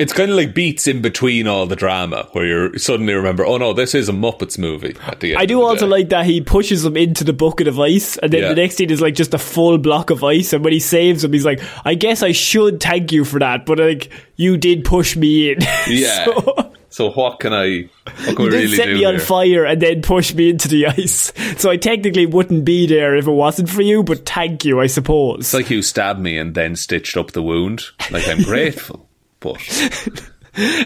It's 0.00 0.12
kind 0.12 0.30
of 0.30 0.36
like 0.36 0.54
beats 0.54 0.86
in 0.88 1.02
between 1.02 1.46
all 1.46 1.66
the 1.66 1.76
drama, 1.76 2.26
where 2.32 2.46
you 2.72 2.78
suddenly 2.78 3.14
remember, 3.14 3.44
oh 3.46 3.58
no, 3.58 3.72
this 3.72 3.94
is 3.94 4.08
a 4.08 4.12
Muppets 4.12 4.58
movie. 4.58 4.96
At 5.06 5.20
the 5.20 5.32
end, 5.34 5.40
I 5.42 5.46
do 5.46 5.62
also 5.62 5.84
day. 5.86 5.90
like 5.90 6.08
that 6.08 6.24
he 6.24 6.40
pushes 6.40 6.84
him 6.84 6.96
into 6.96 7.22
the 7.22 7.32
bucket 7.32 7.68
of 7.68 7.78
ice, 7.78 8.16
and 8.16 8.32
then 8.32 8.42
Yeah. 8.42 8.48
the 8.48 8.54
next 8.56 8.76
scene 8.76 8.90
is 8.90 9.00
like 9.00 9.14
just 9.14 9.34
a 9.34 9.38
full 9.38 9.78
block 9.78 10.10
of 10.10 10.24
ice. 10.24 10.52
And 10.52 10.64
when 10.64 10.72
he 10.72 10.80
saves 10.80 11.22
him, 11.22 11.32
he's 11.32 11.44
like, 11.44 11.60
"I 11.84 11.94
guess 11.94 12.22
I 12.22 12.32
should 12.32 12.80
thank 12.80 13.12
you 13.12 13.24
for 13.24 13.38
that, 13.40 13.66
but 13.66 13.78
like 13.78 14.10
you 14.36 14.56
did 14.56 14.84
push 14.84 15.16
me 15.16 15.52
in." 15.52 15.58
Yeah. 15.86 16.24
so, 16.24 16.72
So 16.92 17.10
what 17.12 17.38
can 17.38 17.52
I? 17.52 17.88
What 18.24 18.36
can 18.36 18.44
you 18.46 18.50
really 18.50 18.76
set 18.76 18.88
me 18.88 19.04
on 19.04 19.14
here? 19.14 19.20
fire 19.20 19.64
and 19.64 19.80
then 19.80 20.02
push 20.02 20.34
me 20.34 20.50
into 20.50 20.66
the 20.66 20.86
ice. 20.88 21.32
So 21.58 21.70
I 21.70 21.76
technically 21.76 22.26
wouldn't 22.26 22.64
be 22.64 22.86
there 22.86 23.14
if 23.16 23.26
it 23.28 23.30
wasn't 23.32 23.68
for 23.70 23.82
you. 23.82 24.02
But 24.02 24.26
thank 24.26 24.64
you, 24.64 24.80
I 24.80 24.86
suppose. 24.88 25.40
It's 25.40 25.54
like 25.54 25.70
you 25.70 25.82
stabbed 25.82 26.18
me 26.20 26.36
and 26.38 26.54
then 26.54 26.74
stitched 26.74 27.16
up 27.16 27.30
the 27.32 27.42
wound. 27.42 27.84
Like 28.10 28.26
I'm 28.26 28.42
grateful, 28.52 29.08
but 29.40 29.60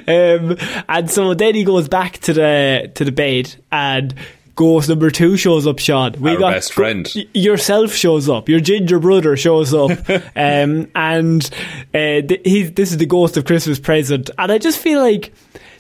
Um, 0.07 0.57
and 0.89 1.11
so 1.11 1.33
then 1.35 1.55
he 1.55 1.65
goes 1.65 1.89
back 1.89 2.19
to 2.19 2.33
the 2.35 2.93
to 2.97 3.05
the 3.05 3.13
bed, 3.13 3.55
and 3.73 4.15
ghost 4.55 4.89
number 4.91 5.11
two 5.11 5.37
shows 5.39 5.67
up. 5.67 5.79
Shaun, 5.79 6.13
we 6.21 6.33
Our 6.33 6.53
best 6.53 6.75
friend. 6.75 7.11
yourself 7.33 7.93
shows 7.93 8.29
up. 8.29 8.49
Your 8.49 8.61
ginger 8.61 8.99
brother 8.99 9.37
shows 9.39 9.73
up, 9.73 9.91
um, 10.37 10.91
and 10.95 11.51
uh, 11.95 12.21
th- 12.21 12.75
this 12.75 12.93
is 12.93 12.99
the 12.99 13.07
ghost 13.07 13.37
of 13.39 13.47
Christmas 13.47 13.79
present. 13.79 14.29
And 14.39 14.53
I 14.53 14.59
just 14.59 14.79
feel 14.79 15.01
like 15.01 15.33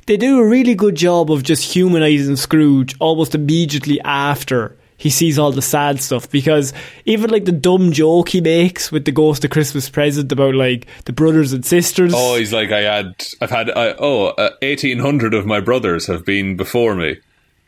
they 0.06 0.16
do 0.16 0.40
a 0.40 0.48
really 0.48 0.74
good 0.74 0.94
job 0.94 1.30
of 1.30 1.42
just 1.42 1.70
humanizing 1.74 2.36
Scrooge 2.36 2.96
almost 3.00 3.34
immediately 3.34 4.00
after. 4.00 4.76
He 4.96 5.10
sees 5.10 5.38
all 5.38 5.50
the 5.50 5.60
sad 5.62 6.00
stuff 6.00 6.30
because 6.30 6.72
even 7.04 7.30
like 7.30 7.44
the 7.44 7.52
dumb 7.52 7.90
joke 7.92 8.28
he 8.28 8.40
makes 8.40 8.92
with 8.92 9.04
the 9.04 9.12
ghost 9.12 9.44
of 9.44 9.50
Christmas 9.50 9.88
present 9.90 10.30
about 10.30 10.54
like 10.54 10.86
the 11.04 11.12
brothers 11.12 11.52
and 11.52 11.64
sisters. 11.66 12.12
oh, 12.14 12.36
he's 12.36 12.52
like 12.52 12.70
I 12.70 12.80
had, 12.80 13.26
I've 13.40 13.50
had, 13.50 13.70
I, 13.70 13.94
oh, 13.98 14.26
uh, 14.26 14.50
eighteen 14.62 15.00
hundred 15.00 15.34
of 15.34 15.46
my 15.46 15.60
brothers 15.60 16.06
have 16.06 16.24
been 16.24 16.56
before 16.56 16.94
me. 16.94 17.16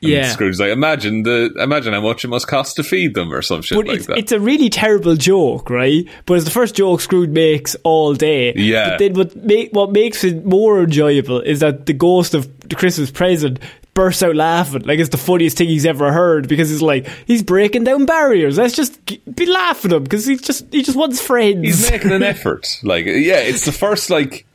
And 0.03 0.11
Yeah. 0.13 0.31
Scrooge's 0.31 0.61
like, 0.61 0.71
imagine 0.71 1.23
the, 1.23 1.51
imagine 1.59 1.95
how 1.95 2.03
much 2.03 2.23
it 2.23 2.29
must 2.29 2.47
cost 2.47 2.77
to 2.77 2.83
feed 2.85 3.15
them 3.15 3.33
or 3.33 3.41
some 3.41 3.63
shit 3.63 3.77
But 3.77 3.87
like 3.87 3.97
it's, 3.97 4.07
that. 4.07 4.19
it's 4.19 4.33
a 4.33 4.39
really 4.39 4.69
terrible 4.69 5.17
joke, 5.17 5.71
right? 5.71 6.07
But 6.27 6.35
it's 6.35 6.45
the 6.45 6.51
first 6.51 6.75
joke 6.75 7.01
Scrooge 7.01 7.31
makes 7.31 7.75
all 7.83 8.15
day. 8.15 8.53
Yeah. 8.55 8.91
But 8.91 8.99
then 8.99 9.15
what, 9.15 9.37
make, 9.37 9.73
what 9.73 9.93
makes 9.93 10.23
it 10.23 10.45
more 10.45 10.83
enjoyable 10.83 11.41
is 11.41 11.61
that 11.61 11.87
the 11.87 11.95
ghost 11.95 12.35
of 12.35 12.47
the 12.69 12.77
Christmas 12.77 13.11
present 13.11 13.59
bursts 13.97 14.23
out 14.23 14.37
laughing. 14.37 14.83
Like 14.83 15.01
it's 15.01 15.09
the 15.09 15.17
funniest 15.17 15.59
thing 15.59 15.69
he's 15.69 15.85
ever 15.85 16.13
heard 16.13 16.47
because 16.47 16.71
he's 16.71 16.81
like, 16.83 17.09
he's 17.27 17.43
breaking 17.43 17.83
down 17.83 18.07
barriers. 18.07 18.57
Let's 18.59 18.77
just 18.77 19.05
be 19.05 19.47
laughing 19.47 19.91
at 19.91 19.97
him 19.97 20.05
because 20.05 20.25
he's 20.25 20.41
just, 20.43 20.73
he 20.73 20.85
just 20.85 20.97
wants 20.97 21.21
friends. 21.21 21.65
he's 21.65 21.91
making 21.91 22.13
an 22.13 22.23
effort. 22.35 22.79
Like, 22.85 23.07
yeah, 23.07 23.39
it's 23.41 23.65
the 23.65 23.73
first 23.73 24.09
like 24.11 24.47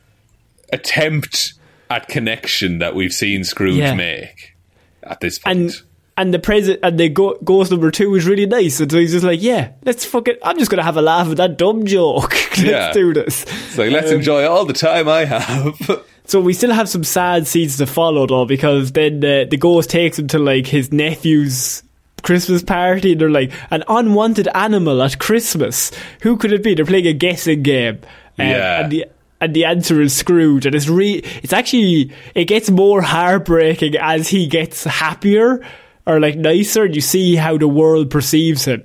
attempt 0.72 1.54
at 1.90 2.08
connection 2.08 2.78
that 2.78 2.94
we've 2.94 3.12
seen 3.12 3.44
Scrooge 3.44 3.76
Yeah. 3.76 3.94
make 3.94 4.54
at 5.02 5.20
this 5.20 5.38
point. 5.38 5.58
and 5.58 5.82
and 6.16 6.32
the 6.34 6.38
present 6.38 6.78
and 6.82 7.00
the 7.00 7.08
go- 7.08 7.38
ghost 7.42 7.70
number 7.70 7.90
two 7.90 8.14
is 8.14 8.26
really 8.26 8.44
nice. 8.46 8.80
And 8.80 8.90
so 8.92 8.98
he's 8.98 9.12
just 9.12 9.24
like, 9.24 9.42
yeah, 9.42 9.72
let's 9.84 10.04
fucking. 10.04 10.36
I'm 10.42 10.58
just 10.58 10.70
gonna 10.70 10.82
have 10.82 10.96
a 10.98 11.02
laugh 11.02 11.28
at 11.28 11.38
that 11.38 11.56
dumb 11.56 11.86
joke. 11.86 12.32
let's 12.50 12.62
Yeah. 12.62 12.92
do 12.92 13.12
this. 13.14 13.42
it's 13.44 13.78
like, 13.78 13.90
let's 13.90 14.10
Um, 14.10 14.16
enjoy 14.18 14.46
all 14.46 14.64
the 14.66 14.74
time 14.74 15.08
I 15.08 15.24
have. 15.24 16.04
So 16.24 16.40
we 16.40 16.54
still 16.54 16.72
have 16.72 16.88
some 16.88 17.04
sad 17.04 17.46
scenes 17.46 17.76
to 17.78 17.86
follow 17.86 18.26
though, 18.26 18.44
because 18.46 18.92
then 18.92 19.16
uh, 19.24 19.44
the 19.50 19.56
ghost 19.56 19.90
takes 19.90 20.18
him 20.18 20.28
to 20.28 20.38
like 20.38 20.66
his 20.66 20.92
nephew's 20.92 21.82
Christmas 22.22 22.62
party, 22.62 23.12
and 23.12 23.20
they're 23.20 23.30
like 23.30 23.52
an 23.70 23.82
unwanted 23.88 24.48
animal 24.54 25.02
at 25.02 25.18
Christmas. 25.18 25.90
Who 26.22 26.36
could 26.36 26.52
it 26.52 26.62
be? 26.62 26.74
They're 26.74 26.84
playing 26.84 27.06
a 27.08 27.12
guessing 27.12 27.62
game, 27.62 27.98
Uh, 28.38 28.44
Yeah. 28.44 28.80
and 28.82 28.92
the 28.92 29.06
and 29.40 29.54
the 29.54 29.64
answer 29.64 30.00
is 30.00 30.14
Scrooge, 30.14 30.64
and 30.66 30.74
it's 30.76 30.88
re- 30.88 31.22
it's 31.42 31.52
actually 31.52 32.12
it 32.36 32.44
gets 32.44 32.70
more 32.70 33.02
heartbreaking 33.02 33.96
as 33.96 34.28
he 34.28 34.46
gets 34.46 34.84
happier. 34.84 35.60
or 36.04 36.18
like 36.18 36.36
nicer, 36.36 36.82
and 36.84 36.96
you 36.96 37.00
see 37.00 37.36
how 37.36 37.56
the 37.56 37.68
world 37.68 38.10
perceives 38.10 38.64
him. 38.64 38.82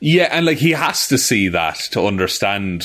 Yeah, 0.00 0.28
and 0.30 0.44
like 0.44 0.58
he 0.58 0.72
has 0.72 1.08
to 1.08 1.16
see 1.16 1.48
that 1.48 1.76
to 1.92 2.04
understand 2.06 2.84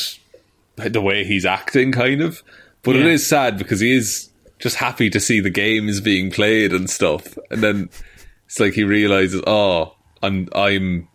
the 0.78 1.02
way 1.02 1.26
he's 1.26 1.46
acting, 1.46 1.92
kind 1.92 2.22
of. 2.22 2.42
But 2.86 2.96
it 2.96 3.06
Yeah. 3.06 3.12
is 3.12 3.28
sad 3.28 3.58
because 3.58 3.80
he 3.82 3.92
is 3.94 4.30
just 4.60 4.78
happy 4.78 5.10
to 5.10 5.20
see 5.20 5.42
the 5.42 5.50
games 5.50 6.00
being 6.00 6.32
played 6.32 6.72
and 6.72 6.90
stuff, 6.90 7.38
and 7.52 7.62
then 7.62 7.90
it's 8.46 8.60
like 8.60 8.74
he 8.74 8.84
realizes, 8.84 9.42
oh, 9.46 9.96
I'm 10.24 10.48
I'm 10.56 11.08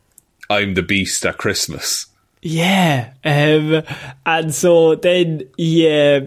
I'm 0.51 0.75
the 0.75 0.83
beast 0.83 1.25
at 1.25 1.39
Christmas. 1.39 2.07
Yeah, 2.43 3.13
um, 3.25 3.83
and 4.27 4.55
so 4.55 4.95
then 4.97 5.43
yeah, 5.57 6.21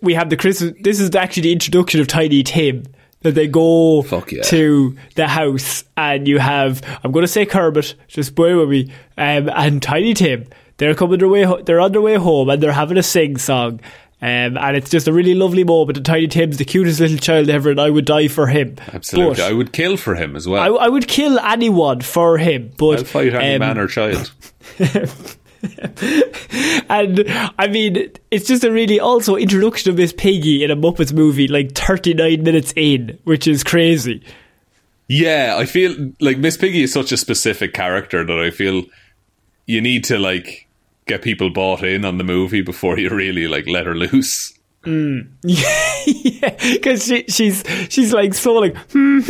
we 0.00 0.14
have 0.14 0.30
the 0.30 0.36
Christmas. 0.36 0.72
This 0.80 0.98
is 1.00 1.14
actually 1.14 1.42
the 1.44 1.52
introduction 1.52 2.00
of 2.00 2.06
Tiny 2.08 2.42
Tim. 2.42 2.84
That 3.20 3.36
they 3.36 3.46
go 3.46 4.02
Fuck 4.02 4.32
yeah. 4.32 4.42
to 4.42 4.96
the 5.14 5.28
house, 5.28 5.84
and 5.96 6.26
you 6.26 6.40
have 6.40 6.82
I'm 7.04 7.12
going 7.12 7.22
to 7.22 7.28
say 7.28 7.46
Kermit, 7.46 7.94
just 8.08 8.34
bear 8.34 8.56
with 8.58 8.68
me, 8.68 8.90
um, 9.16 9.48
and 9.54 9.80
Tiny 9.80 10.12
Tim. 10.12 10.46
They're 10.78 10.96
coming 10.96 11.20
their 11.20 11.28
way. 11.28 11.44
Ho- 11.44 11.62
they're 11.62 11.78
on 11.80 11.92
their 11.92 12.00
way 12.00 12.16
home, 12.16 12.48
and 12.48 12.60
they're 12.60 12.72
having 12.72 12.98
a 12.98 13.02
sing 13.04 13.36
song. 13.36 13.78
Um, 14.22 14.56
and 14.56 14.76
it's 14.76 14.88
just 14.88 15.08
a 15.08 15.12
really 15.12 15.34
lovely 15.34 15.64
moment. 15.64 15.96
And 15.96 16.06
Tiny 16.06 16.28
Tim's 16.28 16.56
the 16.56 16.64
cutest 16.64 17.00
little 17.00 17.18
child 17.18 17.50
ever, 17.50 17.70
and 17.70 17.80
I 17.80 17.90
would 17.90 18.04
die 18.04 18.28
for 18.28 18.46
him. 18.46 18.76
Absolutely, 18.92 19.34
But 19.34 19.40
I 19.42 19.52
would 19.52 19.72
kill 19.72 19.96
for 19.96 20.14
him 20.14 20.36
as 20.36 20.46
I, 20.46 20.50
well. 20.50 20.78
I 20.78 20.88
would 20.88 21.08
kill 21.08 21.40
anyone 21.40 22.02
for 22.02 22.38
him. 22.38 22.72
But 22.78 22.98
I'll 22.98 23.04
fight 23.04 23.34
any 23.34 23.54
um, 23.54 23.58
man 23.58 23.78
or 23.78 23.88
child. 23.88 24.30
And 26.88 27.24
I 27.58 27.68
mean, 27.68 28.10
it's 28.30 28.46
just 28.46 28.64
a 28.64 28.72
really 28.72 28.98
also 28.98 29.36
introduction 29.36 29.90
of 29.90 29.96
Miss 29.96 30.12
Piggy 30.12 30.64
in 30.64 30.70
a 30.70 30.76
Muppets 30.76 31.12
movie, 31.12 31.48
like 31.48 31.72
39 31.72 32.42
minutes 32.42 32.72
in, 32.76 33.18
which 33.24 33.46
is 33.46 33.62
crazy. 33.62 34.22
Yeah, 35.08 35.56
I 35.58 35.66
feel 35.66 36.12
like 36.20 36.38
Miss 36.38 36.56
Piggy 36.56 36.82
is 36.82 36.92
such 36.92 37.12
a 37.12 37.16
specific 37.16 37.74
character 37.74 38.24
that 38.24 38.38
I 38.38 38.50
feel 38.50 38.84
you 39.66 39.80
need 39.80 40.04
to 40.04 40.18
like 40.18 40.68
get 41.06 41.22
people 41.22 41.50
bought 41.50 41.82
in 41.82 42.04
on 42.04 42.18
the 42.18 42.24
movie 42.24 42.62
before 42.62 42.98
you 42.98 43.10
really 43.10 43.48
like 43.48 43.66
let 43.66 43.86
her 43.86 43.94
loose. 43.94 44.54
yeah, 45.44 46.56
because 46.72 47.04
she, 47.06 47.24
she's 47.28 47.62
she's 47.88 48.12
like 48.12 48.34
so 48.34 48.54
like, 48.54 48.76
hmm, 48.92 49.20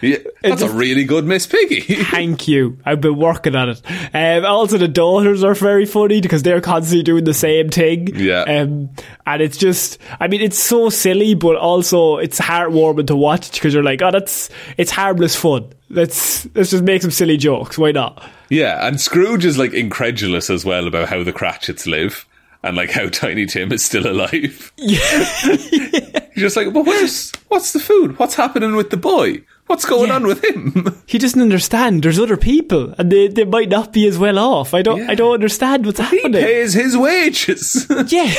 Yeah, 0.00 0.16
that's 0.42 0.60
just- 0.60 0.74
a 0.74 0.76
really 0.76 1.04
good 1.04 1.24
Miss 1.24 1.46
Piggy. 1.46 1.80
thank 2.04 2.46
you. 2.48 2.78
I've 2.84 3.00
been 3.00 3.16
working 3.16 3.54
on 3.56 3.70
it. 3.70 3.82
Um, 4.14 4.44
also, 4.44 4.78
the 4.78 4.88
daughters 4.88 5.42
are 5.44 5.54
very 5.54 5.86
funny 5.86 6.20
because 6.20 6.42
they're 6.42 6.60
constantly 6.60 7.02
doing 7.02 7.24
the 7.24 7.34
same 7.34 7.68
thing. 7.70 8.08
Yeah. 8.14 8.42
Um, 8.42 8.90
and 9.26 9.42
it's 9.42 9.56
just, 9.56 9.98
I 10.20 10.28
mean, 10.28 10.40
it's 10.40 10.58
so 10.58 10.90
silly, 10.90 11.34
but 11.34 11.56
also 11.56 12.18
it's 12.18 12.38
heartwarming 12.40 13.06
to 13.08 13.16
watch 13.16 13.52
because 13.52 13.72
you're 13.74 13.82
like, 13.82 14.02
oh, 14.02 14.10
that's 14.10 14.50
it's 14.76 14.90
harmless 14.90 15.36
fun. 15.36 15.72
Let's 15.88 16.46
let's 16.54 16.70
just 16.70 16.84
make 16.84 17.02
some 17.02 17.10
silly 17.10 17.36
jokes. 17.36 17.76
Why 17.78 17.92
not? 17.92 18.22
yeah, 18.48 18.86
and 18.86 19.00
Scrooge 19.00 19.44
is 19.44 19.58
like 19.58 19.72
incredulous 19.74 20.50
as 20.50 20.64
well 20.64 20.86
about 20.86 21.08
how 21.08 21.22
the 21.24 21.32
Cratchits 21.32 21.86
live 21.86 22.26
and 22.62 22.76
like 22.76 22.90
how 22.90 23.08
Tiny 23.08 23.46
Tim 23.46 23.72
is 23.72 23.84
still 23.84 24.06
alive. 24.06 24.72
He's 24.78 25.00
just 26.36 26.56
like, 26.56 26.72
well, 26.72 26.84
where's 26.84 27.32
what's 27.48 27.72
the 27.72 27.80
food? 27.80 28.18
What's 28.18 28.34
happening 28.34 28.76
with 28.76 28.90
the 28.90 28.96
boy? 28.96 29.42
What's 29.66 29.84
going 29.84 30.08
Yeah. 30.08 30.16
on 30.16 30.26
with 30.26 30.44
him? 30.44 31.00
he 31.06 31.18
doesn't 31.18 31.40
understand. 31.40 32.02
There's 32.02 32.18
other 32.18 32.36
people, 32.36 32.92
and 32.98 33.10
they, 33.12 33.28
they 33.28 33.44
might 33.44 33.68
not 33.68 33.92
be 33.92 34.06
as 34.08 34.18
well 34.18 34.38
off. 34.38 34.74
I 34.74 34.82
don't 34.82 34.98
Yeah. 34.98 35.10
I 35.10 35.14
don't 35.14 35.32
understand 35.34 35.86
what's 35.86 36.00
happening. 36.00 36.32
He 36.34 36.40
pays 36.40 36.72
his 36.72 36.96
wages. 36.96 37.86
Yeah. 38.08 38.32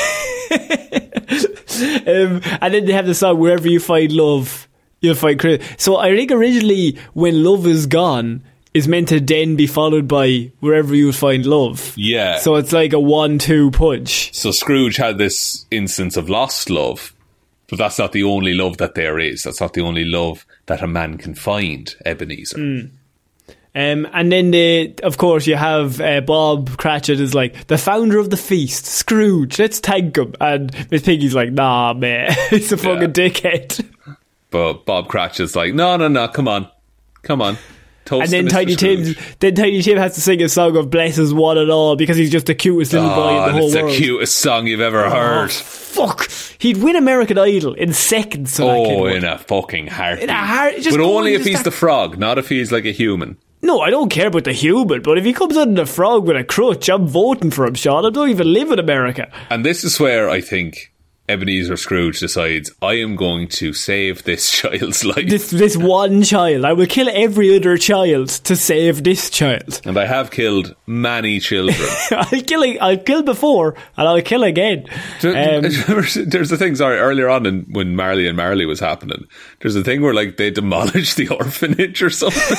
um, 1.31 2.41
and 2.61 2.73
then 2.73 2.85
they 2.85 2.91
have 2.93 3.05
the 3.05 3.15
song 3.15 3.39
"Wherever 3.39 3.67
You 3.67 3.79
Find 3.79 4.11
Love, 4.11 4.67
You'll 4.99 5.15
Find 5.15 5.39
Chris." 5.39 5.63
So 5.77 5.97
I 5.97 6.15
think 6.15 6.31
originally, 6.31 6.97
when 7.13 7.43
love 7.43 7.65
is 7.65 7.85
gone, 7.85 8.43
is 8.73 8.87
meant 8.87 9.09
to 9.09 9.19
then 9.19 9.55
be 9.55 9.67
followed 9.67 10.07
by 10.07 10.51
"Wherever 10.59 10.95
You 10.95 11.11
Find 11.11 11.45
Love." 11.45 11.93
Yeah. 11.97 12.37
So 12.39 12.55
it's 12.55 12.71
like 12.71 12.93
a 12.93 12.99
one-two 12.99 13.71
punch. 13.71 14.33
So 14.33 14.51
Scrooge 14.51 14.97
had 14.97 15.17
this 15.17 15.65
instance 15.71 16.17
of 16.17 16.29
lost 16.29 16.69
love, 16.69 17.13
but 17.69 17.77
that's 17.79 17.99
not 17.99 18.11
the 18.11 18.23
only 18.23 18.53
love 18.53 18.77
that 18.77 18.95
there 18.95 19.19
is. 19.19 19.43
That's 19.43 19.61
not 19.61 19.73
the 19.73 19.81
only 19.81 20.05
love 20.05 20.45
that 20.67 20.81
a 20.81 20.87
man 20.87 21.17
can 21.17 21.35
find, 21.35 21.93
Ebenezer. 22.05 22.89
Um, 23.73 24.05
and 24.11 24.29
then, 24.29 24.51
they, 24.51 24.95
of 25.01 25.17
course, 25.17 25.47
you 25.47 25.55
have 25.55 26.01
uh, 26.01 26.19
Bob 26.19 26.75
Cratchit 26.77 27.21
is 27.21 27.33
like 27.33 27.67
the 27.67 27.77
founder 27.77 28.19
of 28.19 28.29
the 28.29 28.35
feast, 28.35 28.85
Scrooge. 28.85 29.57
Let's 29.59 29.79
thank 29.79 30.17
him. 30.17 30.33
And 30.41 30.91
Miss 30.91 31.03
Piggy's 31.03 31.33
like, 31.33 31.53
Nah, 31.53 31.93
man, 31.93 32.35
he's 32.49 32.71
a 32.73 32.77
fucking 32.77 33.13
dickhead. 33.13 33.85
But 34.49 34.85
Bob 34.85 35.07
Cratchit's 35.07 35.55
like, 35.55 35.73
no, 35.73 35.95
no, 35.95 36.09
no, 36.09 36.27
come 36.27 36.49
on. 36.49 36.67
Come 37.23 37.41
on. 37.41 37.57
Toast 38.11 38.33
And 38.33 38.47
then. 38.47 38.51
Tiny 38.51 38.75
Tim, 38.75 39.15
then 39.39 39.55
Tiny 39.55 39.81
Tim 39.81 39.97
has 39.97 40.15
to 40.15 40.21
sing 40.21 40.41
a 40.41 40.49
song 40.49 40.75
of 40.75 40.89
"Blesses 40.89 41.33
One 41.33 41.57
and 41.57 41.71
All" 41.71 41.95
because 41.95 42.17
he's 42.17 42.29
just 42.29 42.45
the 42.47 42.55
cutest 42.55 42.91
little 42.91 43.07
boy 43.09 43.15
Oh, 43.15 43.29
in 43.29 43.35
the 43.37 43.43
and 43.45 43.51
whole 43.57 43.65
it's 43.65 43.73
the 43.73 44.03
cutest 44.03 44.37
song 44.37 44.67
you've 44.67 44.81
ever 44.81 45.05
Oh, 45.05 45.09
heard. 45.09 45.51
fuck! 45.51 46.29
He'd 46.59 46.77
win 46.77 46.95
American 46.97 47.37
Idol 47.37 47.73
in 47.73 47.93
seconds. 47.93 48.57
That 48.57 48.63
Oh, 48.65 49.05
in 49.05 49.23
a 49.23 49.37
fucking 49.37 49.87
heartbeat. 49.87 50.25
In 50.25 50.29
a 50.29 50.33
heart- 50.45 50.75
just 50.81 50.97
but 50.97 51.03
only 51.03 51.33
if 51.35 51.43
he's 51.45 51.53
start- 51.53 51.65
the 51.65 51.71
frog, 51.71 52.17
not 52.19 52.37
if 52.37 52.49
he's 52.49 52.71
like 52.71 52.85
a 52.85 52.91
human. 52.91 53.37
No, 53.63 53.79
I 53.79 53.89
don't 53.91 54.09
care 54.09 54.27
about 54.27 54.43
the 54.43 54.53
human, 54.53 55.01
but 55.03 55.17
if 55.17 55.23
he 55.23 55.33
comes 55.33 55.55
out 55.55 55.67
in 55.67 55.77
a 55.77 55.85
frog 55.85 56.25
with 56.27 56.35
a 56.35 56.43
crutch, 56.43 56.89
I'm 56.89 57.07
voting 57.07 57.51
for 57.51 57.65
him, 57.65 57.75
Shaun. 57.75 58.05
I 58.05 58.09
don't 58.09 58.29
even 58.29 58.51
live 58.51 58.71
in 58.71 58.79
America. 58.79 59.31
And 59.51 59.63
this 59.63 59.83
is 59.83 59.99
where 59.99 60.29
I 60.29 60.41
think 60.41 60.90
Ebenezer 61.31 61.77
Scrooge 61.77 62.19
decides, 62.19 62.71
I 62.81 62.95
am 62.95 63.15
going 63.15 63.47
to 63.49 63.71
save 63.73 64.23
this 64.23 64.51
child's 64.59 65.05
life. 65.05 65.27
This 65.27 65.49
this 65.49 65.77
one 65.77 66.23
child, 66.23 66.65
I 66.65 66.73
will 66.73 66.85
kill 66.87 67.09
every 67.09 67.55
other 67.55 67.77
child 67.77 68.29
to 68.29 68.55
save 68.55 69.03
this 69.03 69.29
child. 69.29 69.81
and 69.85 69.97
I 69.97 70.05
have 70.05 70.29
killed 70.31 70.75
many 70.85 71.39
children. 71.39 71.77
I'll 72.11 72.41
kill. 72.41 72.63
I'll 72.81 72.97
kill 72.97 73.23
before, 73.23 73.75
and 73.97 74.07
I'll 74.07 74.21
kill 74.21 74.43
again. 74.43 74.85
Um, 75.23 75.61
there's 75.63 76.49
the 76.49 76.57
thing, 76.59 76.75
sorry, 76.75 76.97
earlier 76.97 77.29
on 77.29 77.45
in, 77.45 77.61
when 77.71 77.95
Marley 77.95 78.27
and 78.27 78.35
Marley 78.35 78.65
was 78.65 78.79
happening, 78.79 79.25
there's 79.61 79.75
a 79.75 79.83
thing 79.83 80.01
where 80.01 80.13
like 80.13 80.37
they 80.37 80.51
demolished 80.51 81.15
the 81.17 81.29
orphanage 81.29 82.03
or 82.03 82.09
something 82.09 82.57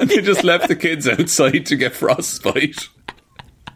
and 0.00 0.08
they 0.08 0.20
just 0.20 0.44
left 0.44 0.68
the 0.68 0.76
kids 0.76 1.08
outside 1.08 1.66
to 1.66 1.76
get 1.76 1.92
frostbite. 1.94 2.88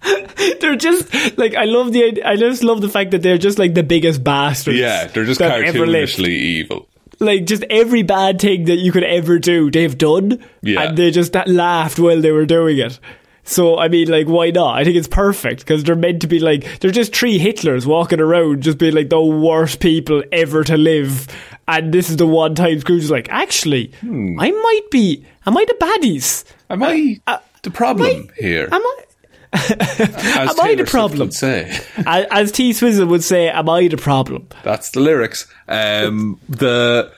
they're 0.60 0.76
just 0.76 1.12
like 1.38 1.54
I 1.54 1.64
love 1.64 1.92
the. 1.92 2.22
I 2.24 2.36
just 2.36 2.62
love 2.62 2.80
the 2.80 2.88
fact 2.88 3.10
that 3.12 3.22
they're 3.22 3.38
just 3.38 3.58
like 3.58 3.74
the 3.74 3.82
biggest 3.82 4.22
bastards. 4.22 4.78
Yeah, 4.78 5.06
they're 5.06 5.24
just 5.24 5.40
cartoonishly 5.40 6.28
evil. 6.28 6.88
like 7.20 7.44
just 7.46 7.64
every 7.68 8.02
bad 8.02 8.40
thing 8.40 8.64
that 8.66 8.76
you 8.76 8.92
could 8.92 9.02
ever 9.04 9.38
do, 9.38 9.70
they've 9.70 9.96
done, 9.98 10.42
Yeah. 10.62 10.82
and 10.82 10.96
they 10.96 11.10
just 11.10 11.34
laughed 11.46 11.98
while 11.98 12.20
they 12.20 12.30
were 12.32 12.46
doing 12.46 12.78
it. 12.78 12.98
So 13.44 13.78
I 13.78 13.88
mean, 13.88 14.08
like, 14.08 14.26
why 14.28 14.50
not? 14.50 14.76
I 14.78 14.84
think 14.84 14.96
it's 14.96 15.08
perfect 15.08 15.60
because 15.60 15.82
they're 15.82 15.96
meant 15.96 16.20
to 16.20 16.26
be 16.26 16.38
like 16.38 16.80
they're 16.80 16.90
just 16.90 17.16
three 17.16 17.38
Hitlers 17.38 17.86
walking 17.86 18.20
around, 18.20 18.62
just 18.62 18.78
being 18.78 18.94
like 18.94 19.08
the 19.08 19.20
worst 19.20 19.80
people 19.80 20.22
ever 20.32 20.62
to 20.64 20.76
live. 20.76 21.26
And 21.66 21.92
this 21.92 22.08
is 22.08 22.16
the 22.18 22.26
one 22.26 22.54
time 22.54 22.78
Scrooge 22.80 23.02
is 23.04 23.10
like, 23.10 23.28
actually, 23.30 23.92
Hmm. 24.00 24.38
I 24.40 24.50
might 24.50 24.90
be, 24.90 25.24
am 25.46 25.56
I 25.56 25.64
the 25.66 25.74
baddies? 25.74 26.44
Am 26.70 26.82
I 26.82 27.20
Uh, 27.26 27.38
the 27.62 27.70
problem 27.70 28.06
am 28.10 28.28
here? 28.38 28.68
Am 28.70 28.80
I? 28.82 28.96
Am 29.58 30.48
I 30.48 30.74
the 30.74 30.76
Taylor 30.76 30.86
problem? 30.86 31.30
say. 31.30 31.78
As 32.06 32.26
as 32.30 32.52
T 32.52 32.72
Swizzle 32.72 33.06
would 33.08 33.24
say, 33.24 33.48
am 33.48 33.68
I 33.68 33.88
the 33.88 33.96
problem? 33.96 34.48
That's 34.62 34.90
the 34.90 35.00
lyrics. 35.00 35.46
Um, 35.66 36.40
the 36.48 37.12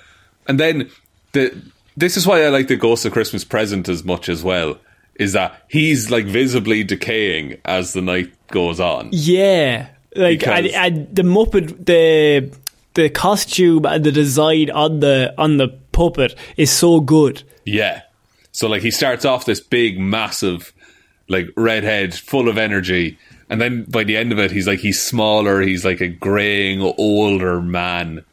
and 0.47 0.59
then 0.59 0.91
the 1.33 1.63
this 1.97 2.17
is 2.17 2.27
why 2.27 2.45
I 2.45 2.49
like 2.49 2.69
the 2.69 2.77
Ghost 2.77 3.05
of 3.05 3.13
Christmas 3.13 3.45
Present 3.45 3.89
as 3.89 4.05
much 4.05 4.29
as 4.29 4.43
well. 4.43 4.79
Is 5.17 5.35
that 5.35 5.63
he's 5.69 6.11
like 6.11 6.25
visibly 6.25 6.83
decaying 6.83 7.59
as 7.65 7.93
the 7.93 8.01
night 8.01 8.33
goes 8.49 8.81
on. 8.81 9.11
Yeah, 9.13 9.89
like 10.17 10.47
and, 10.47 10.67
and 10.69 11.15
the 11.15 11.23
Muppet, 11.23 11.85
the 11.85 12.51
the 12.95 13.11
costume 13.11 13.85
and 13.85 14.03
the 14.03 14.13
design 14.13 14.71
on 14.71 15.01
the 15.01 15.35
on 15.39 15.59
the 15.59 15.69
puppet 15.93 16.35
is 16.57 16.71
so 16.71 17.01
good. 17.01 17.43
Yeah. 17.65 18.03
So 18.53 18.67
like 18.67 18.83
he 18.83 18.91
starts 18.91 19.25
off 19.25 19.45
this 19.45 19.61
big, 19.61 20.01
massive, 20.01 20.73
like 21.31 21.49
redhead, 21.57 22.15
full 22.15 22.49
of 22.49 22.59
energy, 22.59 23.19
and 23.49 23.61
then 23.61 23.85
by 23.85 24.05
the 24.05 24.17
end 24.17 24.33
of 24.33 24.39
it, 24.39 24.51
he's 24.51 24.67
like 24.67 24.81
he's 24.81 25.03
smaller. 25.03 25.61
He's 25.61 25.85
like 25.85 26.01
a 26.01 26.09
graying 26.09 26.81
older 26.81 27.61
man, 27.63 28.25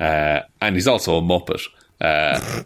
uh, 0.00 0.40
and 0.60 0.74
he's 0.74 0.88
also 0.88 1.18
a 1.18 1.22
muppet. 1.22 1.62
Uh, 2.00 2.64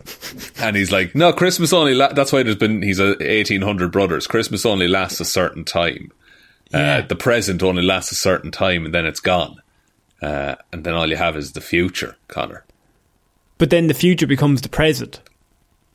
and 0.62 0.76
he's 0.76 0.90
like, 0.90 1.14
no, 1.14 1.32
Christmas 1.32 1.72
only. 1.72 1.94
La-. 1.94 2.12
That's 2.12 2.32
why 2.32 2.42
there's 2.42 2.56
been 2.56 2.82
he's 2.82 2.98
a 2.98 3.16
eighteen 3.20 3.62
hundred 3.62 3.92
brothers. 3.92 4.26
Christmas 4.26 4.64
only 4.64 4.88
lasts 4.88 5.20
a 5.20 5.24
certain 5.24 5.64
time. 5.64 6.12
Yeah. 6.72 6.98
Uh, 6.98 7.06
the 7.06 7.16
present 7.16 7.62
only 7.62 7.82
lasts 7.82 8.12
a 8.12 8.16
certain 8.16 8.50
time, 8.50 8.86
and 8.86 8.94
then 8.94 9.06
it's 9.06 9.20
gone. 9.20 9.60
Uh, 10.22 10.56
and 10.72 10.84
then 10.84 10.94
all 10.94 11.08
you 11.08 11.16
have 11.16 11.36
is 11.36 11.52
the 11.52 11.60
future, 11.60 12.16
Conor. 12.28 12.64
But 13.58 13.70
then 13.70 13.86
the 13.86 13.94
future 13.94 14.26
becomes 14.26 14.62
the 14.62 14.68
present. 14.68 15.20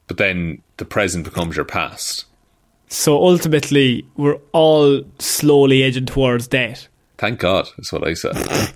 But 0.07 0.17
then 0.17 0.61
the 0.77 0.85
present 0.85 1.25
becomes 1.25 1.55
your 1.55 1.65
past. 1.65 2.25
So 2.88 3.17
ultimately, 3.17 4.05
we're 4.15 4.38
all 4.51 5.03
slowly 5.19 5.83
edging 5.83 6.05
towards 6.05 6.47
death. 6.47 6.88
Thank 7.17 7.39
God, 7.39 7.67
that's 7.77 7.91
what 7.93 8.07
I 8.07 8.13
said. 8.13 8.36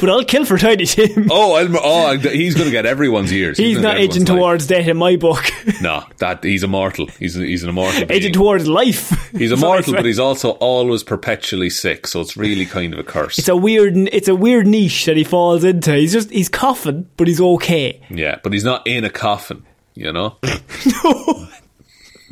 But 0.00 0.08
I'll 0.08 0.24
kill 0.24 0.46
for 0.46 0.56
Tiny 0.56 0.86
Tim. 0.86 1.28
oh, 1.30 1.56
I'm, 1.56 1.76
oh, 1.76 2.16
he's 2.16 2.54
going 2.54 2.66
to 2.66 2.70
get 2.70 2.86
everyone's 2.86 3.30
ears. 3.32 3.58
He's 3.58 3.76
gonna 3.76 3.88
not 3.88 3.96
edging 3.98 4.24
towards 4.24 4.66
death 4.66 4.88
in 4.88 4.96
my 4.96 5.16
book. 5.16 5.44
No, 5.82 6.04
that 6.18 6.44
he's 6.44 6.62
immortal. 6.62 7.06
He's 7.18 7.34
he's 7.34 7.62
an 7.62 7.70
immortal. 7.70 8.04
edging 8.10 8.34
towards 8.34 8.66
life. 8.68 9.08
He's 9.32 9.48
That's 9.48 9.62
what 9.62 9.68
I 9.68 9.74
immortal, 9.76 9.94
but 9.94 10.04
he's 10.04 10.18
also 10.18 10.50
always 10.52 11.02
perpetually 11.02 11.70
sick. 11.70 12.06
So 12.06 12.20
it's 12.20 12.36
really 12.36 12.66
kind 12.66 12.92
of 12.92 12.98
a 12.98 13.02
curse. 13.02 13.38
It's 13.38 13.48
a 13.48 13.56
weird. 13.56 13.96
It's 13.96 14.28
a 14.28 14.34
weird 14.34 14.66
niche 14.66 15.06
that 15.06 15.16
he 15.16 15.24
falls 15.24 15.64
into. 15.64 15.94
He's 15.94 16.12
just 16.12 16.30
he's 16.30 16.50
coughing, 16.50 17.08
but 17.16 17.28
he's 17.28 17.40
okay. 17.40 18.02
yeah, 18.10 18.40
but 18.42 18.52
he's 18.52 18.64
not 18.64 18.86
in 18.86 19.04
a 19.04 19.10
coffin. 19.10 19.64
You 19.94 20.12
know, 20.12 20.38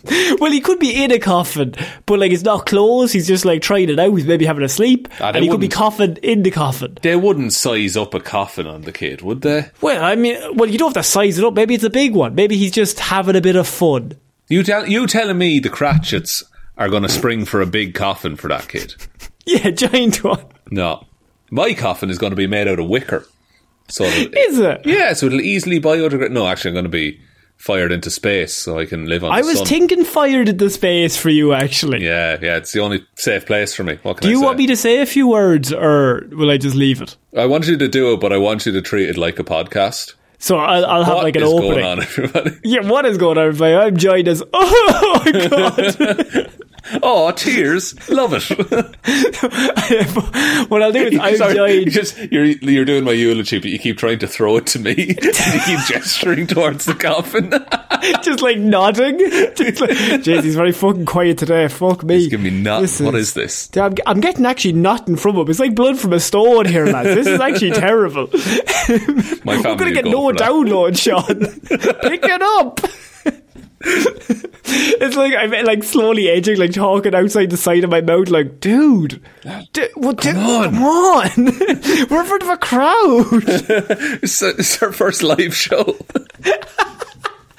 Well, 0.40 0.52
he 0.52 0.60
could 0.60 0.78
be 0.78 1.02
in 1.04 1.10
a 1.10 1.18
coffin, 1.18 1.74
but 2.06 2.18
like 2.18 2.32
it's 2.32 2.42
not 2.44 2.66
closed. 2.66 3.12
He's 3.12 3.26
just 3.26 3.44
like 3.44 3.62
trying 3.62 3.88
it 3.88 3.98
out. 3.98 4.14
He's 4.14 4.26
maybe 4.26 4.44
having 4.46 4.62
a 4.64 4.68
sleep, 4.68 5.08
Ah, 5.20 5.32
and 5.34 5.42
he 5.44 5.48
could 5.50 5.60
be 5.60 5.68
wouldn't. 5.68 6.18
in 6.18 6.42
the 6.42 6.50
coffin. 6.50 6.96
they 7.02 7.16
wouldn't 7.16 7.52
size 7.52 7.96
up 7.96 8.14
a 8.14 8.20
coffin 8.20 8.66
on 8.66 8.82
the 8.82 8.92
kid, 8.92 9.22
would 9.22 9.40
they? 9.42 9.70
Well, 9.80 10.02
I 10.02 10.14
mean, 10.14 10.36
well, 10.56 10.68
you 10.68 10.78
don't 10.78 10.94
have 10.94 11.02
to 11.04 11.08
size 11.08 11.38
it 11.38 11.44
up. 11.44 11.54
Maybe 11.54 11.74
it's 11.74 11.84
a 11.84 11.90
big 11.90 12.14
one. 12.14 12.34
Maybe 12.34 12.56
he's 12.56 12.72
just 12.72 12.98
having 13.00 13.36
a 13.36 13.40
bit 13.40 13.56
of 13.56 13.66
fun. 13.66 14.12
You 14.48 14.62
tell 14.62 14.86
you 14.88 15.06
telling 15.06 15.38
me 15.38 15.58
the 15.60 15.68
Cratchits 15.70 16.42
are 16.76 16.88
going 16.88 17.02
to 17.02 17.08
spring 17.08 17.44
for 17.44 17.60
a 17.60 17.66
big 17.66 17.94
coffin 17.94 18.36
for 18.36 18.48
that 18.48 18.68
kid? 18.68 18.94
Yeah, 19.46 19.70
giant 19.70 20.22
one. 20.22 20.44
No, 20.70 21.06
my 21.50 21.72
coffin 21.72 22.10
is 22.10 22.18
going 22.18 22.32
to 22.32 22.36
be 22.36 22.46
made 22.46 22.68
out 22.68 22.78
of 22.78 22.86
wicker. 22.86 23.26
So 23.88 24.04
Is 24.04 24.58
it? 24.58 24.82
yeah, 24.84 25.14
so 25.14 25.24
it'll 25.24 25.40
easily 25.40 25.80
biodegrade. 25.80 26.30
No, 26.32 26.46
actually, 26.46 26.72
I'm 26.72 26.74
going 26.74 26.84
to 26.84 26.90
be 26.90 27.18
fired 27.58 27.92
into 27.92 28.08
space 28.10 28.54
so 28.54 28.78
I 28.78 28.86
can 28.86 29.06
live 29.06 29.22
on. 29.24 29.32
I 29.32 29.42
was 29.42 29.58
sun. 29.58 29.66
thinking 29.66 30.04
fired 30.04 30.48
into 30.48 30.70
space 30.70 31.16
for 31.16 31.28
you, 31.28 31.52
actually. 31.52 32.04
Yeah, 32.04 32.38
yeah, 32.40 32.56
it's 32.56 32.72
the 32.72 32.80
only 32.80 33.04
safe 33.16 33.44
place 33.46 33.74
for 33.74 33.84
me. 33.84 33.98
What 34.02 34.18
can 34.18 34.26
Do 34.26 34.30
you 34.30 34.40
want 34.40 34.56
me 34.58 34.66
to 34.68 34.76
say 34.76 35.00
a 35.00 35.06
few 35.06 35.28
words, 35.28 35.72
or 35.72 36.22
will 36.30 36.50
I 36.50 36.56
just 36.56 36.76
leave 36.76 37.02
it? 37.02 37.16
I 37.36 37.46
want 37.46 37.66
you 37.66 37.76
to 37.76 37.88
do 37.88 38.14
it, 38.14 38.20
but 38.20 38.32
I 38.32 38.38
want 38.38 38.64
you 38.64 38.72
to 38.72 38.80
treat 38.80 39.08
it 39.10 39.16
like 39.18 39.38
a 39.38 39.44
podcast. 39.44 40.14
So 40.40 40.56
I'll, 40.56 40.86
I'll 40.86 41.04
have 41.04 41.14
What 41.16 41.24
like 41.24 41.36
an 41.36 41.42
is 41.42 41.52
opening. 41.52 41.72
going 41.72 41.84
on, 41.84 42.00
everybody? 42.00 42.50
Yeah, 42.62 42.88
what 42.88 43.04
is 43.04 43.18
going 43.18 43.38
on? 43.38 43.46
everybody? 43.48 43.74
I'm 43.74 43.96
joined 43.96 44.28
as. 44.28 44.40
Oh 44.54 45.22
my 45.24 45.32
god! 45.48 46.52
Oh, 47.02 47.30
tears! 47.32 47.94
Love 48.08 48.32
it. 48.34 48.48
what 50.70 50.82
I'll 50.82 50.92
do 50.92 51.06
is 51.06 51.18
I'm 51.20 51.36
Sorry, 51.36 51.84
just 51.86 52.18
you're 52.30 52.44
you're 52.44 52.84
doing 52.84 53.04
my 53.04 53.12
eulogy, 53.12 53.58
but 53.58 53.70
you 53.70 53.78
keep 53.78 53.98
trying 53.98 54.18
to 54.20 54.26
throw 54.26 54.56
it 54.56 54.66
to 54.68 54.78
me. 54.78 54.92
you 54.96 55.14
keep 55.16 55.80
gesturing 55.86 56.46
towards 56.46 56.84
the 56.84 56.94
coffin. 56.94 57.50
just 58.22 58.42
like 58.42 58.58
nodding. 58.58 59.18
Just 59.18 59.80
like, 59.80 59.90
Jeez, 59.90 60.42
he's 60.42 60.56
very 60.56 60.72
fucking 60.72 61.06
quiet 61.06 61.38
today. 61.38 61.68
Fuck 61.68 62.04
me. 62.04 62.18
Just 62.18 62.30
give 62.30 62.40
me 62.40 62.50
not. 62.50 62.80
This 62.80 63.00
What 63.00 63.14
is 63.14 63.34
this? 63.34 63.70
I'm, 63.76 63.94
I'm 64.06 64.20
getting 64.20 64.46
actually 64.46 64.72
nothing 64.72 65.16
from 65.16 65.36
him. 65.36 65.48
It's 65.48 65.60
like 65.60 65.74
blood 65.74 65.98
from 65.98 66.12
a 66.12 66.20
stone 66.20 66.66
here, 66.66 66.86
lads. 66.86 67.14
This 67.14 67.26
is 67.26 67.40
actually 67.40 67.72
terrible. 67.72 68.28
My 69.44 69.56
We're 69.56 69.76
gonna 69.76 69.92
get 69.92 70.04
no 70.04 70.30
download, 70.30 70.98
Shaun. 70.98 71.40
Pick 72.00 72.24
it 72.24 72.42
up. 72.42 72.80
it's 73.80 75.16
like 75.16 75.34
I'm 75.34 75.50
like 75.64 75.84
slowly 75.84 76.28
edging, 76.28 76.58
like 76.58 76.72
talking 76.72 77.14
outside 77.14 77.50
the 77.50 77.56
side 77.56 77.84
of 77.84 77.90
my 77.90 78.00
mouth, 78.00 78.28
like, 78.28 78.58
dude, 78.60 79.22
du- 79.72 79.88
what, 79.94 80.18
come 80.18 80.36
on. 80.36 80.64
come 80.64 80.82
on, 80.82 81.44
we're 82.10 82.20
in 82.20 82.26
front 82.26 82.42
of 82.42 82.48
a 82.48 82.56
crowd. 82.56 83.26
It's, 84.20 84.42
it's 84.42 84.82
our 84.82 84.92
first 84.92 85.22
live 85.22 85.54
show. 85.54 85.96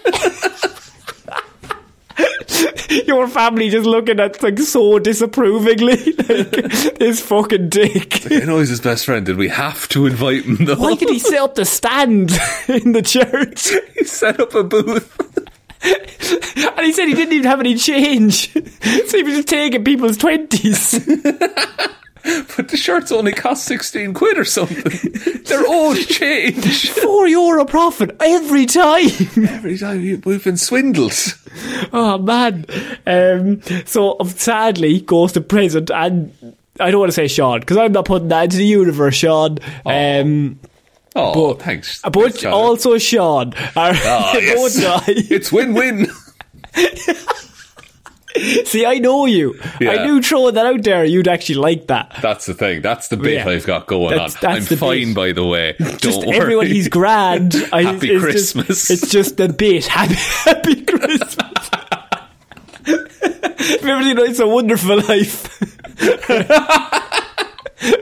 Your 3.07 3.29
family 3.29 3.71
just 3.71 3.87
looking 3.87 4.21
at 4.21 4.43
like 4.43 4.59
so 4.59 4.99
disapprovingly, 4.99 6.13
like 6.13 6.97
this 6.99 7.21
fucking 7.21 7.69
dick. 7.69 8.31
I 8.31 8.45
know 8.45 8.59
he's 8.59 8.69
his 8.69 8.81
best 8.81 9.05
friend. 9.07 9.25
Did 9.25 9.37
we 9.37 9.49
have 9.49 9.89
to 9.91 10.07
invite 10.07 10.45
him 10.45 10.65
though? 10.65 10.77
Why 10.77 10.95
did 10.95 11.09
he 11.09 11.19
set 11.19 11.39
up 11.41 11.55
the 11.55 11.65
stand 11.65 12.33
in 12.69 12.93
the 12.93 13.03
church? 13.03 13.71
he 13.97 14.05
set 14.05 14.41
up 14.41 14.55
a 14.55 14.65
booth? 14.65 15.17
And 15.83 16.87
he 16.87 16.93
said 16.93 17.07
he 17.07 17.15
didn't 17.15 17.33
even 17.33 17.47
have 17.49 17.61
any 17.61 17.77
change. 17.77 18.53
So 18.83 19.17
he 19.17 19.23
was 19.25 19.35
just 19.35 19.49
taking 19.49 19.83
people's 19.85 20.19
20s. 20.19 21.97
But 22.57 22.69
the 22.69 22.77
shirts 22.77 23.11
only 23.13 23.33
cost 23.33 23.65
sixteen 23.65 24.13
quid 24.15 24.39
or 24.39 24.45
something. 24.45 25.43
They're 25.45 25.67
old 25.67 25.97
change. 26.07 26.91
Four 26.91 27.27
euro 27.29 27.65
profit 27.65 28.17
every 28.21 28.67
time. 28.67 29.07
Every 29.49 29.79
time 29.79 30.03
we- 30.03 30.17
we've 30.17 30.45
been 30.45 30.57
swindled. 30.57 31.15
Oh, 31.93 32.19
man. 32.19 32.67
Um, 33.07 33.63
so, 33.87 34.17
sadly, 34.37 35.01
goes 35.01 35.33
to 35.33 35.41
present 35.41 35.91
and. 35.91 36.33
I 36.79 36.91
don't 36.91 37.01
want 37.01 37.11
to 37.11 37.15
say 37.15 37.29
Shaun 37.29 37.61
because 37.61 37.77
I'm 37.77 37.93
not 37.93 38.07
putting 38.07 38.29
that 38.29 38.45
into 38.45 38.57
the 38.57 38.65
universe, 38.65 39.15
Shaun. 39.15 39.59
Um, 39.85 40.59
Oh, 41.17 41.55
but 41.55 41.63
thanks. 41.63 42.01
but 42.03 42.13
Thanks, 42.15 42.45
also 42.45 42.97
Shaun. 42.97 43.53
Are 43.77 43.93
both 43.93 43.99
yes. 44.79 45.09
It's 45.09 45.53
win-win. 45.53 46.07
See, 48.65 48.87
I 48.87 48.99
know 48.99 49.27
you. 49.27 49.59
Yeah. 49.81 49.91
I 49.93 50.05
knew 50.07 50.23
throwing 50.23 50.55
that 50.55 50.67
out 50.67 50.83
there, 50.85 51.05
you'd 51.05 51.27
actually 51.29 51.57
like 51.57 51.87
that. 51.89 52.17
That's 52.23 52.47
the 52.47 52.55
thing. 52.55 52.81
That's 52.83 53.09
the 53.09 53.17
bit 53.17 53.35
Yeah. 53.35 53.49
I've 53.49 53.67
got 53.67 53.87
going 53.87 54.11
That's- 54.11 54.35
on. 54.37 54.41
that's 54.43 54.71
I'm 54.71 54.79
fine, 54.79 55.07
bit. 55.09 55.15
by 55.17 55.33
the 55.33 55.45
way. 55.45 55.75
Don't 55.99 56.27
worry. 56.27 56.37
everyone, 56.39 56.67
he's 56.67 56.89
grand. 56.89 57.55
I, 57.73 57.83
Happy 57.83 58.11
it's 58.13 58.23
Christmas. 58.23 58.67
Just, 58.89 58.91
it's 58.91 59.13
just 59.13 59.37
the 59.37 59.49
bit. 59.49 59.87
Happy, 59.87 60.15
happy 60.15 60.85
Christmas. 60.85 61.71
Remember, 63.83 64.07
you 64.09 64.15
know, 64.15 64.23
it's 64.25 64.39
a 64.41 64.47
wonderful 64.47 64.97
life. 64.97 65.61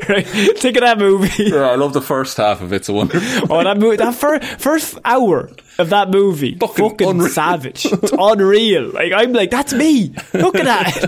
right, 0.09 0.26
think 0.26 0.76
of 0.76 0.83
that 0.83 0.99
movie. 0.99 1.45
Yeah, 1.45 1.70
I 1.70 1.74
love 1.76 1.93
the 1.93 2.01
first 2.03 2.37
half 2.37 2.61
of 2.62 2.72
It's 2.72 2.89
a 2.89 2.93
Wonderful. 2.93 3.53
Oh, 3.53 3.62
that 3.62 3.76
movie, 3.79 3.97
that 3.97 4.14
fir- 4.14 4.41
first 4.41 4.99
hour 5.05 5.51
of 5.79 5.91
that 5.91 6.11
movie, 6.11 6.57
Fucking 6.57 6.91
fucking, 6.91 7.09
unreal. 7.09 7.29
savage. 7.29 7.87
It's 7.87 8.12
unreal. 8.12 8.91
Like 8.93 9.12
I'm 9.14 9.33
like, 9.33 9.51
that's 9.51 9.72
me. 9.72 10.14
Look 10.35 10.57
at 10.57 10.64
that. 10.64 10.99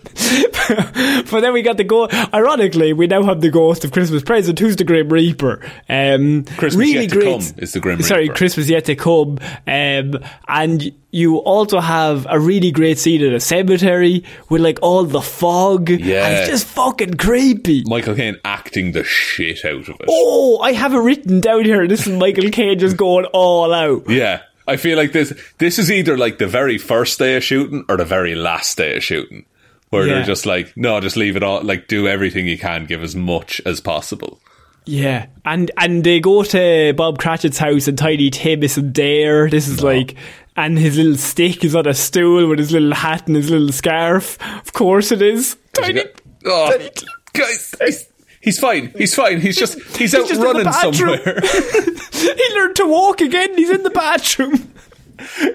but 1.30 1.40
then 1.40 1.52
we 1.52 1.62
got 1.62 1.76
the 1.76 1.84
go. 1.84 2.08
Ironically, 2.34 2.92
we 2.92 3.06
now 3.06 3.22
have 3.22 3.40
the 3.40 3.50
ghost 3.50 3.84
of 3.84 3.92
Christmas 3.92 4.22
Present. 4.22 4.58
Who's 4.58 4.76
the 4.76 4.84
Grim 4.84 5.08
Reaper? 5.08 5.60
Um, 5.88 6.44
Christmas 6.44 6.76
really 6.76 7.02
Yet 7.02 7.10
to 7.10 7.16
great. 7.16 7.40
Come 7.40 7.54
is 7.58 7.72
the 7.72 7.80
Grim 7.80 7.96
Reaper. 7.96 8.08
Sorry. 8.08 8.28
Christmas 8.28 8.68
yet 8.68 8.84
to 8.86 8.94
come. 8.96 9.38
Um, 9.66 10.14
and 10.48 10.92
you 11.12 11.38
also 11.38 11.80
have 11.80 12.24
a 12.30 12.38
really 12.38 12.70
great 12.70 12.96
scene 12.98 13.20
in 13.20 13.34
a 13.34 13.40
cemetery 13.40 14.22
with 14.48 14.60
like 14.60 14.78
all 14.82 15.04
the 15.04 15.20
fog. 15.22 15.88
Yeah. 15.90 16.26
and 16.26 16.38
it's 16.38 16.48
just 16.48 16.66
fucking 16.66 17.14
creepy. 17.14 17.82
Michael 17.86 18.14
Caine 18.14 18.36
acting 18.44 18.92
the 18.92 19.02
shit 19.04 19.64
out 19.64 19.88
of 19.88 19.96
it. 20.00 20.06
Oh, 20.08 20.58
I 20.60 20.72
have 20.72 20.94
it 20.94 20.98
written 20.98 21.40
down 21.40 21.64
here. 21.64 21.88
This 21.88 22.06
is 22.06 22.16
Michael 22.16 22.50
Caine 22.50 22.78
just 22.90 22.96
going 22.98 23.24
all 23.26 23.72
out. 23.72 24.08
Yeah. 24.08 24.42
I 24.68 24.76
feel 24.76 24.96
like 24.96 25.12
this 25.12 25.32
this 25.58 25.78
is 25.78 25.90
either 25.90 26.16
like 26.16 26.38
the 26.38 26.46
very 26.46 26.78
first 26.78 27.18
day 27.18 27.36
of 27.36 27.42
shooting 27.44 27.84
or 27.88 27.96
the 27.96 28.04
very 28.04 28.34
last 28.34 28.76
day 28.76 28.96
of 28.96 29.02
shooting. 29.04 29.44
Where 29.88 30.06
Yeah. 30.06 30.14
they're 30.14 30.24
just 30.24 30.46
like, 30.46 30.76
no, 30.76 31.00
just 31.00 31.16
leave 31.16 31.34
it 31.36 31.42
all 31.42 31.62
like 31.62 31.88
do 31.88 32.06
everything 32.06 32.46
you 32.46 32.56
can, 32.58 32.86
give 32.86 33.02
as 33.02 33.16
much 33.16 33.60
as 33.66 33.80
possible. 33.80 34.38
Yeah, 34.86 35.26
and 35.44 35.70
and 35.76 36.04
they 36.04 36.20
go 36.20 36.42
to 36.44 36.94
Bob 36.96 37.18
Cratchit's 37.18 37.58
house, 37.58 37.86
and 37.88 37.98
Tiny 37.98 38.30
Tim 38.30 38.62
isn't 38.62 38.94
there. 38.94 39.50
This 39.50 39.68
is 39.68 39.82
like, 39.82 40.14
and 40.56 40.78
his 40.78 40.96
little 40.96 41.16
stick 41.16 41.64
is 41.64 41.74
on 41.76 41.86
a 41.86 41.94
stool 41.94 42.46
with 42.48 42.58
his 42.60 42.72
little 42.72 42.94
hat 42.94 43.26
and 43.26 43.36
his 43.36 43.50
little 43.50 43.72
scarf. 43.72 44.38
Of 44.60 44.72
course, 44.72 45.12
it 45.12 45.20
is. 45.22 45.56
Tiny, 45.74 46.04
Oh, 46.46 46.70
Tiny 46.70 46.90
Tim. 46.96 47.08
guys, 47.34 48.06
he's, 48.40 48.56
he's 48.56 48.60
fine. 48.60 48.92
He's 48.96 49.14
fine. 49.14 49.40
He's 49.40 49.56
just 49.56 49.78
he's, 49.96 50.14
out 50.14 50.28
just 50.28 50.40
running 50.40 50.70
somewhere. 50.72 51.40
he 52.12 52.54
learned 52.54 52.76
to 52.76 52.86
walk 52.86 53.20
again. 53.20 53.56
He's 53.56 53.70
in 53.70 53.82
the 53.82 53.90
bathroom. 53.90 54.72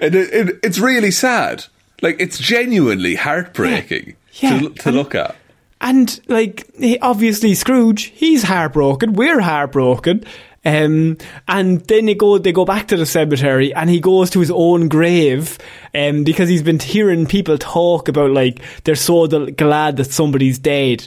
and 0.00 0.14
it, 0.14 0.32
it, 0.32 0.60
it's 0.62 0.78
really 0.78 1.10
sad. 1.10 1.64
Like 2.02 2.16
it's 2.20 2.38
genuinely 2.38 3.14
heartbreaking 3.14 4.16
Yeah. 4.34 4.58
to, 4.60 4.70
to 4.70 4.92
look 4.92 5.14
at. 5.14 5.34
And 5.80 6.18
like, 6.28 6.66
obviously 7.02 7.54
Scrooge, 7.54 8.04
he's 8.04 8.42
heartbroken. 8.44 9.12
We're 9.12 9.40
heartbroken. 9.40 10.24
Um, 10.64 11.18
and 11.46 11.80
then 11.82 12.06
they 12.06 12.14
go, 12.14 12.38
they 12.38 12.50
go 12.50 12.64
back 12.64 12.88
to 12.88 12.96
the 12.96 13.06
cemetery, 13.06 13.72
and 13.72 13.88
he 13.88 14.00
goes 14.00 14.30
to 14.30 14.40
his 14.40 14.50
own 14.50 14.88
grave, 14.88 15.58
um, 15.94 16.24
because 16.24 16.48
he's 16.48 16.62
been 16.64 16.80
hearing 16.80 17.24
people 17.24 17.56
talk 17.56 18.08
about 18.08 18.32
like 18.32 18.60
they're 18.82 18.96
so 18.96 19.28
del- 19.28 19.46
glad 19.52 19.96
that 19.98 20.10
somebody's 20.10 20.58
dead. 20.58 21.06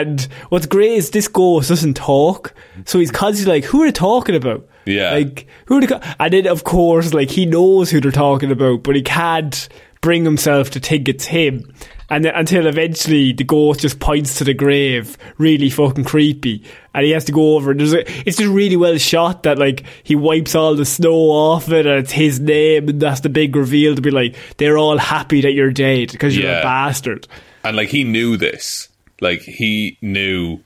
And 0.00 0.20
what's 0.48 0.66
great 0.66 0.92
is 0.92 1.10
this 1.10 1.28
ghost 1.28 1.68
doesn't 1.68 1.94
talk, 1.94 2.54
so 2.86 2.98
he's 2.98 3.10
constantly 3.10 3.60
like, 3.60 3.64
"Who 3.64 3.82
are 3.82 3.86
they 3.86 3.92
talking 3.92 4.34
about?" 4.34 4.66
Yeah. 4.86 5.12
like 5.12 5.46
who 5.66 5.78
are 5.78 5.80
they? 5.80 5.86
Co-? 5.86 6.00
And 6.20 6.32
then 6.32 6.46
of 6.46 6.64
course, 6.64 7.14
like 7.14 7.30
he 7.30 7.46
knows 7.46 7.90
who 7.90 8.00
they're 8.00 8.10
talking 8.10 8.50
about, 8.50 8.82
but 8.82 8.96
he 8.96 9.02
can't 9.02 9.68
bring 10.02 10.24
himself 10.24 10.70
to 10.72 10.80
think 10.80 11.08
it's 11.08 11.24
him. 11.24 11.72
And 12.10 12.22
then, 12.26 12.34
until 12.34 12.66
eventually 12.66 13.32
the 13.32 13.44
ghost 13.44 13.80
just 13.80 13.98
points 13.98 14.36
to 14.36 14.44
the 14.44 14.52
grave, 14.52 15.16
really 15.38 15.70
fucking 15.70 16.04
creepy, 16.04 16.62
and 16.92 17.02
he 17.06 17.12
has 17.12 17.24
to 17.24 17.32
go 17.32 17.56
over. 17.56 17.70
And 17.70 17.80
there's 17.80 17.94
a, 17.94 18.00
it's 18.28 18.36
just 18.36 18.50
really 18.50 18.76
well 18.76 18.98
shot 18.98 19.44
that 19.44 19.58
like 19.58 19.84
he 20.02 20.14
wipes 20.14 20.54
all 20.54 20.74
the 20.74 20.84
snow 20.84 21.14
off 21.30 21.70
it, 21.70 21.86
and 21.86 22.00
it's 22.00 22.12
his 22.12 22.38
name, 22.40 22.90
and 22.90 23.00
that's 23.00 23.20
the 23.20 23.30
big 23.30 23.56
reveal 23.56 23.94
to 23.94 24.02
be 24.02 24.10
like 24.10 24.36
they're 24.58 24.76
all 24.76 24.98
happy 24.98 25.40
that 25.40 25.52
you're 25.52 25.72
dead 25.72 26.12
because 26.12 26.36
you're 26.36 26.50
Yeah. 26.50 26.60
a 26.60 26.62
bastard. 26.62 27.26
and 27.64 27.74
like 27.74 27.88
he 27.88 28.04
knew 28.04 28.36
this. 28.36 28.88
Like 29.20 29.40
he 29.42 29.96
knew 30.02 30.60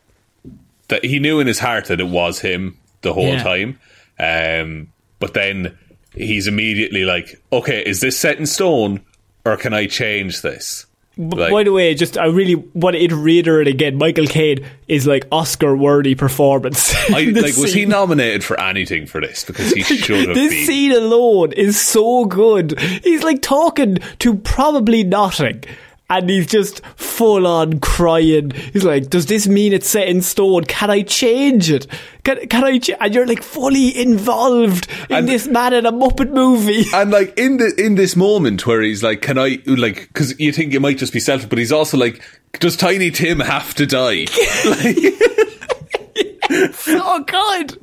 that 0.88 1.04
he 1.04 1.18
knew 1.18 1.38
in 1.40 1.46
his 1.46 1.58
heart 1.58 1.86
that 1.86 2.00
it 2.00 2.08
was 2.08 2.40
him 2.40 2.76
the 3.02 3.12
whole 3.12 3.34
Yeah. 3.34 3.42
time. 3.42 3.78
Um, 4.18 4.88
but 5.20 5.34
then 5.34 5.76
he's 6.14 6.46
immediately 6.46 7.04
like, 7.04 7.40
"Okay, 7.52 7.82
is 7.84 8.00
this 8.00 8.18
set 8.18 8.38
in 8.38 8.46
stone, 8.46 9.00
or 9.44 9.56
can 9.56 9.72
I 9.74 9.86
change 9.86 10.42
this?" 10.42 10.86
Like- 11.20 11.50
by 11.50 11.64
the 11.64 11.72
way, 11.72 11.92
just 11.94 12.16
I 12.16 12.26
really 12.26 12.54
want 12.54 12.94
to 12.96 13.16
reiterate 13.16 13.66
again. 13.66 13.96
Michael 13.96 14.26
Caine 14.26 14.64
is 14.86 15.04
like 15.06 15.26
Oscar 15.32 15.76
worthy 15.76 16.14
performance. 16.14 16.94
I, 17.10 17.24
like, 17.34 17.56
was 17.56 17.74
he 17.74 17.86
nominated 17.86 18.44
for 18.44 18.58
anything 18.60 19.06
for 19.06 19.20
this? 19.20 19.42
Because 19.44 19.72
he 19.72 19.82
should 19.82 20.28
have 20.28 20.36
This 20.36 20.52
been. 20.54 20.66
scene 20.66 20.92
alone 20.92 21.50
is 21.52 21.78
so 21.80 22.24
good. 22.24 22.78
He's 23.02 23.24
like 23.24 23.42
talking 23.42 23.98
to 24.20 24.34
probably 24.36 25.02
nothing. 25.02 25.64
And 26.10 26.30
he's 26.30 26.46
just 26.46 26.80
full 26.96 27.46
on 27.46 27.80
crying. 27.80 28.50
He's 28.72 28.82
like, 28.84 29.10
"Does 29.10 29.26
this 29.26 29.46
mean 29.46 29.74
it's 29.74 29.88
set 29.90 30.08
in 30.08 30.22
stone? 30.22 30.64
Can 30.64 30.88
I 30.88 31.02
change 31.02 31.70
it? 31.70 31.86
Can 32.24 32.46
can 32.48 32.64
I?" 32.64 32.78
Ch-? 32.78 32.92
And 32.98 33.14
you're 33.14 33.26
like 33.26 33.42
fully 33.42 33.94
involved 34.00 34.88
in 35.10 35.16
And- 35.16 35.28
this 35.28 35.46
man 35.46 35.74
in 35.74 35.84
a 35.84 35.92
Muppet 35.92 36.30
movie. 36.32 36.86
And 36.94 37.10
like 37.10 37.38
in 37.38 37.58
the 37.58 37.74
in 37.76 37.96
this 37.96 38.16
moment 38.16 38.66
where 38.66 38.80
he's 38.80 39.02
like, 39.02 39.20
"Can 39.20 39.36
I?" 39.38 39.58
Like, 39.66 40.08
because 40.08 40.38
you 40.40 40.50
think 40.50 40.72
it 40.72 40.80
might 40.80 40.96
just 40.96 41.12
be 41.12 41.20
selfish, 41.20 41.48
but 41.50 41.58
he's 41.58 41.72
also 41.72 41.98
like, 41.98 42.22
"Does 42.58 42.76
Tiny 42.76 43.10
Tim 43.10 43.40
have 43.40 43.74
to 43.74 43.84
die?" 43.84 44.24
like, 44.64 44.96
so 46.74 47.18
good. 47.24 47.78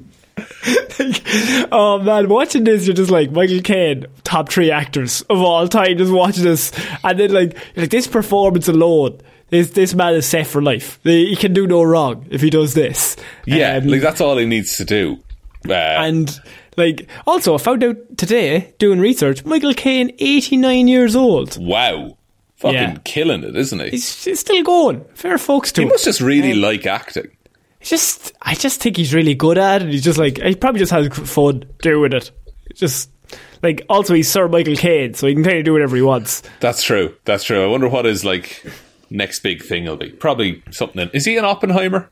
Like, 1.00 1.22
oh 1.72 2.00
man, 2.04 2.30
watching 2.30 2.64
this, 2.64 2.86
you're 2.88 2.96
just 2.96 3.12
like 3.12 3.32
Michael 3.32 3.62
Caine, 3.62 4.06
top 4.24 4.50
three 4.50 4.72
actors 4.72 5.22
of 5.24 5.40
all 5.42 5.68
time, 5.68 5.98
just 5.98 6.12
watching 6.12 6.44
this, 6.44 6.72
and 7.04 7.20
then 7.20 7.32
like, 7.32 7.58
like 7.76 7.90
this 7.90 8.08
performance 8.08 8.68
alone, 8.68 9.20
this 9.50 9.72
this 9.72 9.94
man 9.94 10.14
is 10.16 10.26
set 10.26 10.48
for 10.48 10.62
life. 10.62 11.00
He 11.04 11.36
can 11.36 11.54
do 11.54 11.68
no 11.68 11.84
wrong 11.84 12.26
if 12.32 12.42
he 12.42 12.50
does 12.50 12.74
this. 12.74 13.16
yeah, 13.46 13.76
Um, 13.78 13.88
like 13.88 14.02
that's 14.02 14.22
all 14.22 14.38
he 14.38 14.46
needs 14.46 14.78
to 14.78 14.86
do. 14.86 15.20
Uh, 15.68 15.74
and 15.74 16.40
like 16.78 17.08
also, 17.28 17.56
I 17.56 17.58
found 17.58 17.84
out 17.84 17.98
today 18.18 18.74
doing 18.80 19.00
research, 19.00 19.46
Michael 19.46 19.74
Caine, 19.74 20.12
89 20.20 20.88
years 20.88 21.16
old. 21.16 21.58
wow, 21.64 22.18
fucking 22.58 22.76
Yeah. 22.80 22.98
killing 23.04 23.44
it, 23.44 23.56
isn't 23.56 23.80
he? 23.80 23.90
He's, 23.92 24.24
he's 24.26 24.40
still 24.40 24.64
going. 24.64 25.04
Fair 25.16 25.38
folks 25.38 25.72
to 25.74 25.82
he 25.82 25.86
him. 25.86 25.90
must 25.90 26.06
just 26.06 26.22
really 26.22 26.52
Um, 26.54 26.62
like 26.62 26.86
acting. 26.86 27.28
Just 27.86 28.34
I 28.42 28.56
just 28.56 28.82
think 28.82 28.98
he's 28.98 29.14
really 29.14 29.36
good 29.36 29.60
at 29.60 29.84
it. 29.84 29.90
He's 29.90 30.04
just 30.04 30.18
like 30.18 30.42
he 30.42 30.56
probably 30.56 30.80
just 30.80 30.92
has 30.92 31.08
fun 31.08 31.66
doing 31.84 32.14
it. 32.14 32.32
Just 32.74 33.12
like 33.62 33.86
also 33.88 34.16
he's 34.16 34.28
Sir 34.28 34.48
Michael 34.48 34.76
Caine, 34.76 35.14
so 35.14 35.28
he 35.28 35.36
can 35.36 35.44
kind 35.44 35.60
of 35.60 35.66
do 35.66 35.74
whatever 35.74 35.96
he 35.96 36.02
wants. 36.02 36.42
That's 36.62 36.82
true. 36.82 37.16
That's 37.26 37.44
true. 37.44 37.64
I 37.64 37.68
wonder 37.68 37.88
what 37.88 38.06
his 38.06 38.26
like 38.26 38.66
next 39.12 39.42
big 39.42 39.64
thing 39.64 39.86
will 39.86 39.98
be. 39.98 40.10
Probably 40.10 40.64
something. 40.72 41.00
In, 41.00 41.12
is 41.14 41.26
he 41.26 41.38
an 41.38 41.46
Oppenheimer? 41.46 42.10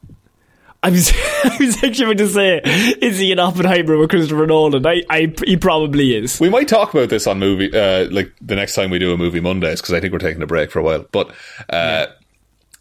I 0.84 0.92
was 0.92 1.12
I 1.44 1.58
was 1.60 1.84
actually 1.84 2.06
going 2.06 2.18
to 2.18 2.28
say, 2.28 2.62
is 3.02 3.18
he 3.18 3.32
an 3.32 3.40
Oppenheimer 3.40 3.98
with 3.98 4.12
Christopher 4.12 4.46
Nolan? 4.46 4.86
I, 4.86 5.02
I 5.10 5.34
he 5.44 5.58
probably 5.58 6.16
is. 6.16 6.40
We 6.40 6.50
might 6.50 6.68
talk 6.68 6.94
about 6.94 7.10
this 7.10 7.26
on 7.26 7.40
movie, 7.40 7.76
uh, 7.76 8.12
like 8.12 8.32
the 8.42 8.56
next 8.56 8.76
time 8.76 8.92
we 8.92 9.00
do 9.00 9.12
a 9.12 9.18
movie 9.18 9.40
Mondays, 9.40 9.82
because 9.82 9.96
I 9.96 10.00
think 10.00 10.14
we're 10.14 10.20
taking 10.20 10.44
a 10.44 10.48
break 10.48 10.70
for 10.70 10.78
a 10.78 10.84
while. 10.84 11.08
But 11.12 11.34
uh, 11.70 12.08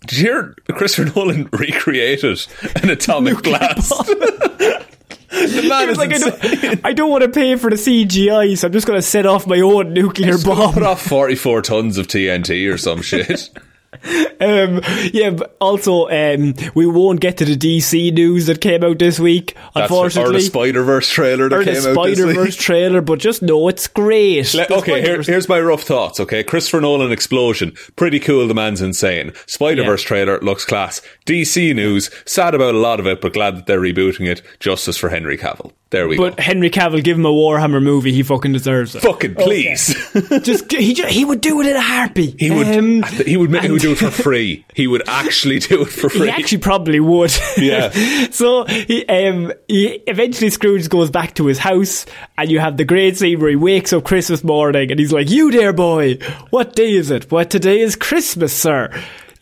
did 0.07 0.18
you 0.18 0.24
hear 0.24 0.55
Christopher 0.70 1.12
Nolan 1.14 1.44
recreated 1.53 2.40
an 2.82 2.90
atomic 2.90 3.42
blast? 3.42 3.90
the 4.09 5.66
man 5.68 5.88
is 5.88 5.98
like, 5.98 6.12
I 6.12 6.18
don't, 6.18 6.86
I 6.86 6.92
don't 6.92 7.11
want 7.11 7.22
to 7.22 7.28
pay 7.28 7.57
for 7.57 7.70
the 7.70 7.76
CGI, 7.76 8.57
so 8.59 8.66
I'm 8.66 8.72
just 8.72 8.86
going 8.86 8.98
to 8.98 9.07
set 9.07 9.26
off 9.26 9.46
my 9.46 9.61
own 9.61 9.92
nuclear 9.92 10.38
bomb. 10.38 10.74
Put 10.74 10.82
off 10.82 11.03
forty-four 11.03 11.62
tons 11.62 11.98
of 11.98 12.07
TNT 12.07 12.72
or 12.72 12.78
some 12.78 13.03
shit. 13.03 13.50
Um, 14.40 14.80
yeah, 15.12 15.30
but 15.30 15.57
also 15.61 16.09
um, 16.09 16.55
we 16.74 16.84
won't 16.84 17.20
get 17.20 17.36
to 17.36 17.45
the 17.45 17.55
DC 17.57 18.12
news 18.12 18.47
that 18.47 18.61
came 18.61 18.82
out 18.82 18.99
this 18.99 19.20
week, 19.20 19.55
unfortunately. 19.76 20.30
or 20.30 20.32
the 20.32 20.40
Spider 20.40 20.82
Verse 20.82 21.09
trailer 21.09 21.49
that 21.49 21.64
came 21.64 21.74
the 21.80 21.90
out 21.97 22.07
this 22.07 22.18
Spider. 22.18 22.32
Verse 22.34 22.57
trailer, 22.57 23.01
but 23.01 23.20
just 23.20 23.40
know 23.43 23.68
it's 23.68 23.86
great. 23.86 24.53
Le- 24.55 24.66
okay, 24.78 25.01
here, 25.01 25.22
here's 25.22 25.49
my 25.49 25.61
rough 25.61 25.82
thoughts. 25.84 26.18
Okay, 26.18 26.43
Christopher 26.43 26.80
Nolan 26.80 27.12
explosion, 27.12 27.72
pretty 27.95 28.18
cool. 28.18 28.49
The 28.49 28.55
man's 28.55 28.82
insane. 28.82 29.32
Spider 29.47 29.84
Verse 29.84 30.03
Yeah. 30.03 30.09
trailer 30.09 30.40
looks 30.40 30.64
class. 30.64 31.01
DC 31.24 31.72
news, 31.72 32.11
sad 32.26 32.55
about 32.57 32.74
a 32.74 32.78
lot 32.78 32.99
of 32.99 33.07
it, 33.07 33.20
but 33.20 33.34
glad 33.34 33.57
that 33.57 33.66
they're 33.66 33.80
rebooting 33.80 34.26
it. 34.26 34.43
Justice 34.59 34.97
for 34.97 35.11
Henry 35.11 35.38
Cavill. 35.38 35.70
There 35.93 36.09
we 36.09 36.16
But 36.16 36.36
go. 36.38 36.43
Henry 36.43 36.70
Cavill, 36.70 37.05
give 37.05 37.16
him 37.18 37.24
a 37.26 37.30
Warhammer 37.30 37.80
movie, 37.82 38.12
he 38.12 38.22
fucking 38.24 38.53
deserves 38.53 38.95
it. 38.97 39.03
Fucking 39.03 39.34
please, 39.36 39.95
just 40.43 40.72
he, 40.72 40.95
ju- 40.95 41.07
he 41.07 41.24
would 41.24 41.40
do 41.40 41.61
it 41.61 41.66
in 41.68 41.76
a 41.76 41.80
heartbeat. 41.80 42.40
he 42.40 42.51
would. 42.51 42.66
Um, 42.66 43.03
he 43.24 43.36
would. 43.36 43.51
ma- 43.51 43.61
He 43.61 43.70
would 43.70 43.82
do 43.82 43.93
it 43.93 43.99
for 43.99 44.11
free. 44.11 44.64
He 44.74 44.86
would 44.86 45.07
actually 45.07 45.59
do 45.61 45.82
it 45.82 45.88
for 45.90 46.09
free. 46.11 46.22
He 46.22 46.30
actually 46.30 46.59
probably 46.59 46.99
would. 46.99 47.30
Yeah. 47.59 47.90
so 48.30 48.64
he, 48.64 49.07
um, 49.07 49.53
he 49.68 49.88
eventually 50.07 50.49
Scrooge 50.51 50.88
goes 50.88 51.11
back 51.11 51.34
to 51.34 51.47
his 51.47 51.59
house, 51.59 52.07
and 52.38 52.51
you 52.51 52.59
have 52.59 52.76
the 52.78 52.84
great 52.86 53.18
scene 53.18 53.38
where 53.38 53.51
he 53.51 53.57
wakes 53.57 53.93
up 53.93 54.03
Christmas 54.05 54.43
morning, 54.43 54.90
and 54.90 54.99
he's 54.99 55.12
like, 55.12 55.30
"You 55.30 55.51
dear 55.51 55.72
boy? 55.74 56.14
What 56.51 56.74
day 56.74 56.93
is 56.93 57.11
it? 57.11 57.30
What 57.30 57.51
today 57.51 57.80
is 57.80 57.95
Christmas, 57.97 58.53
sir?" 58.55 58.90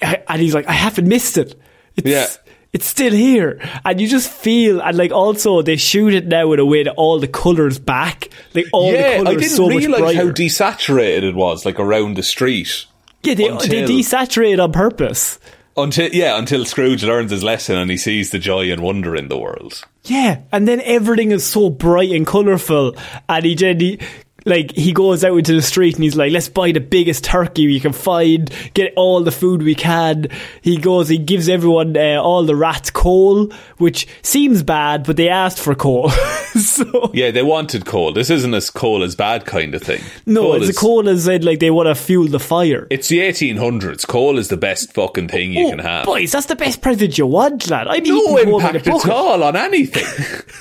And 0.02 0.40
he's 0.42 0.54
like, 0.54 0.66
"I 0.66 0.72
haven't 0.72 1.06
missed 1.06 1.38
it. 1.38 1.54
It's, 1.96 2.06
Yeah. 2.08 2.26
It's 2.72 2.86
still 2.86 3.12
here, 3.12 3.60
and 3.84 4.00
you 4.00 4.06
just 4.06 4.30
feel, 4.30 4.80
and 4.80 4.96
like 4.96 5.10
also 5.10 5.60
they 5.60 5.76
shoot 5.76 6.14
it 6.14 6.28
now 6.28 6.52
in 6.52 6.60
a 6.60 6.64
way 6.64 6.84
that 6.84 6.94
all 6.94 7.18
the 7.18 7.26
colors 7.26 7.80
back, 7.80 8.28
like 8.54 8.66
all 8.72 8.92
yeah, 8.92 9.22
the 9.24 9.30
I 9.30 9.34
didn't 9.34 9.48
so 9.48 9.68
realize 9.68 10.14
how 10.14 10.26
desaturated 10.30 11.24
it 11.24 11.34
was, 11.34 11.66
like 11.66 11.80
around 11.80 12.16
the 12.16 12.22
street. 12.22 12.86
yeah, 13.24 13.34
they, 13.34 13.48
they 13.48 13.82
desaturate 13.82 14.62
on 14.62 14.70
purpose. 14.70 15.40
Until 15.76 16.10
yeah, 16.12 16.38
until 16.38 16.64
Scrooge 16.64 17.02
learns 17.02 17.30
his 17.30 17.42
lesson 17.42 17.76
and 17.76 17.90
he 17.90 17.96
sees 17.96 18.30
the 18.30 18.38
joy 18.38 18.70
and 18.70 18.82
wonder 18.82 19.16
in 19.16 19.28
the 19.28 19.38
world. 19.38 19.84
Yeah, 20.04 20.42
and 20.52 20.68
then 20.68 20.80
everything 20.84 21.32
is 21.32 21.44
so 21.44 21.70
bright 21.70 22.12
and 22.12 22.26
colourful, 22.26 22.96
and 23.28 23.44
he, 23.44 23.54
he 23.54 23.98
like 24.46 24.72
he 24.72 24.92
goes 24.92 25.24
out 25.24 25.36
into 25.36 25.54
the 25.54 25.62
street 25.62 25.94
and 25.96 26.04
he's 26.04 26.16
like, 26.16 26.32
"Let's 26.32 26.48
buy 26.48 26.72
the 26.72 26.80
biggest 26.80 27.24
turkey 27.24 27.66
we 27.66 27.80
can 27.80 27.92
find, 27.92 28.50
get 28.74 28.92
all 28.96 29.22
the 29.22 29.30
food 29.32 29.62
we 29.62 29.74
can." 29.74 30.26
He 30.62 30.76
goes, 30.76 31.08
he 31.08 31.18
gives 31.18 31.48
everyone 31.48 31.96
uh, 31.96 32.20
all 32.22 32.44
the 32.44 32.56
rats 32.56 32.90
coal, 32.90 33.50
which 33.78 34.06
seems 34.22 34.62
bad, 34.62 35.04
but 35.04 35.16
they 35.16 35.28
asked 35.28 35.58
for 35.58 35.74
coal, 35.74 36.10
so 36.58 37.10
Yeah, 37.14 37.30
they 37.30 37.42
wanted 37.42 37.84
coal. 37.86 38.12
This 38.12 38.30
isn't 38.30 38.54
as 38.54 38.70
coal 38.70 39.02
as 39.02 39.14
bad 39.14 39.44
kind 39.46 39.74
of 39.74 39.82
thing. 39.82 40.00
no, 40.26 40.42
Coal 40.42 40.54
it's 40.56 40.66
a 40.66 40.70
is- 40.70 40.78
coal 40.78 41.08
as 41.08 41.28
in 41.28 41.42
like 41.42 41.58
they 41.60 41.70
want 41.70 41.88
to 41.88 41.94
fuel 41.94 42.26
the 42.26 42.40
fire. 42.40 42.86
It's 42.90 43.08
the 43.08 43.18
1800s. 43.20 44.06
Coal 44.06 44.38
is 44.38 44.48
the 44.48 44.56
best 44.56 44.92
fucking 44.94 45.28
thing 45.28 45.52
you 45.52 45.66
Oh, 45.66 45.70
can 45.70 45.78
have. 45.80 46.06
boys, 46.06 46.32
that's 46.32 46.46
the 46.46 46.56
best 46.56 46.80
present 46.82 47.18
you 47.18 47.26
want, 47.26 47.68
lad. 47.70 47.86
No 47.86 48.26
coal 48.26 48.36
in 48.38 48.48
a 48.48 48.54
impact 48.56 48.86
at 48.88 49.08
all 49.10 49.42
on 49.44 49.56
anything. 49.56 50.04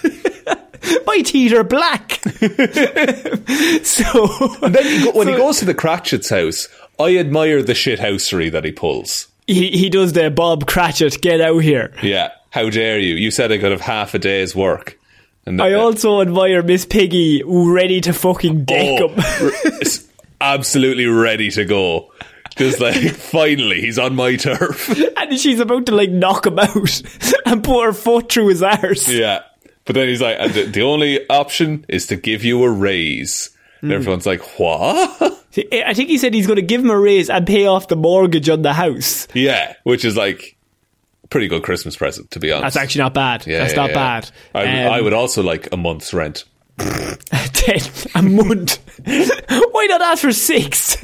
My 1.05 1.21
teeth 1.21 1.53
are 1.53 1.63
black. 1.63 2.11
so 3.83 4.27
then 4.67 4.85
you 4.85 5.05
go, 5.05 5.11
when 5.11 5.27
he 5.27 5.35
goes 5.35 5.59
to 5.59 5.65
the 5.65 5.73
Cratchit's 5.73 6.29
house, 6.29 6.67
I 6.99 7.17
admire 7.17 7.63
the 7.63 7.73
shithousery 7.73 8.51
that 8.51 8.65
he 8.65 8.71
pulls. 8.71 9.27
he 9.47 9.69
he 9.71 9.89
does 9.89 10.13
the 10.13 10.29
Bob 10.29 10.67
Cratchit 10.67 11.21
get 11.21 11.41
out 11.41 11.59
here. 11.59 11.93
Yeah, 12.01 12.31
how 12.51 12.69
dare 12.69 12.99
you? 12.99 13.15
You 13.15 13.31
said 13.31 13.51
I 13.51 13.57
could 13.57 13.71
have 13.71 13.81
half 13.81 14.13
a 14.13 14.19
day's 14.19 14.55
work. 14.55 14.99
And 15.45 15.61
I 15.61 15.73
also 15.73 16.21
admire 16.21 16.61
Miss 16.61 16.85
Piggy 16.85 17.41
ready 17.45 18.01
to 18.01 18.13
fucking 18.13 18.65
deck 18.65 19.01
oh, 19.01 19.07
him. 19.07 19.83
absolutely 20.39 21.07
ready 21.07 21.49
to 21.51 21.65
go. 21.65 22.11
Just 22.55 22.79
like 22.79 23.11
finally, 23.15 23.81
he's 23.81 23.97
on 23.97 24.15
my 24.15 24.35
turf. 24.35 24.89
and 25.17 25.39
she's 25.39 25.59
about 25.59 25.85
to 25.87 25.95
like 25.95 26.09
knock 26.09 26.45
him 26.45 26.59
out 26.59 27.01
and 27.45 27.63
put 27.63 27.85
her 27.85 27.93
foot 27.93 28.31
through 28.31 28.47
his 28.47 28.61
arse. 28.61 29.07
Yeah. 29.07 29.43
But 29.89 29.95
then 29.95 30.07
he's 30.07 30.21
like, 30.21 30.37
and 30.39 30.53
the, 30.53 30.63
the 30.65 30.81
only 30.83 31.27
option 31.29 31.83
is 31.89 32.05
to 32.07 32.15
give 32.15 32.43
you 32.45 32.63
a 32.63 32.69
raise. 32.69 33.49
And 33.81 33.91
everyone's 33.91 34.27
like, 34.27 34.41
what? 34.59 35.19
I 35.73 35.93
think 35.95 36.09
he 36.09 36.19
said 36.19 36.35
he's 36.35 36.45
going 36.45 36.57
to 36.57 36.61
give 36.61 36.81
him 36.81 36.91
a 36.91 36.99
raise 36.99 37.27
and 37.27 37.47
pay 37.47 37.65
off 37.65 37.87
the 37.87 37.95
mortgage 37.95 38.49
on 38.49 38.61
the 38.61 38.73
house. 38.73 39.27
yeah. 39.33 39.73
Which 39.83 40.05
is 40.05 40.15
like 40.15 40.55
pretty 41.31 41.47
good 41.47 41.63
Christmas 41.63 41.95
present, 41.95 42.29
to 42.31 42.39
be 42.39 42.51
honest. 42.51 42.75
That's 42.75 42.83
actually 42.83 43.01
not 43.05 43.13
bad. 43.15 43.47
Yeah, 43.47 43.59
That's 43.59 43.73
yeah, 43.73 43.81
not 43.81 43.89
yeah. 43.89 43.95
bad. 43.95 44.31
I, 44.53 44.59
would- 44.59 44.69
Um, 44.69 44.93
I 44.93 45.01
would 45.01 45.13
also 45.13 45.41
like 45.41 45.69
a 45.73 45.77
month's 45.77 46.13
rent. 46.13 46.43
ten 46.77 47.79
a 48.15 48.21
month. 48.21 48.77
Why 49.05 49.85
not 49.89 50.01
ask 50.03 50.21
for 50.21 50.31
six? 50.31 51.03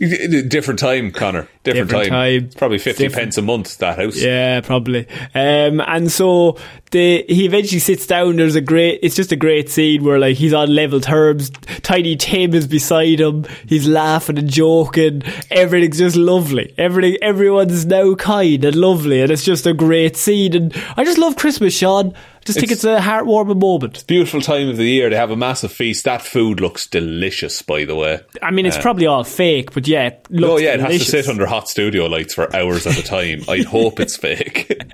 Different 0.00 0.80
time, 0.80 1.12
Conor. 1.12 1.48
Different, 1.62 1.88
Different 1.88 2.08
time. 2.10 2.40
time. 2.40 2.50
Probably 2.56 2.78
50 2.78 3.04
Different- 3.04 3.22
pence 3.26 3.38
a 3.38 3.42
month, 3.42 3.78
that 3.78 3.96
house. 3.98 4.20
Yeah, 4.20 4.60
probably. 4.60 5.06
Um, 5.34 5.80
and 5.80 6.10
so 6.10 6.58
he 7.00 7.44
eventually 7.44 7.78
sits 7.80 8.06
down. 8.06 8.36
There's 8.36 8.54
a 8.56 8.60
great. 8.60 9.00
It's 9.02 9.14
just 9.16 9.32
a 9.32 9.36
great 9.36 9.68
scene 9.70 10.04
where 10.04 10.18
like 10.18 10.36
he's 10.36 10.54
on 10.54 10.74
level 10.74 11.00
terms. 11.00 11.50
Tiny 11.82 12.16
Tim 12.16 12.54
is 12.54 12.66
beside 12.66 13.20
him. 13.20 13.44
He's 13.66 13.86
laughing 13.88 14.38
and 14.38 14.48
joking. 14.50 15.22
Everything's 15.50 15.98
just 15.98 16.16
lovely. 16.16 16.72
Everything. 16.78 17.18
Everyone's 17.22 17.84
now 17.86 18.14
kind 18.14 18.64
and 18.64 18.76
lovely, 18.76 19.20
and 19.20 19.30
it's 19.30 19.44
just 19.44 19.66
a 19.66 19.74
great 19.74 20.16
scene. 20.16 20.54
And 20.54 20.76
I 20.96 21.04
just 21.04 21.18
love 21.18 21.36
Christmas, 21.36 21.76
Shaun. 21.76 22.14
I 22.14 22.44
just 22.44 22.58
think 22.60 22.72
It's- 22.72 22.84
it's 22.84 22.84
a 22.84 23.00
heartwarming 23.00 23.58
moment. 23.58 24.06
Beautiful 24.06 24.42
time 24.42 24.68
of 24.68 24.76
the 24.76 24.84
year. 24.84 25.08
They 25.08 25.16
have 25.16 25.30
a 25.30 25.36
massive 25.36 25.72
feast. 25.72 26.04
That 26.04 26.20
food 26.20 26.60
looks 26.60 26.86
delicious, 26.86 27.62
by 27.62 27.86
the 27.86 27.94
way. 27.94 28.20
I 28.42 28.50
mean, 28.50 28.66
it's 28.66 28.76
probably 28.76 29.06
all 29.06 29.24
fake, 29.24 29.72
but 29.72 29.88
yeah, 29.88 30.08
it 30.08 30.26
looks 30.28 30.52
oh 30.52 30.56
yeah, 30.58 30.74
it 30.74 30.80
has 30.80 30.98
to 30.98 31.04
sit 31.06 31.28
under 31.28 31.46
hot 31.46 31.70
studio 31.70 32.04
lights 32.04 32.34
for 32.34 32.54
hours 32.54 32.86
at 32.86 32.98
a 32.98 33.02
time. 33.02 33.44
I'd 33.48 33.64
hope 33.64 33.98
it's 34.00 34.16
fake. 34.16 34.78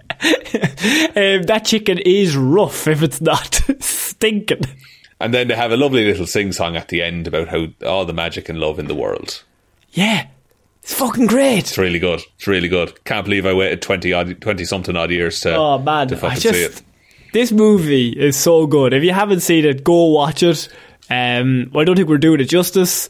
Um, 1.16 1.42
that 1.44 1.62
chicken 1.64 1.89
is 1.98 2.36
rough 2.36 2.86
if 2.86 3.02
it's 3.02 3.20
not 3.20 3.54
stinking. 3.80 4.62
and 5.20 5.34
then 5.34 5.48
they 5.48 5.54
have 5.56 5.72
a 5.72 5.76
lovely 5.76 6.04
little 6.06 6.26
sing 6.26 6.52
song 6.52 6.76
at 6.76 6.88
the 6.88 7.02
end 7.02 7.26
about 7.26 7.48
how 7.48 7.66
all 7.86 8.04
the 8.04 8.12
magic 8.12 8.48
and 8.48 8.58
love 8.60 8.78
in 8.78 8.86
the 8.86 8.94
world. 8.94 9.42
Yeah, 9.92 10.28
it's 10.82 10.94
fucking 10.94 11.26
great. 11.26 11.58
It's 11.58 11.78
really 11.78 11.98
good. 11.98 12.20
It's 12.36 12.46
really 12.46 12.68
good. 12.68 13.04
Can't 13.04 13.24
believe 13.24 13.44
I 13.46 13.52
waited 13.54 13.82
twenty 13.82 14.12
odd, 14.12 14.40
twenty 14.40 14.64
something 14.64 14.96
odd 14.96 15.10
years 15.10 15.40
to. 15.40 15.54
Oh 15.56 15.78
man, 15.78 16.08
to 16.08 16.16
I 16.16 16.18
fucking 16.18 16.40
just 16.40 16.54
see 16.54 16.64
it. 16.64 16.82
this 17.32 17.50
movie 17.52 18.10
is 18.10 18.36
so 18.36 18.66
good. 18.66 18.92
If 18.94 19.02
you 19.02 19.12
haven't 19.12 19.40
seen 19.40 19.64
it, 19.64 19.82
go 19.84 20.06
watch 20.06 20.42
it. 20.42 20.68
Um, 21.10 21.72
I 21.76 21.82
don't 21.84 21.96
think 21.96 22.08
we're 22.08 22.18
doing 22.18 22.40
it 22.40 22.44
justice, 22.48 23.08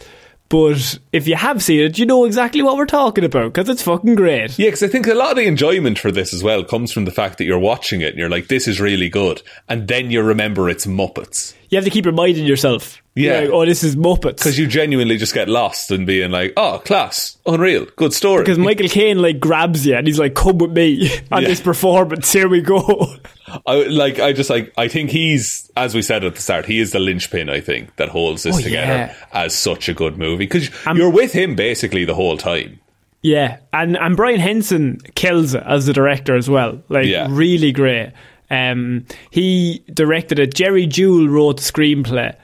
but 0.51 0.98
if 1.12 1.26
you 1.26 1.36
have 1.36 1.62
seen 1.62 1.80
it, 1.80 1.98
you 1.98 2.05
know 2.05 2.26
exactly 2.26 2.61
what 2.61 2.76
we're 2.76 2.84
talking 2.84 3.24
about 3.24 3.53
because 3.55 3.68
it's 3.70 3.82
fucking 3.82 4.16
great. 4.16 4.59
Yeah, 4.59 4.66
because 4.66 4.82
I 4.82 4.88
think 4.88 5.07
a 5.07 5.14
lot 5.14 5.30
of 5.30 5.36
the 5.38 5.46
enjoyment 5.46 5.98
for 5.98 6.12
this 6.12 6.34
as 6.34 6.42
well 6.42 6.62
comes 6.64 6.92
from 6.92 7.07
the 7.07 7.11
fact 7.11 7.38
that 7.38 7.44
you're 7.44 7.59
watching 7.59 8.03
it 8.03 8.09
and 8.11 8.18
you're 8.18 8.28
like, 8.28 8.48
"This 8.48 8.68
is 8.68 8.78
really 8.80 9.09
good," 9.09 9.40
and 9.68 9.88
then 9.88 10.11
you 10.11 10.20
remember 10.22 10.68
it's 10.68 10.84
Muppets 10.86 11.55
You 11.70 11.76
have 11.76 11.84
to 11.84 11.90
keep 11.90 12.05
reminding 12.05 12.44
yourself. 12.44 13.01
You're 13.14 13.32
Yeah. 13.34 13.40
like, 13.40 13.51
oh, 13.51 13.64
this 13.66 13.82
is 13.84 13.96
Muppets. 13.96 14.36
because 14.38 14.59
you 14.59 14.66
genuinely 14.66 15.16
just 15.16 15.34
get 15.34 15.48
lost 15.48 15.90
in 15.90 16.05
being 16.05 16.30
like, 16.32 16.53
"Oh, 16.57 16.78
class, 16.84 17.36
unreal, 17.46 17.86
good 17.96 18.12
story." 18.12 18.42
because 18.42 18.59
Michael 18.59 18.88
Caine 18.88 19.18
like 19.22 19.38
grabs 19.40 19.86
you 19.86 19.94
and 19.94 20.07
he's 20.07 20.18
like, 20.18 20.34
"Come 20.34 20.59
with 20.59 20.72
me 20.72 21.11
on 21.32 21.42
Yeah. 21.42 21.48
this 21.48 21.61
performance. 21.61 22.32
Here 22.32 22.48
we 22.48 22.61
go." 22.61 23.14
I 23.66 23.74
like 23.86 24.18
I 24.18 24.32
just 24.32 24.51
like 24.51 24.72
I 24.76 24.88
think 24.88 25.11
he's 25.11 25.70
as 25.76 25.94
we 25.94 26.03
said 26.03 26.24
at 26.24 26.34
the 26.34 26.40
start, 26.40 26.66
he 26.66 26.78
is 26.78 26.92
the 26.92 26.98
linchpin 26.98 27.48
I 27.51 27.61
think 27.61 27.94
that 27.96 28.09
holds 28.09 28.42
this 28.42 28.57
Oh, 28.59 28.61
together 28.61 28.92
yeah. 28.92 29.14
as 29.32 29.55
such 29.55 29.88
a 29.88 29.94
good 29.94 30.18
movie 30.18 30.44
because 30.44 30.70
you're 30.94 31.11
with 31.11 31.32
him 31.32 31.55
basically 31.55 32.05
the 32.05 32.14
whole 32.14 32.36
time. 32.36 32.78
Yeah, 33.22 33.59
and 33.72 33.96
and 33.96 34.16
Brian 34.16 34.40
Henson 34.40 34.98
kills 35.14 35.55
it 35.55 35.62
as 35.66 35.86
the 35.86 35.92
director 35.92 36.36
as 36.36 36.48
well. 36.48 36.82
Like 36.88 37.07
Yeah. 37.07 37.26
really 37.30 37.72
great. 37.72 38.12
Um, 38.51 39.05
he 39.30 39.84
directed 39.92 40.38
it. 40.38 40.55
Jerry 40.55 40.86
Juhl 40.86 41.28
wrote 41.30 41.59
the 41.59 41.62
screenplay 41.62 42.34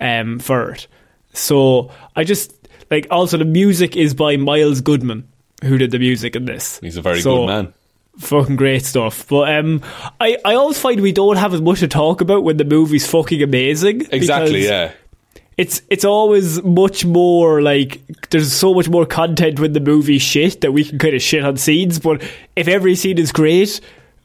um, 0.00 0.38
for 0.40 0.72
it. 0.72 0.86
So 1.34 1.90
I 2.16 2.24
just 2.24 2.52
like 2.90 3.06
also 3.10 3.36
the 3.38 3.44
music 3.44 3.96
is 3.96 4.12
by 4.14 4.36
Miles 4.36 4.80
Goodman, 4.80 5.28
who 5.62 5.78
did 5.78 5.90
the 5.92 5.98
music 5.98 6.34
in 6.34 6.46
this. 6.46 6.78
He's 6.80 6.96
a 6.96 7.02
very 7.02 7.20
So, 7.20 7.38
good 7.38 7.46
man. 7.46 7.74
Fucking 8.18 8.56
great 8.56 8.84
stuff. 8.84 9.26
But 9.28 9.54
um, 9.54 9.82
I 10.20 10.36
I 10.44 10.54
always 10.54 10.78
find 10.78 11.00
we 11.00 11.12
don't 11.12 11.36
have 11.36 11.54
as 11.54 11.62
much 11.62 11.80
to 11.80 11.88
talk 11.88 12.20
about 12.20 12.44
when 12.44 12.58
the 12.58 12.64
movie's 12.64 13.06
fucking 13.06 13.42
amazing. 13.42 14.06
Exactly, 14.12 14.64
yeah. 14.64 14.92
it's 15.56 15.80
it's 15.88 16.04
always 16.04 16.62
much 16.62 17.04
more 17.04 17.62
like 17.62 18.00
there's 18.30 18.52
so 18.52 18.74
much 18.74 18.88
more 18.88 19.06
content 19.06 19.60
when 19.60 19.72
the 19.72 19.80
movie 19.80 20.18
shit 20.18 20.60
that 20.60 20.72
we 20.72 20.84
can 20.84 20.98
kind 20.98 21.14
of 21.14 21.22
shit 21.22 21.44
on 21.44 21.56
scenes. 21.56 21.98
But 21.98 22.22
if 22.54 22.68
every 22.68 22.96
scene 22.96 23.18
is 23.18 23.32
great, 23.32 23.80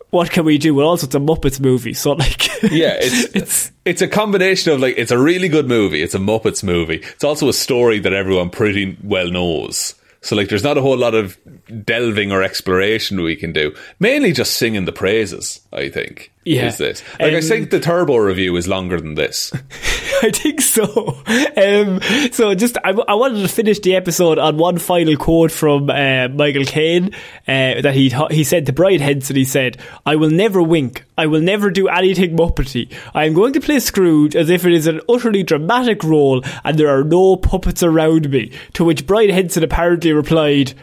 what 0.09 0.31
can 0.31 0.45
we 0.45 0.57
do? 0.57 0.73
Well, 0.73 0.87
also 0.87 1.05
it's 1.05 1.15
a 1.15 1.19
Muppets 1.19 1.59
movie, 1.59 1.93
so 1.93 2.13
like 2.13 2.47
Yeah, 2.63 2.97
it's 2.99 3.23
it's 3.35 3.71
it's 3.85 4.01
a 4.01 4.07
combination 4.07 4.73
of 4.73 4.79
like 4.79 4.97
it's 4.97 5.11
a 5.11 5.17
really 5.17 5.47
good 5.47 5.67
movie, 5.67 6.01
it's 6.01 6.15
a 6.15 6.19
Muppets 6.19 6.63
movie. 6.63 6.97
It's 7.13 7.23
also 7.23 7.49
a 7.49 7.53
story 7.53 7.99
that 7.99 8.13
everyone 8.13 8.49
pretty 8.49 8.97
well 9.03 9.29
knows. 9.29 9.95
So 10.27 10.35
like 10.35 10.49
there's 10.49 10.63
not 10.63 10.77
a 10.77 10.81
whole 10.81 10.97
lot 10.97 11.15
of 11.15 11.37
delving 11.85 12.33
or 12.33 12.43
exploration 12.43 13.21
we 13.21 13.37
can 13.37 13.53
do. 13.53 13.73
Mainly 13.97 14.33
just 14.33 14.57
singing 14.57 14.83
the 14.83 14.91
praises, 14.91 15.61
I 15.71 15.87
think. 15.87 16.33
Yeah. 16.43 16.67
Is 16.67 16.77
this. 16.77 17.03
Like 17.19 17.33
I 17.33 17.37
Um, 17.37 17.41
think 17.41 17.71
the 17.71 17.79
Turbo 17.81 18.15
review 18.17 18.55
is 18.55 18.67
longer 18.69 18.99
than 19.01 19.15
this. 19.15 19.51
I 20.23 20.31
think 20.31 20.61
so. 20.61 21.17
Um, 21.57 21.99
so 22.31 22.55
just 22.55 22.77
I, 22.83 22.91
I 22.91 23.13
wanted 23.15 23.41
to 23.41 23.47
finish 23.49 23.79
the 23.79 23.95
episode 23.97 24.37
on 24.39 24.57
one 24.57 24.77
final 24.77 25.15
quote 25.17 25.51
from 25.51 25.89
uh, 25.89 26.27
Michael 26.29 26.63
Caine 26.63 27.13
uh, 27.47 27.81
that 27.81 27.93
he 27.93 28.13
he 28.31 28.43
said 28.45 28.65
to 28.67 28.73
Brian 28.73 29.01
Henson. 29.01 29.35
He 29.35 29.43
said, 29.43 29.77
"I 30.05 30.15
will 30.15 30.29
never 30.29 30.63
wink. 30.63 31.03
I 31.17 31.25
will 31.27 31.41
never 31.41 31.69
do 31.69 31.87
anything 31.89 32.37
Muppety. 32.37 32.93
I 33.13 33.25
am 33.25 33.33
going 33.33 33.51
to 33.53 33.59
play 33.59 33.79
Scrooge 33.79 34.35
as 34.35 34.49
if 34.49 34.65
it 34.65 34.71
is 34.73 34.87
an 34.87 35.01
utterly 35.09 35.43
dramatic 35.43 36.01
role 36.03 36.43
and 36.63 36.77
there 36.79 36.89
are 36.97 37.03
no 37.03 37.35
puppets 37.35 37.83
around 37.83 38.29
me." 38.29 38.51
To 38.75 38.85
which 38.85 39.05
Brian 39.05 39.31
Henson 39.31 39.63
apparently 39.63 40.13
replied, 40.17 40.73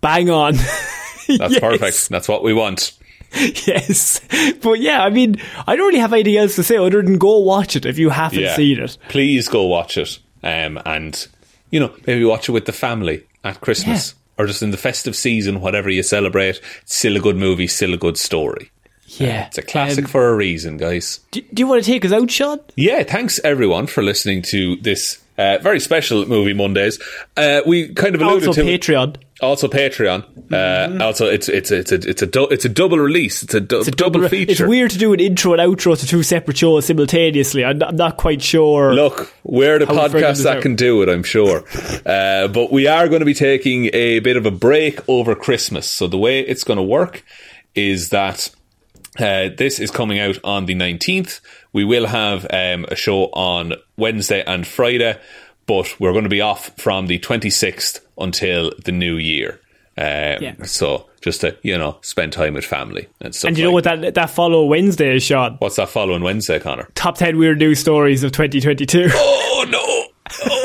"Bang 0.00 0.28
on." 0.30 0.54
That's 1.26 1.54
Yes. 1.54 1.60
perfect. 1.60 2.08
That's 2.10 2.28
what 2.28 2.42
we 2.44 2.52
want. 2.52 2.92
Yes, 3.66 4.20
but 4.62 4.78
yeah, 4.78 5.02
I 5.02 5.10
mean, 5.10 5.36
I 5.66 5.74
don't 5.74 5.88
really 5.88 5.98
have 5.98 6.12
anything 6.12 6.36
else 6.36 6.54
to 6.54 6.62
say 6.62 6.76
other 6.76 7.02
than 7.02 7.18
go 7.18 7.38
watch 7.38 7.74
it 7.74 7.84
if 7.84 7.98
you 7.98 8.10
haven't 8.10 8.38
Yeah. 8.38 8.54
seen 8.54 8.78
it. 8.78 8.96
Please 9.08 9.48
go 9.48 9.64
watch 9.64 9.98
it. 9.98 10.18
Um, 10.44 10.80
and, 10.86 11.26
you 11.70 11.80
know, 11.80 11.90
maybe 12.06 12.24
watch 12.24 12.48
it 12.48 12.52
with 12.52 12.66
the 12.66 12.72
family 12.72 13.24
at 13.42 13.60
Christmas 13.60 14.14
or 14.38 14.46
just 14.46 14.62
in 14.62 14.70
the 14.70 14.76
festive 14.76 15.16
season, 15.16 15.60
whatever 15.60 15.90
you 15.90 16.04
celebrate. 16.04 16.60
It's 16.82 16.94
still 16.94 17.16
a 17.16 17.20
good 17.20 17.36
movie, 17.36 17.66
still 17.66 17.92
a 17.94 17.96
good 17.96 18.18
story. 18.18 18.70
Yeah, 19.08 19.46
It's 19.48 19.58
a 19.58 19.62
classic 19.62 20.04
Um, 20.04 20.10
for 20.12 20.28
a 20.28 20.34
reason, 20.36 20.76
guys. 20.76 21.18
do, 21.32 21.40
do 21.40 21.60
you 21.60 21.66
want 21.66 21.82
to 21.84 21.90
take 21.90 22.04
us 22.04 22.12
out, 22.12 22.30
Shaun? 22.30 22.60
Yeah, 22.76 23.02
thanks 23.02 23.40
everyone 23.42 23.88
for 23.88 24.02
listening 24.04 24.42
to 24.42 24.76
this 24.76 25.18
uh, 25.38 25.58
very 25.62 25.80
special 25.80 26.26
movie 26.26 26.52
Mondays. 26.54 26.98
Uh, 27.36 27.60
we 27.66 27.92
kind 27.94 28.14
of 28.14 28.22
alluded 28.22 28.48
Also 28.48 28.62
to 28.62 28.68
Patreon. 28.68 29.16
also 29.40 29.68
Patreon. 29.68 30.24
Uh, 30.52 31.02
Also, 31.04 31.26
it's 31.26 31.48
it's 31.48 31.70
it's 31.70 31.90
a 31.92 31.94
it's 31.96 32.22
a 32.22 32.26
du- 32.26 32.48
it's 32.50 32.64
a 32.64 32.68
double 32.68 32.98
release. 32.98 33.42
It's 33.42 33.54
a, 33.54 33.60
du- 33.60 33.78
It's 33.80 33.88
a 33.88 33.90
double, 33.90 34.28
feature. 34.28 34.52
It's 34.52 34.60
weird 34.60 34.90
to 34.92 34.98
do 34.98 35.12
an 35.12 35.20
intro 35.20 35.54
and 35.54 35.60
outro 35.62 35.98
to 35.98 36.06
two 36.06 36.22
separate 36.22 36.56
shows 36.58 36.86
simultaneously. 36.86 37.64
I'm, 37.64 37.82
I'm 37.82 37.96
not 37.96 38.16
quite 38.16 38.42
sure. 38.42 38.94
Look, 38.94 39.32
we're 39.42 39.78
the 39.78 39.86
How 39.86 39.94
we 39.94 40.08
figured 40.10 40.22
podcast 40.34 40.42
that 40.44 40.56
out. 40.58 40.62
can 40.62 40.76
do 40.76 41.02
it, 41.02 41.08
I'm 41.08 41.22
sure. 41.24 41.64
uh, 42.06 42.48
but 42.48 42.70
we 42.70 42.86
are 42.86 43.08
going 43.08 43.20
to 43.20 43.26
be 43.26 43.34
taking 43.34 43.90
a 43.92 44.20
bit 44.20 44.36
of 44.36 44.46
a 44.46 44.50
break 44.52 45.00
over 45.08 45.34
Christmas. 45.34 45.88
So 45.90 46.06
the 46.06 46.18
way 46.18 46.40
it's 46.40 46.62
going 46.64 46.76
to 46.78 46.82
work 46.82 47.24
is 47.74 48.10
that 48.10 48.50
uh, 49.18 49.48
this 49.56 49.78
is 49.78 49.90
coming 49.90 50.18
out 50.18 50.38
on 50.44 50.66
the 50.66 50.74
19th. 50.74 51.40
We 51.72 51.84
will 51.84 52.06
have 52.06 52.46
um, 52.50 52.86
a 52.88 52.96
show 52.96 53.24
on 53.26 53.74
Wednesday 53.96 54.42
and 54.46 54.66
Friday, 54.66 55.18
but 55.66 55.98
we're 56.00 56.12
going 56.12 56.24
to 56.24 56.30
be 56.30 56.40
off 56.40 56.70
from 56.76 57.06
the 57.06 57.18
26th 57.18 58.00
until 58.18 58.72
the 58.84 58.92
new 58.92 59.16
year. 59.16 59.60
Um, 59.96 60.42
Yeah. 60.42 60.54
So 60.64 61.08
just 61.20 61.42
to, 61.42 61.56
you 61.62 61.78
know, 61.78 61.98
spend 62.02 62.32
time 62.32 62.54
with 62.54 62.64
family 62.64 63.08
and 63.20 63.34
stuff 63.34 63.48
and 63.48 63.56
you 63.58 63.64
know 63.64 63.70
like 63.70 63.84
what 63.86 64.02
that 64.02 64.14
that 64.14 64.30
follow 64.30 64.64
Wednesday 64.66 65.16
is, 65.16 65.22
Shaun? 65.22 65.56
What's 65.60 65.76
that 65.76 65.88
following 65.88 66.22
Wednesday, 66.22 66.58
Conor? 66.58 66.88
Top 66.94 67.16
10 67.16 67.38
weird 67.38 67.58
news 67.58 67.78
stories 67.78 68.24
of 68.24 68.32
2022. 68.32 69.08
Oh 69.12 69.64
no! 69.68 69.78
Oh 70.46 70.60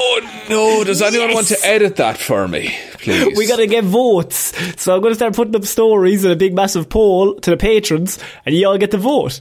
no! 0.49 0.83
Does 0.83 1.01
anyone 1.01 1.33
want 1.33 1.47
to 1.47 1.57
edit 1.65 1.95
that 1.97 2.17
for 2.17 2.47
me, 2.47 2.75
please? 2.93 3.37
we 3.37 3.47
got 3.47 3.57
to 3.57 3.67
get 3.67 3.83
votes. 3.83 4.53
So 4.81 4.95
I'm 4.95 5.01
going 5.01 5.11
to 5.11 5.15
start 5.15 5.35
putting 5.35 5.55
up 5.55 5.65
stories 5.65 6.25
in 6.25 6.31
a 6.31 6.35
big 6.35 6.53
massive 6.53 6.89
poll 6.89 7.35
to 7.35 7.49
the 7.51 7.57
patrons, 7.57 8.19
and 8.45 8.55
you 8.55 8.67
all 8.67 8.77
get 8.77 8.91
to 8.91 8.97
vote. 8.97 9.39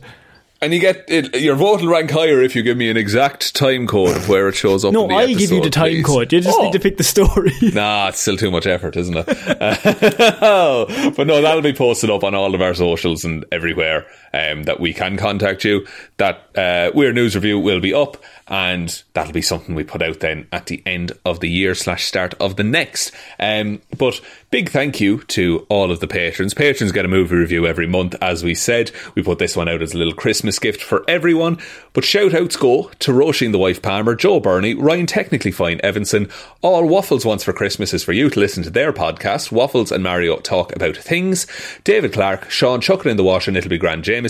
and 0.61 0.75
you 0.75 0.81
get 0.81 1.05
it, 1.09 1.41
your 1.41 1.55
vote 1.55 1.81
will 1.81 1.89
rank 1.89 2.11
higher 2.11 2.43
if 2.43 2.57
you 2.57 2.63
give 2.65 2.77
me 2.77 2.91
an 2.91 2.97
exact 2.97 3.55
time 3.55 3.87
code 3.87 4.17
of 4.17 4.29
where 4.29 4.49
it 4.49 4.55
shows 4.57 4.85
up. 4.85 4.93
No, 4.93 5.09
I'll 5.09 5.29
give 5.29 5.41
you 5.53 5.63
the 5.63 5.71
time 5.71 5.93
please. 5.93 6.05
code. 6.05 6.33
You 6.33 6.41
just 6.41 6.59
Oh. 6.59 6.65
need 6.65 6.73
to 6.73 6.81
pick 6.81 6.97
the 6.97 7.05
story. 7.05 7.53
Nah, 7.73 8.09
it's 8.09 8.19
still 8.21 8.37
too 8.37 8.51
much 8.51 8.67
effort, 8.67 8.97
isn't 8.97 9.17
it? 9.17 9.29
Uh, 9.29 11.11
but 11.17 11.27
no, 11.27 11.41
that'll 11.43 11.63
be 11.63 11.73
posted 11.73 12.11
up 12.11 12.25
on 12.25 12.35
all 12.35 12.55
of 12.57 12.61
our 12.61 12.75
socials 12.75 13.25
and 13.25 13.45
everywhere 13.53 14.07
um, 14.39 14.65
that 14.65 14.81
we 14.81 14.93
can 14.93 15.17
contact 15.17 15.65
you. 15.65 15.87
That 16.19 16.57
uh, 16.57 16.91
Weird 16.95 17.15
News 17.15 17.35
Review 17.35 17.59
will 17.59 17.81
be 17.81 17.93
up, 17.93 18.17
and 18.47 19.03
that'll 19.15 19.33
be 19.33 19.43
something 19.43 19.75
we 19.75 19.85
put 19.85 20.03
out 20.03 20.21
then 20.21 20.47
at 20.53 20.67
the 20.67 20.83
end 20.87 21.13
of 21.25 21.41
the 21.41 21.51
year 21.51 21.75
slash 21.75 22.05
start 22.05 22.35
of 22.35 22.57
the 22.57 22.65
next. 22.65 23.13
Um, 23.39 23.81
but 23.97 24.21
big 24.51 24.71
thank 24.71 25.01
you 25.01 25.23
to 25.25 25.67
all 25.69 25.91
of 25.91 26.01
the 26.01 26.07
patrons. 26.07 26.55
Patrons 26.55 26.93
get 26.93 27.05
a 27.05 27.09
movie 27.09 27.37
review 27.37 27.67
every 27.67 27.87
month, 27.87 28.15
as 28.21 28.43
we 28.45 28.55
said. 28.55 28.91
We 29.15 29.23
put 29.23 29.39
this 29.39 29.57
one 29.57 29.69
out 29.69 29.83
as 29.83 29.95
a 29.95 29.99
little 29.99 30.15
Christmas 30.15 30.59
gift 30.59 30.83
for 30.83 31.05
everyone. 31.09 31.59
But 31.93 32.05
shout 32.05 32.33
outs 32.35 32.57
go 32.57 32.91
to 33.01 33.13
Róisín 33.13 33.53
the 33.53 33.59
Wife 33.59 33.83
Palmer, 33.83 34.15
Joe 34.15 34.41
Bernie, 34.41 34.75
Ryan 34.75 35.07
Technically 35.07 35.51
Fine 35.51 35.81
Evanson. 35.83 36.29
All 36.63 36.87
Waffles 36.87 37.27
Wants 37.27 37.45
for 37.45 37.53
Christmas 37.53 37.93
is 37.93 38.05
for 38.05 38.13
you 38.13 38.31
to 38.31 38.41
listen 38.41 38.63
to 38.63 38.71
their 38.71 38.93
podcast. 38.93 39.51
Waffles 39.51 39.91
and 39.91 40.05
Mario 40.05 40.37
talk 40.39 40.75
about 40.75 40.97
things. 40.97 41.47
David 41.85 42.13
Clarke, 42.13 42.51
Shaun 42.51 42.81
Chucking 42.81 43.11
in 43.11 43.17
the 43.17 43.25
Wash 43.25 43.49
and 43.49 43.57
It'll 43.57 43.71
Be 43.71 43.79
Grand 43.79 44.05
Jamieson, 44.05 44.28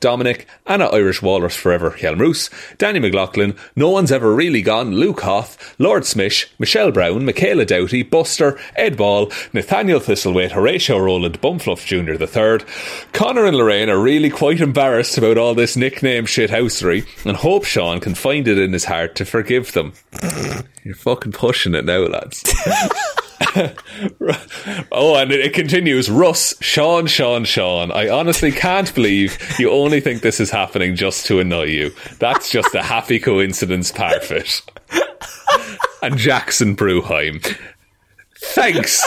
Dominic, 0.00 0.46
Anna 0.66 0.86
Irish 0.86 1.22
Walrus 1.22 1.56
Forever, 1.56 1.92
Hjelmroos, 1.92 2.50
Danny 2.78 2.98
McLaughlin, 2.98 3.56
No 3.76 3.90
One's 3.90 4.12
Ever 4.12 4.34
Really 4.34 4.62
Gone, 4.62 4.92
Luke 4.92 5.20
Hoth, 5.20 5.76
Lordsmish, 5.78 6.46
Michelle 6.58 6.90
Browne, 6.90 7.24
Michaela 7.24 7.64
Doughty, 7.64 8.02
Buster, 8.02 8.58
Ed 8.76 8.96
Ball, 8.96 9.30
Nathaniel 9.52 10.00
Thistlethwaite, 10.00 10.52
Horatio 10.52 10.98
Roland, 10.98 11.40
Bumfluff 11.40 11.86
Jr. 11.86 12.22
III. 12.22 12.66
Conor 13.12 13.46
and 13.46 13.56
Lorraine 13.56 13.88
are 13.90 14.00
really 14.00 14.30
quite 14.30 14.60
embarrassed 14.60 15.18
about 15.18 15.38
all 15.38 15.54
this 15.54 15.76
nickname 15.76 16.26
shithousery 16.26 17.06
and 17.24 17.36
hope 17.36 17.64
Sean 17.64 18.00
can 18.00 18.14
find 18.14 18.48
it 18.48 18.58
in 18.58 18.72
his 18.72 18.84
heart 18.84 19.14
to 19.16 19.24
forgive 19.24 19.72
them. 19.72 19.92
You're 20.84 20.94
fucking 20.94 21.32
pushing 21.32 21.74
it 21.74 21.84
now, 21.84 22.00
lads. 22.00 22.42
oh, 24.92 25.16
and 25.16 25.32
it, 25.32 25.52
continues. 25.52 26.10
Russ, 26.10 26.54
Shaun, 26.60 27.06
Shaun, 27.06 27.44
Shaun. 27.44 27.90
I 27.90 28.08
honestly 28.08 28.52
can't 28.52 28.94
believe 28.94 29.38
you 29.58 29.70
only 29.70 30.00
think 30.00 30.22
this 30.22 30.40
is 30.40 30.50
happening 30.50 30.96
just 30.96 31.26
to 31.26 31.40
annoy 31.40 31.64
you. 31.64 31.92
That's 32.18 32.50
just 32.50 32.74
a 32.74 32.82
happy 32.82 33.18
coincidence, 33.18 33.90
Parfitt. 33.90 34.62
and 36.02 36.16
Jackson 36.16 36.76
Brueheim. 36.76 37.56
Thanks 38.38 39.02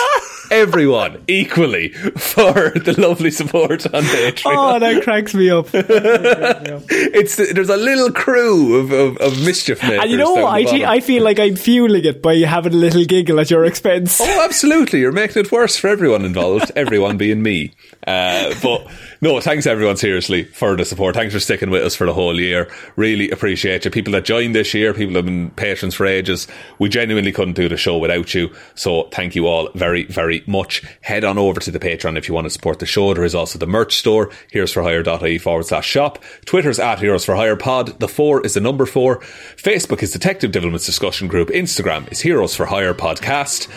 everyone 0.52 1.24
equally 1.28 1.89
for 1.89 2.72
the 2.72 2.96
lovely 2.98 3.32
support 3.32 3.86
on 3.88 4.04
Patreon. 4.04 4.54
Oh, 4.56 4.80
that 4.86 5.04
cracks 5.04 5.34
me 5.34 5.50
up. 5.50 5.68
it's 5.74 7.36
there's 7.36 7.70
a 7.70 7.78
little 7.78 8.12
crew 8.12 8.78
of, 8.78 8.91
of, 8.91 9.18
of 9.18 9.46
mischief 9.46 9.82
makers. 9.84 10.00
And 10.02 10.12
you 10.12 10.18
know 10.18 10.34
what? 10.34 10.74
I, 10.74 10.96
I 10.96 11.00
feel 11.00 11.24
like 11.24 11.39
I'm 11.39 11.56
fueling 11.56 12.06
it 12.06 12.22
by 12.22 12.38
having 12.38 12.74
a 12.74 12.78
little 12.78 13.06
giggle 13.06 13.39
at 13.39 13.50
your 13.50 13.66
expense. 13.66 14.20
Oh, 14.22 14.46
absolutely! 14.46 15.00
You're 15.00 15.12
making 15.12 15.43
it 15.43 15.52
worse 15.52 15.78
for 15.78 15.88
everyone 15.88 16.26
involved. 16.26 16.72
everyone 16.76 17.18
being 17.18 17.41
me. 17.41 17.74
Uh, 18.06 18.53
but 18.62 18.88
no, 19.22 19.39
thanks 19.39 19.66
everyone 19.66 19.97
seriously 19.97 20.43
for 20.43 20.76
the 20.76 20.86
support. 20.86 21.16
Thanks 21.16 21.34
for 21.34 21.39
sticking 21.39 21.70
with 21.70 21.84
us 21.84 21.95
for 21.95 22.06
the 22.06 22.14
whole 22.14 22.39
year. 22.39 22.70
Really 22.95 23.32
appreciate 23.32 23.86
you. 23.86 23.91
People 23.91 24.14
that 24.14 24.26
joined 24.26 24.53
this 24.53 24.74
year, 24.74 24.93
people 24.93 25.14
that 25.14 25.20
have 25.20 25.26
been 25.26 25.49
patrons 25.51 25.95
for 25.95 26.06
ages. 26.06 26.47
We 26.78 26.89
genuinely 26.89 27.32
couldn't 27.32 27.56
do 27.56 27.68
the 27.68 27.78
show 27.78 27.97
without 27.97 28.34
you. 28.34 28.53
So 28.76 29.03
thank 29.12 29.36
you 29.36 29.47
all 29.47 29.70
very, 29.74 30.03
very 30.06 30.43
much. 30.45 30.84
Head 31.01 31.24
on 31.24 31.38
over 31.38 31.60
to 31.60 31.72
the 31.72 31.80
Patreon 31.80 32.18
if 32.18 32.28
you 32.28 32.34
want 32.36 32.45
to 32.45 32.51
support 32.51 32.80
the 32.80 32.86
show. 32.86 33.14
There 33.14 33.24
is 33.24 33.36
also 33.36 33.58
the 33.58 33.68
merch 33.68 33.95
store, 33.95 34.30
heroesforhire.ie 34.53 35.38
forward 35.39 35.66
slash 35.66 35.88
shop. 35.88 36.24
Twitter's 36.45 36.80
at 36.80 36.99
Heroes 36.99 37.26
for 37.26 37.36
Hire 37.36 37.56
Pod. 37.56 37.99
The 37.99 38.08
four 38.08 38.45
is 38.45 38.53
the 38.53 38.62
number 38.62 38.86
four. 38.86 39.20
Facebook 39.58 40.03
is 40.03 40.12
Detective 40.12 40.51
Divilment's 40.51 40.86
discussion 40.86 41.28
group. 41.28 41.49
Instagram 41.49 42.12
is 42.12 42.22
Heroes 42.22 42.56
for 42.56 42.66
Hire 42.66 42.93
Podcast. 42.93 43.68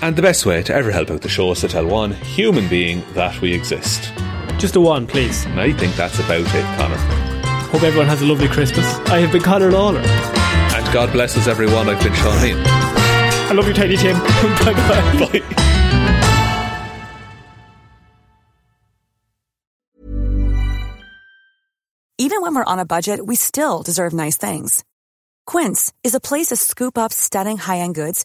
And 0.00 0.14
the 0.14 0.22
best 0.22 0.46
way 0.46 0.62
to 0.62 0.72
ever 0.72 0.92
help 0.92 1.10
out 1.10 1.22
the 1.22 1.28
show 1.28 1.50
is 1.50 1.60
to 1.60 1.68
tell 1.68 1.84
one 1.84 2.12
human 2.12 2.68
being 2.68 3.02
that 3.14 3.40
we 3.40 3.52
exist. 3.52 4.12
Just 4.56 4.76
a 4.76 4.80
one, 4.80 5.08
please. 5.08 5.44
And 5.46 5.60
I 5.60 5.72
think 5.72 5.96
that's 5.96 6.20
about 6.20 6.46
it, 6.54 6.78
Conor. 6.78 6.96
Hope 7.70 7.82
everyone 7.82 8.06
has 8.06 8.22
a 8.22 8.26
lovely 8.26 8.46
Christmas. 8.46 8.86
I 9.08 9.18
have 9.18 9.32
been 9.32 9.42
Conor 9.42 9.72
Lawler. 9.72 9.98
And 10.00 10.92
God 10.92 11.10
blesses 11.12 11.48
everyone. 11.48 11.88
I've 11.88 12.00
been 12.00 12.14
Shaun 12.14 12.38
Meighan. 12.38 12.62
I 12.64 13.52
love 13.52 13.66
you, 13.66 13.74
Tiny 13.74 13.96
Tim. 13.96 14.16
Bye-bye. 14.18 15.40
Bye. 15.40 15.54
Even 22.20 22.40
when 22.40 22.54
we're 22.54 22.64
on 22.64 22.78
a 22.78 22.84
budget, 22.84 23.26
we 23.26 23.34
still 23.34 23.82
deserve 23.82 24.12
nice 24.12 24.36
things. 24.36 24.84
Quince 25.46 25.92
is 26.04 26.14
a 26.14 26.20
place 26.20 26.48
to 26.48 26.56
scoop 26.56 26.96
up 26.98 27.12
stunning 27.12 27.58
high-end 27.58 27.94
goods 27.96 28.24